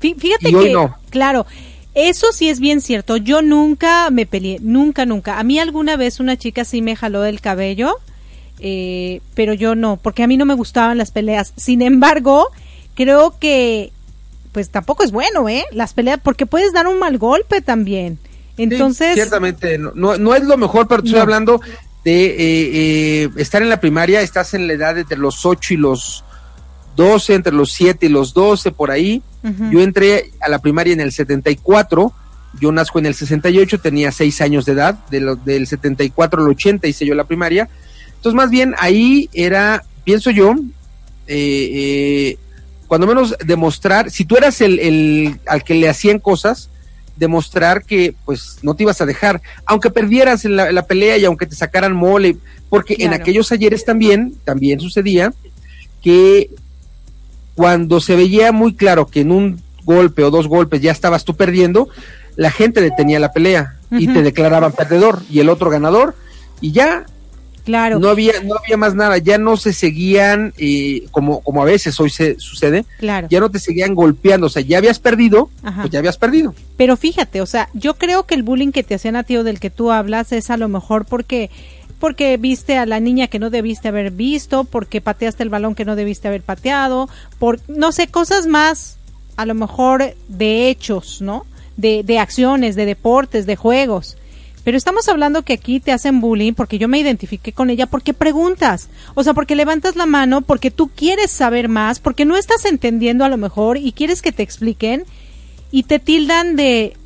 fíjate 0.00 0.52
que, 0.52 0.72
no. 0.72 0.96
claro, 1.10 1.46
eso 1.94 2.26
sí 2.32 2.48
es 2.48 2.60
bien 2.60 2.80
cierto. 2.80 3.16
Yo 3.16 3.40
nunca 3.42 4.10
me 4.10 4.26
peleé, 4.26 4.58
nunca, 4.60 5.06
nunca. 5.06 5.38
A 5.38 5.44
mí 5.44 5.58
alguna 5.58 5.96
vez 5.96 6.20
una 6.20 6.36
chica 6.36 6.64
sí 6.64 6.82
me 6.82 6.96
jaló 6.96 7.22
del 7.22 7.40
cabello, 7.40 7.96
eh, 8.58 9.20
pero 9.34 9.54
yo 9.54 9.74
no, 9.74 9.96
porque 9.96 10.22
a 10.22 10.26
mí 10.26 10.36
no 10.36 10.44
me 10.46 10.54
gustaban 10.54 10.98
las 10.98 11.10
peleas. 11.10 11.52
Sin 11.56 11.82
embargo, 11.82 12.48
creo 12.94 13.34
que, 13.38 13.92
pues 14.52 14.70
tampoco 14.70 15.02
es 15.04 15.10
bueno, 15.12 15.48
¿eh? 15.48 15.64
Las 15.72 15.92
peleas, 15.94 16.20
porque 16.22 16.46
puedes 16.46 16.72
dar 16.72 16.86
un 16.86 16.98
mal 16.98 17.18
golpe 17.18 17.60
también. 17.60 18.18
Entonces, 18.56 19.14
ciertamente, 19.14 19.78
no, 19.78 19.92
no, 19.94 20.16
no 20.18 20.34
es 20.34 20.42
lo 20.44 20.56
mejor, 20.58 20.86
pero 20.88 21.02
te 21.02 21.08
estoy 21.08 21.18
No. 21.18 21.22
hablando 21.22 21.60
de 22.04 22.24
eh, 22.26 22.34
eh, 23.24 23.28
estar 23.36 23.62
en 23.62 23.68
la 23.68 23.80
primaria, 23.80 24.20
estás 24.22 24.54
en 24.54 24.66
la 24.66 24.72
edad 24.72 24.96
entre 24.98 25.18
los 25.18 25.44
8 25.44 25.74
y 25.74 25.76
los 25.76 26.24
12, 26.96 27.34
entre 27.34 27.52
los 27.52 27.72
7 27.72 28.06
y 28.06 28.08
los 28.08 28.32
12, 28.34 28.72
por 28.72 28.90
ahí. 28.90 29.22
Ujú. 29.42 29.70
Yo 29.70 29.80
entré 29.80 30.30
a 30.40 30.48
la 30.48 30.58
primaria 30.60 30.92
en 30.92 31.00
el 31.00 31.12
74, 31.12 32.12
yo 32.60 32.72
nazco 32.72 32.98
en 32.98 33.06
el 33.06 33.14
68, 33.14 33.78
tenía 33.80 34.10
6 34.12 34.40
años 34.40 34.64
de 34.64 34.72
edad, 34.72 34.98
de 35.10 35.20
lo- 35.20 35.36
del 35.36 35.66
74 35.66 36.42
al 36.42 36.48
80 36.48 36.88
hice 36.88 37.06
yo 37.06 37.14
la 37.14 37.24
primaria. 37.24 37.68
Entonces, 38.16 38.34
más 38.34 38.50
bien 38.50 38.74
ahí 38.78 39.28
era, 39.32 39.82
pienso 40.04 40.30
yo, 40.30 40.54
eh, 41.26 41.70
eh, 41.72 42.38
cuando 42.86 43.06
menos 43.06 43.36
demostrar, 43.44 44.10
si 44.10 44.24
tú 44.24 44.36
eras 44.36 44.60
el, 44.60 44.78
el 44.80 45.38
al 45.46 45.62
que 45.62 45.74
le 45.74 45.88
hacían 45.88 46.18
cosas, 46.18 46.70
demostrar 47.20 47.84
que 47.84 48.14
pues 48.24 48.58
no 48.62 48.74
te 48.74 48.82
ibas 48.82 49.00
a 49.00 49.06
dejar, 49.06 49.40
aunque 49.66 49.90
perdieras 49.90 50.44
en 50.44 50.56
la, 50.56 50.72
la 50.72 50.86
pelea 50.86 51.18
y 51.18 51.24
aunque 51.26 51.46
te 51.46 51.54
sacaran 51.54 51.94
mole, 51.94 52.36
porque 52.68 52.96
en 52.98 53.12
aquellos 53.12 53.52
ayeres 53.52 53.84
también, 53.84 54.34
también 54.44 54.80
sucedía 54.80 55.32
que 56.02 56.50
cuando 57.54 58.00
se 58.00 58.16
veía 58.16 58.52
muy 58.52 58.74
claro 58.74 59.06
que 59.06 59.20
en 59.20 59.30
un 59.30 59.62
golpe 59.84 60.24
o 60.24 60.30
dos 60.30 60.48
golpes 60.48 60.80
ya 60.80 60.90
estabas 60.90 61.24
tú 61.24 61.36
perdiendo, 61.36 61.88
la 62.36 62.50
gente 62.50 62.80
detenía 62.80 63.20
la 63.20 63.32
pelea 63.32 63.76
y 63.90 64.06
te 64.06 64.22
declaraban 64.22 64.72
perdedor 64.72 65.20
y 65.28 65.40
el 65.40 65.48
otro 65.48 65.68
ganador 65.68 66.14
y 66.60 66.72
ya 66.72 67.04
claro. 67.70 67.98
no 67.98 68.08
había 68.08 68.32
no 68.44 68.56
había 68.62 68.76
más 68.76 68.94
nada, 68.94 69.18
ya 69.18 69.38
no 69.38 69.56
se 69.56 69.72
seguían 69.72 70.52
eh, 70.58 71.04
como 71.10 71.40
como 71.40 71.62
a 71.62 71.64
veces 71.64 71.98
hoy 72.00 72.10
se 72.10 72.38
sucede, 72.38 72.84
Claro. 72.98 73.28
ya 73.30 73.40
no 73.40 73.50
te 73.50 73.58
seguían 73.58 73.94
golpeando, 73.94 74.46
o 74.48 74.50
sea, 74.50 74.62
ya 74.62 74.78
habías 74.78 74.98
perdido, 74.98 75.48
Ajá. 75.62 75.82
pues 75.82 75.92
ya 75.92 75.98
habías 76.00 76.18
perdido. 76.18 76.54
Pero 76.76 76.96
fíjate, 76.96 77.40
o 77.40 77.46
sea, 77.46 77.68
yo 77.74 77.94
creo 77.94 78.24
que 78.26 78.34
el 78.34 78.42
bullying 78.42 78.72
que 78.72 78.82
te 78.82 78.94
hacían 78.94 79.16
a 79.16 79.22
ti 79.22 79.36
o 79.36 79.44
del 79.44 79.60
que 79.60 79.70
tú 79.70 79.90
hablas 79.90 80.32
es 80.32 80.50
a 80.50 80.56
lo 80.56 80.68
mejor 80.68 81.04
porque 81.06 81.50
porque 81.98 82.36
viste 82.38 82.78
a 82.78 82.86
la 82.86 82.98
niña 82.98 83.26
que 83.28 83.38
no 83.38 83.50
debiste 83.50 83.88
haber 83.88 84.10
visto, 84.10 84.64
porque 84.64 85.00
pateaste 85.02 85.42
el 85.42 85.50
balón 85.50 85.74
que 85.74 85.84
no 85.84 85.96
debiste 85.96 86.28
haber 86.28 86.42
pateado, 86.42 87.08
por 87.38 87.60
no 87.68 87.92
sé, 87.92 88.08
cosas 88.08 88.46
más 88.46 88.96
a 89.36 89.44
lo 89.46 89.54
mejor 89.54 90.14
de 90.28 90.68
hechos, 90.70 91.20
¿no? 91.20 91.44
De, 91.76 92.02
de 92.02 92.18
acciones, 92.18 92.74
de 92.74 92.86
deportes, 92.86 93.46
de 93.46 93.56
juegos. 93.56 94.16
Pero 94.64 94.76
estamos 94.76 95.08
hablando 95.08 95.42
que 95.42 95.54
aquí 95.54 95.80
te 95.80 95.92
hacen 95.92 96.20
bullying 96.20 96.52
porque 96.52 96.78
yo 96.78 96.88
me 96.88 96.98
identifiqué 96.98 97.52
con 97.52 97.70
ella 97.70 97.86
porque 97.86 98.12
preguntas, 98.12 98.88
o 99.14 99.22
sea, 99.24 99.32
porque 99.32 99.56
levantas 99.56 99.96
la 99.96 100.06
mano, 100.06 100.42
porque 100.42 100.70
tú 100.70 100.88
quieres 100.88 101.30
saber 101.30 101.68
más, 101.68 101.98
porque 101.98 102.24
no 102.24 102.36
estás 102.36 102.64
entendiendo 102.66 103.24
a 103.24 103.28
lo 103.28 103.38
mejor 103.38 103.78
y 103.78 103.92
quieres 103.92 104.20
que 104.20 104.32
te 104.32 104.42
expliquen 104.42 105.04
y 105.70 105.84
te 105.84 105.98
tildan 105.98 106.56
de 106.56 106.96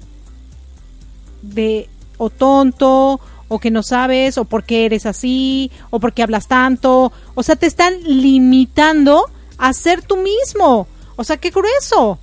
de 1.42 1.88
o 2.16 2.30
tonto 2.30 3.20
o 3.48 3.58
que 3.58 3.70
no 3.70 3.82
sabes 3.82 4.38
o 4.38 4.44
porque 4.44 4.86
eres 4.86 5.06
así 5.06 5.70
o 5.90 6.00
porque 6.00 6.22
hablas 6.22 6.48
tanto, 6.48 7.12
o 7.34 7.42
sea, 7.42 7.56
te 7.56 7.66
están 7.66 7.94
limitando 8.02 9.26
a 9.58 9.72
ser 9.72 10.02
tú 10.02 10.16
mismo. 10.16 10.88
O 11.16 11.24
sea, 11.24 11.36
qué 11.36 11.50
grueso. 11.50 12.18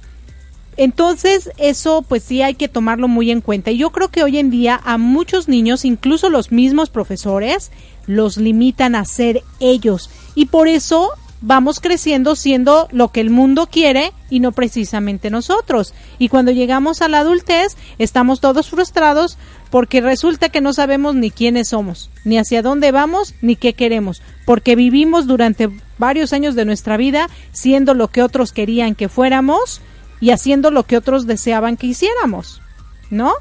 Entonces, 0.78 1.52
eso 1.58 2.04
pues 2.08 2.24
sí 2.24 2.42
hay 2.42 2.56
que 2.56 2.68
tomarlo 2.68 3.08
muy 3.08 3.32
en 3.32 3.42
cuenta. 3.42 3.72
Y 3.72 3.78
yo 3.78 3.92
creo 3.92 4.10
que 4.10 4.24
hoy 4.24 4.38
en 4.38 4.50
día 4.50 4.80
a 4.84 4.98
muchos 4.98 5.48
niños, 5.48 5.86
incluso 5.86 6.30
los 6.30 6.52
mismos 6.52 6.90
profesores, 6.90 7.72
los 8.08 8.38
limitan 8.38 8.96
a 8.96 9.06
ser 9.06 9.44
ellos. 9.60 10.10
Y 10.36 10.46
por 10.46 10.68
eso 10.68 11.12
vamos 11.42 11.80
creciendo 11.80 12.36
siendo 12.36 12.88
lo 12.92 13.10
que 13.10 13.20
el 13.20 13.32
mundo 13.32 13.68
quiere 13.70 14.14
y 14.30 14.40
no 14.40 14.52
precisamente 14.52 15.30
nosotros. 15.30 15.94
Y 16.20 16.30
cuando 16.30 16.52
llegamos 16.52 17.02
a 17.02 17.10
la 17.10 17.20
adultez, 17.20 17.76
estamos 17.98 18.40
todos 18.40 18.70
frustrados 18.70 19.38
porque 19.72 20.02
resulta 20.02 20.50
que 20.50 20.62
no 20.62 20.74
sabemos 20.74 21.16
ni 21.16 21.32
quiénes 21.32 21.70
somos, 21.70 22.10
ni 22.24 22.38
hacia 22.38 22.62
dónde 22.62 22.92
vamos, 22.92 23.34
ni 23.42 23.56
qué 23.56 23.74
queremos, 23.74 24.22
porque 24.46 24.76
vivimos 24.76 25.28
durante 25.28 25.70
varios 25.98 26.34
años 26.34 26.56
de 26.56 26.66
nuestra 26.66 26.98
vida 26.98 27.30
siendo 27.52 27.94
lo 27.94 28.10
que 28.10 28.22
otros 28.22 28.52
querían 28.52 28.96
que 28.96 29.10
fuéramos 29.10 29.82
y 30.22 30.30
haciendo 30.32 30.72
lo 30.72 30.84
que 30.84 30.96
otros 30.96 31.28
deseaban 31.28 31.76
que 31.76 31.88
hiciéramos, 31.88 32.62
¿no? 33.10 33.34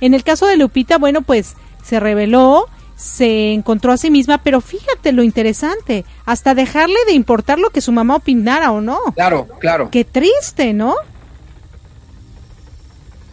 En 0.00 0.14
el 0.14 0.24
caso 0.24 0.46
de 0.46 0.56
Lupita, 0.56 0.96
bueno, 0.98 1.20
pues 1.22 1.54
se 1.84 2.00
reveló, 2.00 2.68
se 2.96 3.52
encontró 3.52 3.92
a 3.92 3.96
sí 3.96 4.10
misma, 4.10 4.38
pero 4.38 4.60
fíjate 4.60 5.12
lo 5.12 5.22
interesante, 5.22 6.04
hasta 6.24 6.54
dejarle 6.54 6.96
de 7.06 7.12
importar 7.12 7.58
lo 7.58 7.70
que 7.70 7.80
su 7.80 7.92
mamá 7.92 8.16
opinara 8.16 8.70
o 8.72 8.80
no. 8.80 8.98
Claro, 9.14 9.48
claro. 9.60 9.90
Qué 9.90 10.04
triste, 10.04 10.72
¿no? 10.72 10.94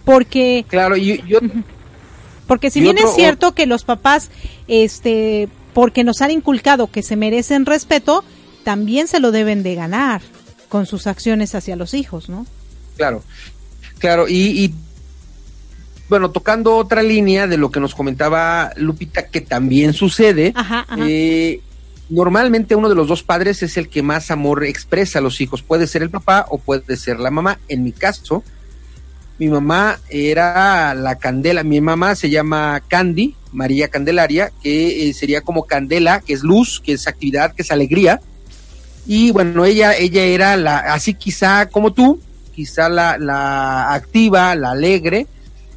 Porque 0.05 0.65
Claro, 0.67 0.97
y 0.97 1.23
yo 1.27 1.39
porque 2.47 2.71
si 2.71 2.81
bien 2.81 2.97
otro- 2.97 3.09
es 3.09 3.15
cierto 3.15 3.53
que 3.53 3.67
los 3.67 3.83
papás, 3.83 4.31
este, 4.67 5.49
porque 5.73 6.03
nos 6.03 6.21
han 6.23 6.31
inculcado 6.31 6.87
que 6.87 7.03
se 7.03 7.15
merecen 7.15 7.67
respeto, 7.67 8.23
también 8.63 9.07
se 9.07 9.19
lo 9.19 9.31
deben 9.31 9.61
de 9.61 9.75
ganar 9.75 10.21
con 10.67 10.87
sus 10.87 11.05
acciones 11.05 11.53
hacia 11.53 11.75
los 11.75 11.93
hijos, 11.93 12.27
¿no? 12.27 12.47
Claro, 12.99 13.23
claro, 13.97 14.27
y, 14.27 14.65
y, 14.65 14.75
bueno, 16.09 16.31
tocando 16.31 16.75
otra 16.75 17.01
línea 17.01 17.47
de 17.47 17.55
lo 17.55 17.71
que 17.71 17.79
nos 17.79 17.95
comentaba 17.95 18.73
Lupita, 18.75 19.27
que 19.27 19.39
también 19.39 19.93
sucede, 19.93 20.51
Ajá, 20.53 20.85
ajá. 20.85 21.05
eh, 21.07 21.61
normalmente 22.09 22.75
uno 22.75 22.89
de 22.89 22.95
los 22.95 23.07
dos 23.07 23.23
padres 23.23 23.63
es 23.63 23.77
el 23.77 23.87
que 23.87 24.03
más 24.03 24.31
amor 24.31 24.65
expresa 24.65 25.19
a 25.19 25.21
los 25.21 25.39
hijos, 25.39 25.61
puede 25.61 25.87
ser 25.87 26.01
el 26.01 26.09
papá 26.09 26.45
o 26.49 26.57
puede 26.57 26.97
ser 26.97 27.21
la 27.21 27.31
mamá. 27.31 27.57
En 27.69 27.85
mi 27.85 27.93
caso, 27.93 28.43
mi 29.37 29.47
mamá 29.47 29.97
era 30.09 30.93
la 30.93 31.19
candela, 31.19 31.63
mi 31.63 31.79
mamá 31.79 32.15
se 32.15 32.29
llama 32.29 32.81
Candy, 32.85 33.33
María 33.53 33.87
Candelaria, 33.87 34.51
que 34.61 35.07
eh, 35.07 35.13
sería 35.13 35.39
como 35.39 35.63
candela, 35.63 36.19
que 36.19 36.33
es 36.33 36.43
luz, 36.43 36.81
que 36.83 36.91
es 36.91 37.07
actividad, 37.07 37.53
que 37.53 37.61
es 37.61 37.71
alegría. 37.71 38.19
Y 39.07 39.31
bueno, 39.31 39.63
ella, 39.63 39.95
ella 39.95 40.23
era 40.23 40.57
la, 40.57 40.79
así 40.79 41.13
quizá 41.13 41.67
como 41.67 41.93
tú, 41.93 42.19
quizá 42.59 42.89
la, 42.89 43.17
la 43.17 43.93
activa, 43.93 44.53
la 44.53 44.71
alegre. 44.71 45.27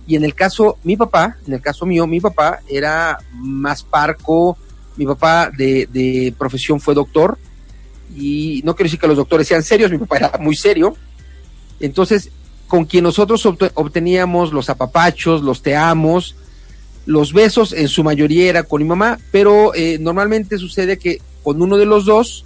Y 0.04 0.16
en 0.16 0.24
el 0.24 0.34
caso, 0.34 0.78
mi 0.82 0.96
papá, 0.96 1.36
en 1.46 1.54
el 1.54 1.60
caso 1.60 1.86
mío, 1.86 2.08
mi 2.08 2.18
papá 2.20 2.58
era 2.68 3.18
más 3.32 3.84
parco, 3.84 4.58
mi 4.96 5.06
papá 5.06 5.48
de, 5.56 5.86
de 5.92 6.34
profesión 6.36 6.80
fue 6.80 6.92
doctor, 6.92 7.38
y 8.16 8.62
no 8.64 8.74
quiero 8.74 8.88
decir 8.88 8.98
que 8.98 9.06
los 9.06 9.16
doctores 9.16 9.46
sean 9.46 9.62
serios, 9.62 9.92
mi 9.92 9.98
papá 9.98 10.16
era 10.16 10.32
muy 10.40 10.56
serio. 10.56 10.96
Entonces, 11.78 12.30
con 12.66 12.84
quien 12.84 13.04
nosotros 13.04 13.46
obte- 13.46 13.70
obteníamos 13.74 14.52
los 14.52 14.68
apapachos, 14.68 15.40
los 15.40 15.62
te 15.62 15.76
amos, 15.76 16.34
los 17.06 17.32
besos, 17.32 17.72
en 17.72 17.86
su 17.86 18.02
mayoría 18.02 18.48
era 18.48 18.64
con 18.64 18.82
mi 18.82 18.88
mamá, 18.88 19.20
pero 19.30 19.72
eh, 19.72 19.98
normalmente 20.00 20.58
sucede 20.58 20.98
que 20.98 21.20
con 21.44 21.62
uno 21.62 21.76
de 21.76 21.86
los 21.86 22.06
dos 22.06 22.44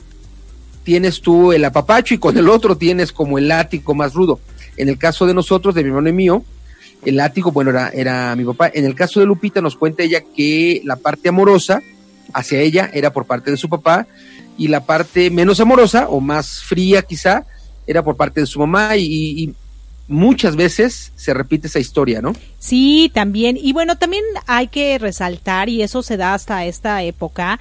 tienes 0.87 1.21
tú 1.21 1.53
el 1.53 1.65
apapacho 1.65 2.15
y 2.15 2.19
con 2.19 2.39
el 2.39 2.49
otro 2.49 2.77
tienes 2.79 3.11
como 3.11 3.39
el 3.39 3.49
látigo 3.49 3.93
más 3.93 4.15
rudo. 4.15 4.39
En 4.77 4.89
el 4.89 4.99
caso 4.99 5.27
de 5.27 5.35
nosotros, 5.35 5.75
de 5.75 5.83
mi 5.83 5.89
hermano 5.89 6.09
y 6.09 6.13
mío, 6.13 6.45
el 7.05 7.17
látigo, 7.17 7.51
bueno, 7.51 7.71
era, 7.73 7.89
era 7.89 8.37
mi 8.37 8.45
papá. 8.45 8.71
En 8.73 8.85
el 8.85 8.95
caso 8.95 9.19
de 9.19 9.27
Lupita, 9.27 9.61
nos 9.61 9.75
cuenta 9.75 10.05
ella 10.05 10.23
que 10.37 10.81
la 10.85 10.95
parte 10.95 11.29
amorosa 11.29 11.83
hacia 12.33 12.61
ella 12.61 12.89
era 12.95 13.13
por 13.13 13.27
parte 13.27 13.51
de 13.51 13.57
su 13.57 13.69
papá 13.69 14.07
y 14.57 14.69
la 14.69 14.85
parte 14.85 15.29
menos 15.29 15.59
amorosa 15.59 16.09
o 16.09 16.21
más 16.21 16.63
fría 16.63 17.03
quizá 17.03 17.45
era 17.85 18.05
por 18.05 18.17
parte 18.17 18.39
de 18.39 18.47
su 18.47 18.61
mamá 18.61 18.97
y, 18.97 19.53
muchas 20.09 20.55
veces 20.55 21.11
se 21.17 21.35
repite 21.35 21.67
esa 21.67 21.81
historia, 21.81 22.23
¿no? 22.23 22.33
Sí, 22.61 23.11
también. 23.13 23.57
Y 23.61 23.73
bueno, 23.73 23.99
también 23.99 24.23
hay 24.47 24.69
que 24.69 24.99
resaltar, 25.01 25.69
y 25.69 25.83
eso 25.83 26.01
se 26.01 26.17
da 26.17 26.33
hasta 26.33 26.65
esta 26.65 27.03
época, 27.03 27.59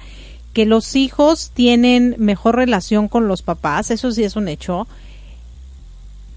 que 0.56 0.64
los 0.64 0.96
hijos 0.96 1.50
tienen 1.52 2.14
mejor 2.16 2.56
relación 2.56 3.08
con 3.08 3.28
los 3.28 3.42
papás, 3.42 3.90
eso 3.90 4.10
sí 4.10 4.24
es 4.24 4.36
un 4.36 4.48
hecho, 4.48 4.88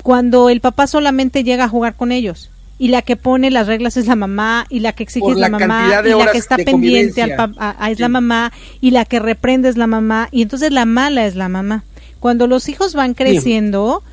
cuando 0.04 0.50
el 0.50 0.60
papá 0.60 0.88
solamente 0.88 1.46
llega 1.46 1.64
a 1.64 1.70
jugar 1.70 1.96
con 1.96 2.12
ellos. 2.12 2.50
Y 2.78 2.90
la 2.90 3.02
que 3.02 3.16
pone 3.16 3.50
las 3.50 3.68
reglas 3.68 3.96
es 3.96 4.08
la 4.08 4.18
mamá, 4.18 4.66
y 4.70 4.82
la 4.82 4.92
que 4.92 5.04
exige 5.04 5.22
Por 5.22 5.36
es 5.36 5.40
la, 5.40 5.48
la 5.48 5.58
mamá, 5.58 6.02
y 6.06 6.10
la 6.10 6.32
que 6.34 6.38
está 6.38 6.58
pendiente 6.58 7.22
al 7.22 7.30
convivencia. 7.36 7.38
pa- 7.38 7.66
a- 7.66 7.86
a- 7.86 7.92
es 7.92 7.96
Sí. 7.98 8.02
la 8.02 8.10
mamá, 8.10 8.52
y 8.82 8.92
la 8.92 9.06
que 9.06 9.20
reprende 9.20 9.70
es 9.70 9.78
la 9.78 9.88
mamá, 9.88 10.28
y 10.34 10.42
entonces 10.42 10.74
la 10.74 10.84
mala 10.84 11.26
es 11.26 11.36
la 11.38 11.48
mamá. 11.48 11.86
Cuando 12.20 12.46
los 12.46 12.68
hijos 12.68 12.96
van 12.96 13.14
creciendo, 13.14 14.04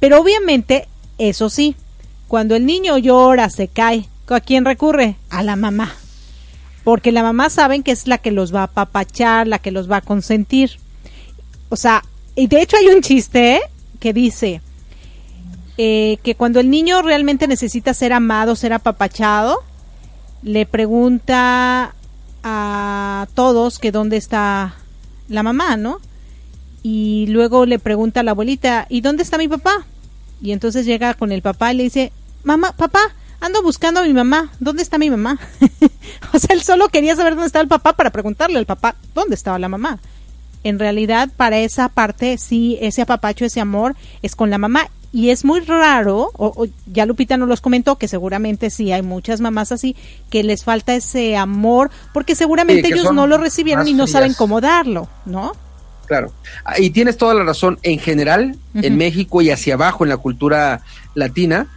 pero 0.00 0.20
obviamente, 0.20 0.86
eso 1.16 1.48
sí, 1.48 1.76
cuando 2.28 2.56
el 2.56 2.66
niño 2.66 2.98
llora, 2.98 3.48
se 3.48 3.68
cae, 3.68 4.06
¿a 4.28 4.40
quién 4.40 4.66
recurre? 4.66 5.16
A 5.30 5.42
la 5.42 5.56
mamá. 5.56 5.94
Porque 6.86 7.10
la 7.10 7.24
mamá 7.24 7.50
saben 7.50 7.82
que 7.82 7.90
es 7.90 8.06
la 8.06 8.18
que 8.18 8.30
los 8.30 8.54
va 8.54 8.60
a 8.60 8.64
apapachar, 8.66 9.48
la 9.48 9.58
que 9.58 9.72
los 9.72 9.90
va 9.90 9.96
a 9.96 10.02
consentir. 10.02 10.78
O 11.68 11.74
sea, 11.74 12.04
y 12.36 12.46
de 12.46 12.62
hecho 12.62 12.76
hay 12.76 12.94
un 12.94 13.02
chiste 13.02 13.56
¿eh? 13.56 13.60
que 13.98 14.12
dice 14.12 14.60
eh, 15.78 16.18
que 16.22 16.36
cuando 16.36 16.60
el 16.60 16.70
niño 16.70 17.02
realmente 17.02 17.48
necesita 17.48 17.92
ser 17.92 18.12
amado, 18.12 18.54
ser 18.54 18.72
apapachado, 18.72 19.64
le 20.44 20.64
pregunta 20.64 21.92
a 22.44 23.26
todos 23.34 23.80
que 23.80 23.90
dónde 23.90 24.16
está 24.16 24.76
la 25.26 25.42
mamá, 25.42 25.76
¿no? 25.76 25.98
Y 26.84 27.26
luego 27.30 27.66
le 27.66 27.80
pregunta 27.80 28.20
a 28.20 28.22
la 28.22 28.30
abuelita, 28.30 28.86
¿y 28.88 29.00
dónde 29.00 29.24
está 29.24 29.38
mi 29.38 29.48
papá? 29.48 29.84
Y 30.40 30.52
entonces 30.52 30.86
llega 30.86 31.14
con 31.14 31.32
el 31.32 31.42
papá 31.42 31.72
y 31.72 31.78
le 31.78 31.82
dice, 31.82 32.12
mamá, 32.44 32.70
papá, 32.76 33.00
ando 33.40 33.62
buscando 33.62 34.00
a 34.00 34.04
mi 34.04 34.12
mamá, 34.12 34.50
¿dónde 34.60 34.82
está 34.82 34.98
mi 34.98 35.10
mamá? 35.10 35.38
o 36.32 36.38
sea, 36.38 36.54
él 36.54 36.62
solo 36.62 36.88
quería 36.88 37.16
saber 37.16 37.34
dónde 37.34 37.46
estaba 37.46 37.62
el 37.62 37.68
papá 37.68 37.94
para 37.94 38.10
preguntarle 38.10 38.58
al 38.58 38.66
papá, 38.66 38.96
¿dónde 39.14 39.34
estaba 39.34 39.58
la 39.58 39.68
mamá? 39.68 39.98
En 40.64 40.78
realidad, 40.78 41.28
para 41.36 41.58
esa 41.58 41.88
parte, 41.88 42.38
sí, 42.38 42.76
ese 42.80 43.02
apapacho, 43.02 43.44
ese 43.44 43.60
amor 43.60 43.94
es 44.22 44.34
con 44.34 44.50
la 44.50 44.58
mamá. 44.58 44.88
Y 45.12 45.30
es 45.30 45.44
muy 45.44 45.60
raro, 45.60 46.30
o, 46.34 46.66
ya 46.92 47.06
Lupita 47.06 47.36
nos 47.36 47.48
los 47.48 47.60
comentó, 47.60 47.96
que 47.96 48.08
seguramente 48.08 48.68
sí 48.68 48.92
hay 48.92 49.02
muchas 49.02 49.40
mamás 49.40 49.72
así, 49.72 49.96
que 50.28 50.42
les 50.42 50.64
falta 50.64 50.94
ese 50.94 51.36
amor, 51.36 51.90
porque 52.12 52.34
seguramente 52.34 52.88
ellos 52.88 53.12
no 53.12 53.26
lo 53.26 53.38
recibieron 53.38 53.86
y 53.86 53.94
no 53.94 54.06
saben 54.06 54.34
cómo 54.34 54.60
darlo, 54.60 55.08
¿no? 55.24 55.52
Claro. 56.06 56.32
Ah, 56.64 56.78
y 56.78 56.90
tienes 56.90 57.16
toda 57.16 57.34
la 57.34 57.44
razón. 57.44 57.78
En 57.82 57.98
general, 57.98 58.56
en 58.74 58.96
México 58.96 59.42
y 59.42 59.50
hacia 59.50 59.74
abajo 59.74 60.04
en 60.04 60.10
la 60.10 60.16
cultura 60.16 60.82
latina, 61.14 61.68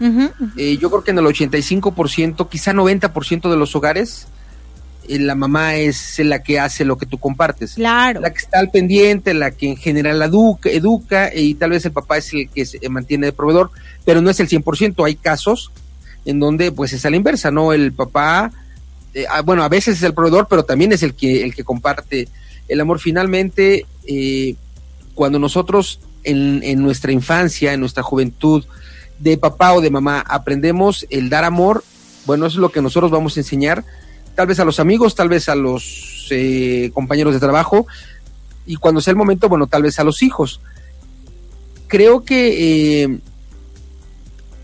eh, 0.58 0.78
yo 0.78 0.90
creo 0.90 1.04
que 1.04 1.12
en 1.12 1.20
el 1.20 1.26
85%, 1.26 2.48
quizá 2.50 2.74
90% 2.74 3.50
de 3.50 3.58
los 3.58 3.76
hogares, 3.76 4.28
eh, 5.08 5.18
la 5.18 5.34
mamá 5.34 5.76
es 5.76 6.20
la 6.20 6.44
que 6.44 6.60
hace 6.60 6.86
lo 6.86 6.98
que 6.98 7.08
tú 7.08 7.18
compartes. 7.18 7.74
Claro. 7.74 8.22
La 8.22 8.32
que 8.32 8.38
está 8.38 8.60
al 8.60 8.70
pendiente, 8.70 9.34
la 9.34 9.52
que 9.52 9.70
en 9.70 9.78
general 9.78 10.22
educa, 10.22 10.70
educa 10.70 11.32
y 11.34 11.56
tal 11.56 11.72
vez 11.72 11.84
el 11.86 11.92
papá 11.92 12.18
es 12.18 12.32
el 12.34 12.50
que 12.50 12.66
se 12.66 12.88
mantiene 12.90 13.28
de 13.28 13.34
proveedor, 13.34 13.72
pero 14.06 14.22
no 14.22 14.30
es 14.30 14.40
el 14.40 14.48
100%. 14.48 15.06
Hay 15.06 15.16
casos 15.16 15.72
en 16.26 16.40
donde 16.40 16.72
pues 16.72 16.94
es 16.94 17.06
a 17.06 17.10
la 17.10 17.16
inversa, 17.16 17.50
¿no? 17.50 17.74
El 17.74 17.92
papá, 17.92 18.52
eh, 19.16 19.26
ah, 19.32 19.42
bueno, 19.42 19.64
a 19.64 19.70
veces 19.70 19.98
es 19.98 20.04
el 20.04 20.14
proveedor, 20.14 20.48
pero 20.48 20.64
también 20.64 20.92
es 20.92 21.02
el 21.02 21.16
que, 21.16 21.44
el 21.44 21.56
que 21.56 21.64
comparte 21.64 22.28
el 22.68 22.80
amor 22.80 23.00
finalmente, 23.00 23.88
eh, 24.12 24.56
cuando 25.14 25.38
nosotros 25.38 26.00
en, 26.24 26.62
en, 26.64 26.82
nuestra 26.82 27.12
infancia, 27.12 27.74
en 27.74 27.80
nuestra 27.80 28.02
juventud, 28.02 28.66
de 29.20 29.38
papá 29.38 29.74
o 29.74 29.82
de 29.82 29.92
mamá, 29.92 30.24
aprendemos 30.28 31.06
el 31.12 31.30
dar 31.30 31.44
amor, 31.44 31.84
bueno, 32.26 32.48
eso 32.48 32.58
es 32.58 32.62
lo 32.62 32.72
que 32.72 32.82
nosotros 32.82 33.12
vamos 33.12 33.38
a 33.38 33.42
enseñar, 33.42 33.86
tal 34.34 34.48
vez 34.48 34.60
a 34.60 34.66
los 34.66 34.80
amigos, 34.80 35.14
tal 35.14 35.30
vez 35.30 35.48
a 35.48 35.56
los 35.56 36.28
eh, 36.32 36.90
compañeros 36.94 37.34
de 37.34 37.40
trabajo, 37.40 37.86
y 38.66 38.78
cuando 38.78 39.00
sea 39.00 39.12
el 39.12 39.18
momento, 39.18 39.48
bueno, 39.48 39.68
tal 39.68 39.84
vez 39.84 40.00
a 40.00 40.04
los 40.04 40.24
hijos. 40.24 40.60
Creo 41.88 42.24
que 42.24 43.04
eh, 43.04 43.20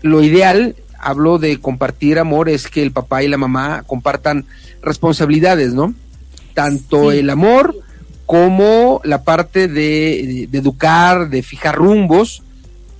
lo 0.02 0.24
ideal, 0.24 0.74
hablo 0.98 1.38
de 1.38 1.60
compartir 1.60 2.18
amor, 2.18 2.48
es 2.48 2.66
que 2.66 2.82
el 2.82 2.90
papá 2.90 3.22
y 3.22 3.28
la 3.28 3.36
mamá 3.36 3.84
compartan 3.86 4.44
responsabilidades, 4.82 5.72
¿no? 5.72 5.94
Tanto 6.54 7.12
el 7.12 7.30
amor 7.30 7.85
como 8.26 9.00
la 9.04 9.22
parte 9.22 9.68
de, 9.68 10.48
educar, 10.52 11.30
de 11.30 11.42
fijar 11.42 11.76
rumbos, 11.76 12.42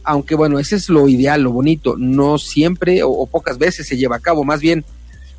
aunque 0.04 0.36
bueno, 0.36 0.60
ese 0.60 0.76
es 0.76 0.88
lo 0.88 1.08
ideal, 1.08 1.42
lo 1.42 1.50
bonito, 1.50 1.96
no 1.98 2.38
siempre 2.38 3.02
o, 3.02 3.26
pocas 3.26 3.58
veces 3.58 3.88
se 3.88 3.96
lleva 3.96 4.16
a 4.16 4.20
cabo, 4.20 4.44
más 4.44 4.60
bien, 4.60 4.84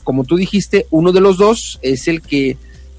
como 0.03 0.25
tú 0.25 0.35
dijiste, 0.35 0.85
uno 0.91 1.13
de 1.13 1.21
los 1.21 1.37
dos 1.37 1.79
es 1.81 2.09
el 2.09 2.21
que 2.21 2.57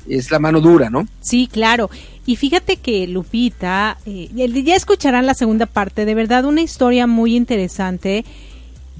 es 0.09 0.31
la 0.31 0.39
mano 0.39 0.63
dura, 0.63 0.89
¿no? 0.89 1.07
Sí, 1.21 1.49
claro. 1.53 1.91
Y 2.25 2.37
fíjate 2.37 2.77
que 2.77 3.07
Lupita, 3.07 3.99
eh, 4.07 4.31
ya 4.35 4.75
escucharán 4.75 5.27
la 5.27 5.35
segunda 5.35 5.67
parte, 5.67 6.07
de 6.07 6.15
verdad 6.15 6.47
una 6.47 6.63
historia 6.63 7.07
muy 7.07 7.37
interesante 7.37 8.25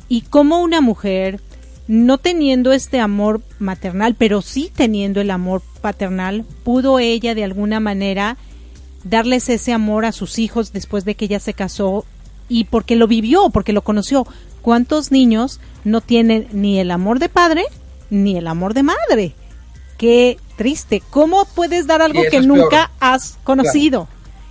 y 0.09 0.23
cómo 0.23 0.61
una 0.61 0.83
mujer 0.83 1.41
no 1.89 2.19
teniendo 2.19 2.73
este 2.73 3.01
amor 3.01 3.41
maternal, 3.59 4.15
pero 4.15 4.43
sí 4.43 4.71
teniendo 4.75 5.23
el 5.23 5.31
amor 5.31 5.63
paternal, 5.81 6.45
pudo 6.63 6.99
ella 6.99 7.35
de 7.35 7.45
alguna 7.45 7.81
manera 7.81 8.37
darles 9.05 9.49
ese 9.49 9.73
amor 9.73 10.05
a 10.05 10.13
sus 10.13 10.39
hijos 10.39 10.73
después 10.73 11.07
de 11.07 11.15
que 11.15 11.25
ella 11.25 11.41
se 11.41 11.55
casó 11.55 12.05
y 12.49 12.65
porque 12.65 12.95
lo 12.95 13.07
vivió, 13.07 13.49
porque 13.51 13.73
lo 13.73 13.83
conoció. 13.83 14.27
¿Cuántos 14.61 15.11
niños 15.11 15.61
no 15.85 16.03
tienen 16.03 16.47
ni 16.53 16.79
el 16.79 16.91
amor 16.91 17.21
de 17.21 17.31
padre 17.31 17.65
ni 18.11 18.37
el 18.37 18.47
amor 18.47 18.75
de 18.75 18.83
madre? 18.83 19.35
Qué 19.97 20.37
triste. 20.57 21.03
¿Cómo 21.09 21.47
puedes 21.55 21.87
dar 21.87 22.03
algo 22.03 22.21
que 22.31 22.43
nunca 22.43 22.91
has 23.01 23.39
conocido? 23.45 24.09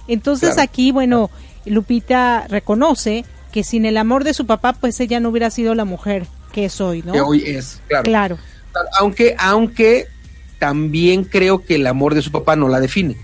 Entonces 0.07 0.57
aquí, 0.57 0.91
bueno, 0.91 1.29
Lupita 1.65 2.47
reconoce 2.47 3.25
que 3.51 3.63
sin 3.63 3.85
el 3.85 3.97
amor 3.97 4.23
de 4.23 4.33
su 4.33 4.47
papá, 4.47 4.73
pues 4.73 4.99
ella 4.99 5.19
no 5.19 5.29
hubiera 5.29 5.51
sido 5.51 5.75
la 5.75 5.85
mujer 5.85 6.25
que 6.57 6.65
es 6.65 6.81
hoy, 6.81 7.03
¿no? 7.05 7.13
Que 7.13 7.21
hoy 7.21 7.43
es, 7.45 7.79
claro. 7.87 8.03
Claro. 8.03 8.37
Aunque, 8.99 9.35
aunque 9.37 10.07
también 10.57 11.23
creo 11.23 11.63
que 11.63 11.75
el 11.75 11.85
amor 11.85 12.15
de 12.15 12.23
su 12.23 12.31
papá 12.31 12.55
no 12.55 12.67
la 12.67 12.79
define. 12.79 13.15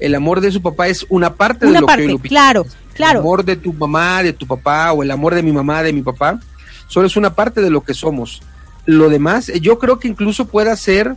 El 0.00 0.16
amor 0.16 0.40
de 0.40 0.50
su 0.50 0.60
papá 0.60 0.88
es 0.88 1.06
una 1.08 1.34
parte 1.34 1.66
de 1.66 1.80
lo 1.80 1.86
que 1.86 2.04
hoy 2.04 2.18
Claro, 2.18 2.66
claro. 2.94 3.20
El 3.20 3.24
amor 3.24 3.44
de 3.44 3.54
tu 3.54 3.72
mamá, 3.72 4.24
de 4.24 4.32
tu 4.32 4.44
papá, 4.48 4.92
o 4.92 5.04
el 5.04 5.12
amor 5.12 5.36
de 5.36 5.44
mi 5.44 5.52
mamá, 5.52 5.84
de 5.84 5.92
mi 5.92 6.02
papá, 6.02 6.40
solo 6.88 7.06
es 7.06 7.16
una 7.16 7.36
parte 7.36 7.60
de 7.60 7.70
lo 7.70 7.82
que 7.82 7.94
somos. 7.94 8.42
Lo 8.86 9.08
demás, 9.08 9.52
yo 9.60 9.78
creo 9.78 10.00
que 10.00 10.08
incluso 10.08 10.46
pueda 10.46 10.74
ser, 10.76 11.14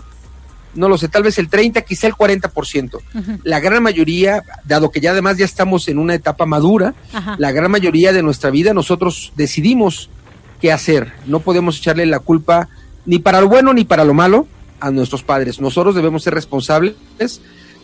no 0.75 0.87
lo 0.89 0.99
sé, 0.99 1.07
tal 1.07 1.23
vez 1.23 1.39
el 1.39 1.49
30, 1.49 1.81
quizá 1.81 2.05
el 2.05 2.13
40%. 2.13 2.99
La 3.41 3.59
gran 3.59 3.81
mayoría, 3.81 4.43
dado 4.63 4.91
que 4.91 5.01
ya 5.01 5.09
además 5.09 5.37
ya 5.37 5.45
estamos 5.45 5.87
en 5.87 5.97
una 5.97 6.13
etapa 6.13 6.45
madura, 6.45 6.93
la 7.39 7.51
gran 7.51 7.71
mayoría 7.71 8.13
de 8.13 8.21
nuestra 8.21 8.51
vida 8.51 8.75
nosotros 8.75 9.33
decidimos 9.35 10.11
qué 10.61 10.71
hacer. 10.71 11.13
No 11.25 11.39
podemos 11.39 11.77
echarle 11.77 12.05
la 12.05 12.19
culpa 12.19 12.69
ni 13.05 13.19
para 13.19 13.41
lo 13.41 13.47
bueno 13.47 13.73
ni 13.73 13.85
para 13.85 14.03
lo 14.03 14.13
malo 14.13 14.47
a 14.79 14.91
nuestros 14.91 15.23
padres. 15.23 15.59
Nosotros 15.59 15.95
debemos 15.95 16.23
ser 16.23 16.33
responsables 16.33 16.95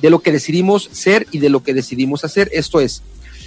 de 0.02 0.10
lo 0.10 0.20
que 0.20 0.32
decidimos 0.32 0.90
ser 0.92 1.28
y 1.32 1.40
de 1.40 1.50
lo 1.50 1.64
que 1.64 1.74
decidimos 1.74 2.26
hacer. 2.26 2.50
Esto 2.54 2.80
es, 2.80 3.02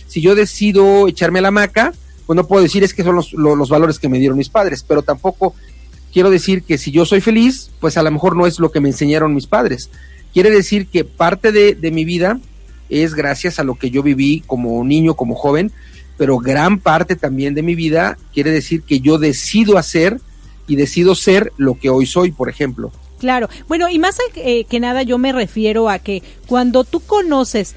si 0.07 0.20
yo 0.20 0.35
decido 0.35 1.09
echarme 1.09 1.41
la 1.41 1.51
maca, 1.51 1.93
pues 2.27 2.37
no 2.37 2.47
puedo 2.47 2.62
decir 2.62 2.83
es 2.83 2.95
que 2.95 3.05
son 3.05 3.14
los, 3.14 3.33
los, 3.33 3.68
valores 3.68 3.99
que 3.99 4.09
me 4.09 4.18
dieron 4.18 4.39
mis 4.39 4.49
padres, 4.49 4.85
pero 4.87 5.03
tampoco 5.03 5.55
quiero 6.12 6.31
decir 6.31 6.62
que 6.62 6.79
si 6.79 6.91
yo 6.91 7.05
soy 7.05 7.20
feliz, 7.20 7.70
pues 7.81 7.97
a 7.97 8.03
lo 8.03 8.11
mejor 8.11 8.37
no 8.37 8.47
es 8.47 8.59
lo 8.59 8.72
que 8.72 8.81
me 8.81 8.89
enseñaron 8.89 9.35
mis 9.35 9.47
padres. 9.47 9.91
Quiere 10.33 10.51
decir 10.51 10.87
que 10.87 11.05
parte 11.05 11.53
de, 11.53 11.74
de 11.74 11.91
mi 11.91 12.05
vida 12.05 12.41
es 12.89 13.14
gracias 13.14 13.59
a 13.59 13.64
lo 13.64 13.74
que 13.74 13.91
yo 13.91 14.03
viví 14.03 14.43
como 14.47 14.83
niño, 14.85 15.14
como 15.14 15.35
joven, 15.35 15.72
pero 16.16 16.38
gran 16.38 16.78
parte 16.78 17.16
también 17.16 17.54
de 17.54 17.62
mi 17.62 17.74
vida 17.74 18.16
quiere 18.32 18.50
decir 18.50 18.82
que 18.82 19.00
yo 19.00 19.18
decido 19.18 19.78
hacer 19.78 20.20
y 20.66 20.76
decido 20.76 21.14
ser 21.14 21.52
lo 21.56 21.74
que 21.78 21.90
hoy 21.90 22.06
soy, 22.06 22.32
por 22.32 22.48
ejemplo. 22.48 22.90
Claro, 23.18 23.48
bueno, 23.68 23.88
y 23.88 23.98
más 23.98 24.18
eh, 24.34 24.64
que 24.64 24.80
nada 24.80 25.02
yo 25.02 25.18
me 25.18 25.32
refiero 25.32 25.88
a 25.88 25.98
que 25.98 26.22
cuando 26.46 26.84
tú 26.84 27.00
conoces 27.00 27.74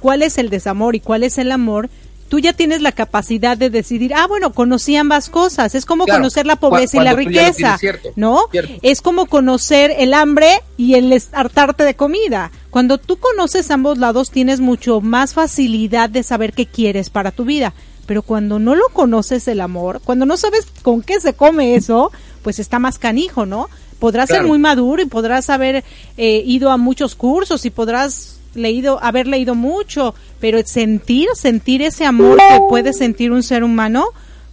cuál 0.00 0.22
es 0.22 0.38
el 0.38 0.50
desamor 0.50 0.94
y 0.94 1.00
cuál 1.00 1.22
es 1.22 1.38
el 1.38 1.50
amor, 1.50 1.88
tú 2.28 2.38
ya 2.38 2.52
tienes 2.52 2.82
la 2.82 2.92
capacidad 2.92 3.56
de 3.56 3.70
decidir, 3.70 4.14
ah, 4.14 4.26
bueno, 4.26 4.52
conocí 4.52 4.96
ambas 4.96 5.28
cosas. 5.28 5.74
Es 5.74 5.84
como 5.84 6.06
conocer 6.06 6.46
la 6.46 6.56
pobreza 6.56 6.98
y 6.98 7.04
la 7.04 7.14
riqueza, 7.14 7.78
¿no? 8.16 8.42
Es 8.82 9.00
como 9.02 9.26
conocer 9.26 9.92
el 9.98 10.14
hambre 10.14 10.62
y 10.76 10.94
el 10.94 11.22
hartarte 11.32 11.84
de 11.84 11.94
comida. 11.94 12.50
Cuando 12.70 12.98
tú 12.98 13.16
conoces 13.16 13.70
ambos 13.70 13.98
lados, 13.98 14.30
tienes 14.30 14.60
mucho 14.60 15.00
más 15.00 15.34
facilidad 15.34 16.10
de 16.10 16.22
saber 16.22 16.52
qué 16.52 16.66
quieres 16.66 17.10
para 17.10 17.30
tu 17.30 17.44
vida. 17.44 17.72
Pero 18.06 18.22
cuando 18.22 18.58
no 18.58 18.74
lo 18.74 18.88
conoces 18.92 19.48
el 19.48 19.60
amor, 19.60 20.00
cuando 20.04 20.26
no 20.26 20.36
sabes 20.36 20.66
con 20.82 21.02
qué 21.02 21.20
se 21.20 21.34
come 21.34 21.74
eso, 21.74 22.12
pues 22.42 22.58
está 22.58 22.78
más 22.78 22.98
canijo, 22.98 23.46
¿no? 23.46 23.68
Podrás 23.98 24.28
ser 24.28 24.44
muy 24.44 24.58
maduro 24.58 25.02
y 25.02 25.06
podrás 25.06 25.48
haber 25.48 25.82
eh, 26.16 26.42
ido 26.44 26.70
a 26.70 26.76
muchos 26.76 27.14
cursos 27.14 27.64
y 27.64 27.70
podrás 27.70 28.35
leído, 28.56 29.02
haber 29.02 29.26
leído 29.26 29.54
mucho, 29.54 30.14
pero 30.40 30.60
sentir, 30.64 31.28
sentir 31.34 31.82
ese 31.82 32.04
amor 32.04 32.38
que 32.38 32.60
puede 32.68 32.92
sentir 32.92 33.32
un 33.32 33.42
ser 33.42 33.62
humano, 33.64 34.06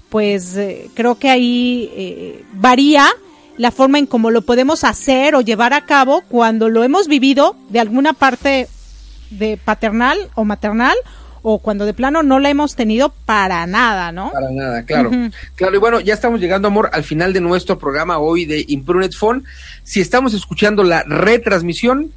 pues 0.09 0.55
eh, 0.57 0.89
creo 0.93 1.15
que 1.15 1.29
ahí 1.29 1.91
eh, 1.95 2.43
varía 2.53 3.07
la 3.57 3.71
forma 3.71 3.99
en 3.99 4.05
cómo 4.05 4.31
lo 4.31 4.41
podemos 4.41 4.83
hacer 4.83 5.35
o 5.35 5.41
llevar 5.41 5.73
a 5.73 5.85
cabo 5.85 6.23
cuando 6.27 6.69
lo 6.69 6.83
hemos 6.83 7.07
vivido 7.07 7.55
de 7.69 7.79
alguna 7.79 8.13
parte 8.13 8.67
de 9.29 9.57
paternal 9.57 10.17
o 10.35 10.43
maternal 10.43 10.95
o 11.43 11.59
cuando 11.59 11.85
de 11.85 11.93
plano 11.93 12.23
no 12.23 12.39
la 12.39 12.49
hemos 12.49 12.75
tenido 12.75 13.09
para 13.25 13.67
nada, 13.67 14.11
¿no? 14.11 14.31
Para 14.31 14.49
nada, 14.49 14.83
claro. 14.83 15.11
Claro, 15.55 15.75
y 15.75 15.79
bueno, 15.79 15.99
ya 15.99 16.13
estamos 16.13 16.39
llegando, 16.39 16.69
amor, 16.69 16.89
al 16.93 17.03
final 17.03 17.33
de 17.33 17.41
nuestro 17.41 17.77
programa 17.77 18.17
hoy 18.17 18.45
de 18.45 18.65
Impruned 18.67 19.11
Phone. 19.11 19.43
Si 19.83 19.99
estamos 19.99 20.33
escuchando 20.33 20.83
la 20.83 21.03
retransmisión, 21.03 22.11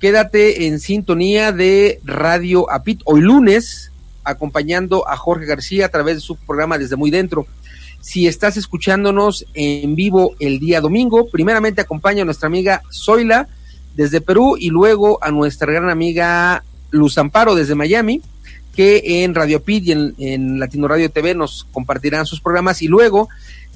quédate 0.00 0.66
en 0.66 0.78
sintonía 0.78 1.52
de 1.52 2.00
Radio 2.04 2.70
Apit 2.70 3.00
hoy 3.04 3.20
lunes, 3.20 3.92
acompañando 4.24 5.08
a 5.08 5.16
Jorge 5.16 5.46
García 5.46 5.86
a 5.86 5.88
través 5.88 6.16
de 6.16 6.20
su 6.20 6.36
programa 6.36 6.78
Desde 6.78 6.96
Muy 6.96 7.10
Dentro. 7.10 7.46
Si 8.00 8.26
estás 8.26 8.56
escuchándonos 8.56 9.46
en 9.54 9.96
vivo 9.96 10.36
el 10.38 10.60
día 10.60 10.80
domingo, 10.80 11.28
primeramente 11.28 11.80
acompaña 11.80 12.22
a 12.22 12.24
nuestra 12.24 12.46
amiga 12.46 12.82
Zoila 12.92 13.48
desde 13.94 14.20
Perú 14.20 14.56
y 14.58 14.68
luego 14.70 15.18
a 15.22 15.30
nuestra 15.30 15.72
gran 15.72 15.90
amiga 15.90 16.62
Luz 16.90 17.16
Amparo 17.18 17.54
desde 17.54 17.74
Miami, 17.74 18.20
que 18.74 19.24
en 19.24 19.34
Radio 19.34 19.58
Apit 19.58 19.86
y 19.86 19.92
en, 19.92 20.14
en 20.18 20.60
Latino 20.60 20.86
Radio 20.86 21.10
TV 21.10 21.34
nos 21.34 21.66
compartirán 21.72 22.26
sus 22.26 22.40
programas 22.40 22.82
y 22.82 22.88
luego 22.88 23.28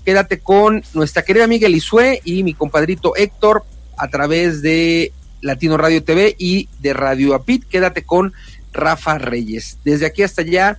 quédate 0.04 0.38
con 0.40 0.82
nuestra 0.94 1.22
querida 1.22 1.44
amiga 1.44 1.66
Elisue 1.66 2.20
y 2.24 2.42
mi 2.42 2.54
compadrito 2.54 3.16
Héctor 3.16 3.64
a 3.96 4.08
través 4.08 4.62
de 4.62 5.12
Latino 5.40 5.76
Radio 5.76 6.02
TV 6.02 6.34
y 6.38 6.68
de 6.80 6.92
Radio 6.92 7.34
Apit. 7.34 7.64
Quédate 7.68 8.02
con 8.02 8.32
Rafa 8.72 9.18
Reyes. 9.18 9.78
Desde 9.84 10.06
aquí 10.06 10.22
hasta 10.22 10.42
allá, 10.42 10.78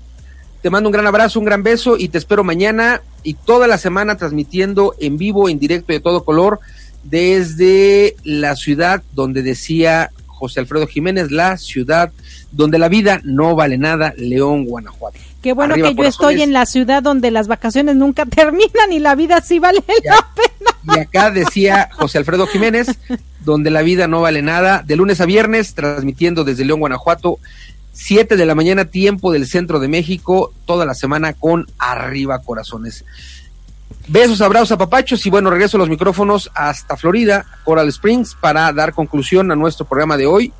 Te 0.61 0.69
mando 0.69 0.89
un 0.89 0.93
gran 0.93 1.07
abrazo, 1.07 1.39
un 1.39 1.45
gran 1.45 1.63
beso 1.63 1.97
y 1.97 2.09
te 2.09 2.19
espero 2.19 2.43
mañana 2.43 3.01
y 3.23 3.33
toda 3.33 3.65
la 3.65 3.79
semana 3.79 4.17
transmitiendo 4.17 4.93
en 4.99 5.17
vivo, 5.17 5.49
en 5.49 5.57
directo 5.57 5.91
de 5.91 5.99
todo 5.99 6.23
color 6.23 6.59
desde 7.03 8.15
la 8.23 8.55
ciudad 8.55 9.01
donde 9.13 9.41
decía 9.41 10.11
José 10.41 10.59
Alfredo 10.59 10.87
Jiménez, 10.87 11.29
la 11.29 11.55
ciudad 11.55 12.11
donde 12.51 12.79
la 12.79 12.89
vida 12.89 13.21
no 13.23 13.53
vale 13.53 13.77
nada, 13.77 14.15
León, 14.17 14.65
Guanajuato. 14.65 15.19
Qué 15.39 15.53
bueno 15.53 15.75
que 15.75 15.93
yo 15.93 16.03
estoy 16.03 16.41
en 16.41 16.51
la 16.51 16.65
ciudad 16.65 17.03
donde 17.03 17.29
las 17.29 17.47
vacaciones 17.47 17.95
nunca 17.95 18.25
terminan 18.35 18.91
y 18.91 18.97
la 18.97 19.13
vida 19.13 19.39
sí 19.41 19.59
vale 19.59 19.83
la 19.87 20.27
pena. 20.33 20.95
Y 20.95 20.99
acá 20.99 21.29
decía 21.29 21.89
José 21.93 22.17
Alfredo 22.17 22.47
Jiménez, 22.47 22.87
donde 23.45 23.69
la 23.69 23.83
vida 23.83 24.07
no 24.07 24.21
vale 24.21 24.41
nada, 24.41 24.81
de 24.83 24.95
lunes 24.95 25.21
a 25.21 25.27
viernes, 25.27 25.75
transmitiendo 25.75 26.43
desde 26.43 26.65
León, 26.65 26.79
Guanajuato, 26.79 27.37
7 27.93 28.35
de 28.35 28.45
la 28.47 28.55
mañana, 28.55 28.85
tiempo 28.85 29.31
del 29.31 29.45
centro 29.45 29.79
de 29.79 29.89
México, 29.89 30.51
toda 30.65 30.87
la 30.87 30.95
semana 30.95 31.33
con 31.33 31.67
Arriba 31.77 32.39
Corazones. 32.39 33.05
Besos, 34.11 34.41
abrazos 34.41 34.73
a 34.73 34.77
papachos 34.77 35.25
y 35.25 35.29
bueno, 35.29 35.49
regreso 35.49 35.77
a 35.77 35.79
los 35.79 35.87
micrófonos 35.87 36.51
hasta 36.53 36.97
Florida, 36.97 37.45
Coral 37.63 37.87
Springs, 37.87 38.35
para 38.35 38.73
dar 38.73 38.93
conclusión 38.93 39.49
a 39.53 39.55
nuestro 39.55 39.85
programa 39.85 40.17
de 40.17 40.25
hoy. 40.25 40.51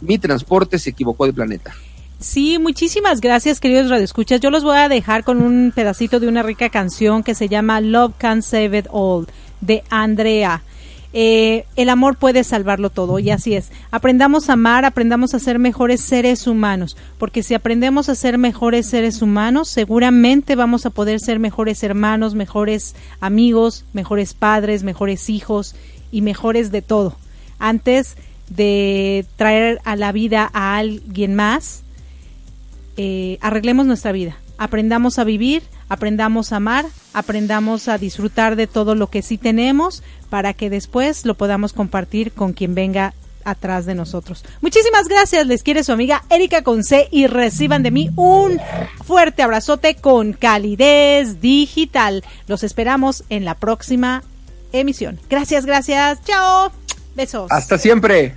Mi 0.00 0.18
transporte 0.18 0.76
se 0.76 0.90
equivocó 0.90 1.24
de 1.24 1.32
planeta. 1.32 1.72
Sí, 2.18 2.58
muchísimas 2.58 3.20
gracias, 3.20 3.60
queridos 3.60 3.90
radioescuchas. 3.90 4.40
Yo 4.40 4.50
los 4.50 4.64
voy 4.64 4.76
a 4.76 4.88
dejar 4.88 5.22
con 5.22 5.40
un 5.40 5.70
pedacito 5.72 6.18
de 6.18 6.26
una 6.26 6.42
rica 6.42 6.68
canción 6.68 7.22
que 7.22 7.36
se 7.36 7.48
llama 7.48 7.80
Love 7.80 8.14
Can 8.18 8.42
Save 8.42 8.78
It 8.78 8.86
All 8.90 9.28
de 9.60 9.84
Andrea. 9.88 10.64
Eh, 11.12 11.64
el 11.74 11.88
amor 11.88 12.16
puede 12.16 12.44
salvarlo 12.44 12.90
todo 12.90 13.18
y 13.18 13.30
así 13.30 13.54
es. 13.54 13.70
Aprendamos 13.90 14.48
a 14.48 14.52
amar, 14.52 14.84
aprendamos 14.84 15.34
a 15.34 15.40
ser 15.40 15.58
mejores 15.58 16.00
seres 16.00 16.46
humanos, 16.46 16.96
porque 17.18 17.42
si 17.42 17.54
aprendemos 17.54 18.08
a 18.08 18.14
ser 18.14 18.38
mejores 18.38 18.86
seres 18.86 19.20
humanos, 19.20 19.68
seguramente 19.68 20.54
vamos 20.54 20.86
a 20.86 20.90
poder 20.90 21.18
ser 21.18 21.40
mejores 21.40 21.82
hermanos, 21.82 22.34
mejores 22.34 22.94
amigos, 23.20 23.84
mejores 23.92 24.34
padres, 24.34 24.84
mejores 24.84 25.28
hijos 25.30 25.74
y 26.12 26.22
mejores 26.22 26.70
de 26.70 26.82
todo. 26.82 27.16
Antes 27.58 28.16
de 28.48 29.26
traer 29.36 29.80
a 29.84 29.96
la 29.96 30.12
vida 30.12 30.48
a 30.52 30.76
alguien 30.76 31.34
más, 31.34 31.82
eh, 32.96 33.38
arreglemos 33.40 33.86
nuestra 33.86 34.12
vida, 34.12 34.36
aprendamos 34.58 35.18
a 35.18 35.24
vivir, 35.24 35.62
aprendamos 35.90 36.52
a 36.52 36.56
amar, 36.56 36.86
aprendamos 37.12 37.88
a 37.88 37.98
disfrutar 37.98 38.56
de 38.56 38.66
todo 38.66 38.94
lo 38.94 39.08
que 39.08 39.20
sí 39.20 39.36
tenemos 39.36 40.02
para 40.30 40.54
que 40.54 40.70
después 40.70 41.26
lo 41.26 41.34
podamos 41.34 41.74
compartir 41.74 42.32
con 42.32 42.54
quien 42.54 42.74
venga 42.74 43.12
atrás 43.44 43.86
de 43.86 43.94
nosotros. 43.94 44.44
Muchísimas 44.60 45.08
gracias, 45.08 45.46
les 45.46 45.62
quiere 45.62 45.82
su 45.82 45.92
amiga 45.92 46.22
Erika 46.30 46.62
Conce 46.62 47.08
y 47.10 47.26
reciban 47.26 47.82
de 47.82 47.90
mí 47.90 48.10
un 48.16 48.60
fuerte 49.04 49.42
abrazote 49.42 49.96
con 49.96 50.32
calidez 50.32 51.40
digital. 51.40 52.24
Los 52.46 52.62
esperamos 52.62 53.24
en 53.28 53.44
la 53.44 53.56
próxima 53.56 54.22
emisión. 54.72 55.18
Gracias, 55.28 55.66
gracias. 55.66 56.22
Chao. 56.24 56.70
Besos. 57.16 57.50
Hasta 57.50 57.76
siempre. 57.76 58.36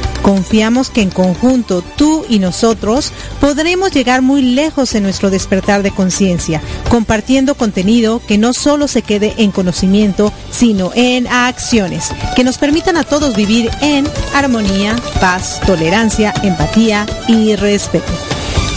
Confiamos 0.21 0.89
que 0.89 1.01
en 1.01 1.09
conjunto 1.09 1.83
tú 1.95 2.25
y 2.29 2.39
nosotros 2.39 3.11
podremos 3.39 3.91
llegar 3.91 4.21
muy 4.21 4.41
lejos 4.41 4.93
en 4.95 5.03
nuestro 5.03 5.29
despertar 5.29 5.81
de 5.83 5.91
conciencia, 5.91 6.61
compartiendo 6.89 7.55
contenido 7.55 8.21
que 8.27 8.37
no 8.37 8.53
solo 8.53 8.87
se 8.87 9.01
quede 9.01 9.33
en 9.37 9.51
conocimiento, 9.51 10.31
sino 10.51 10.91
en 10.93 11.27
acciones, 11.27 12.09
que 12.35 12.43
nos 12.43 12.57
permitan 12.57 12.97
a 12.97 13.03
todos 13.03 13.35
vivir 13.35 13.69
en 13.81 14.07
armonía, 14.33 14.95
paz, 15.19 15.59
tolerancia, 15.65 16.33
empatía 16.43 17.05
y 17.27 17.55
respeto. 17.55 18.30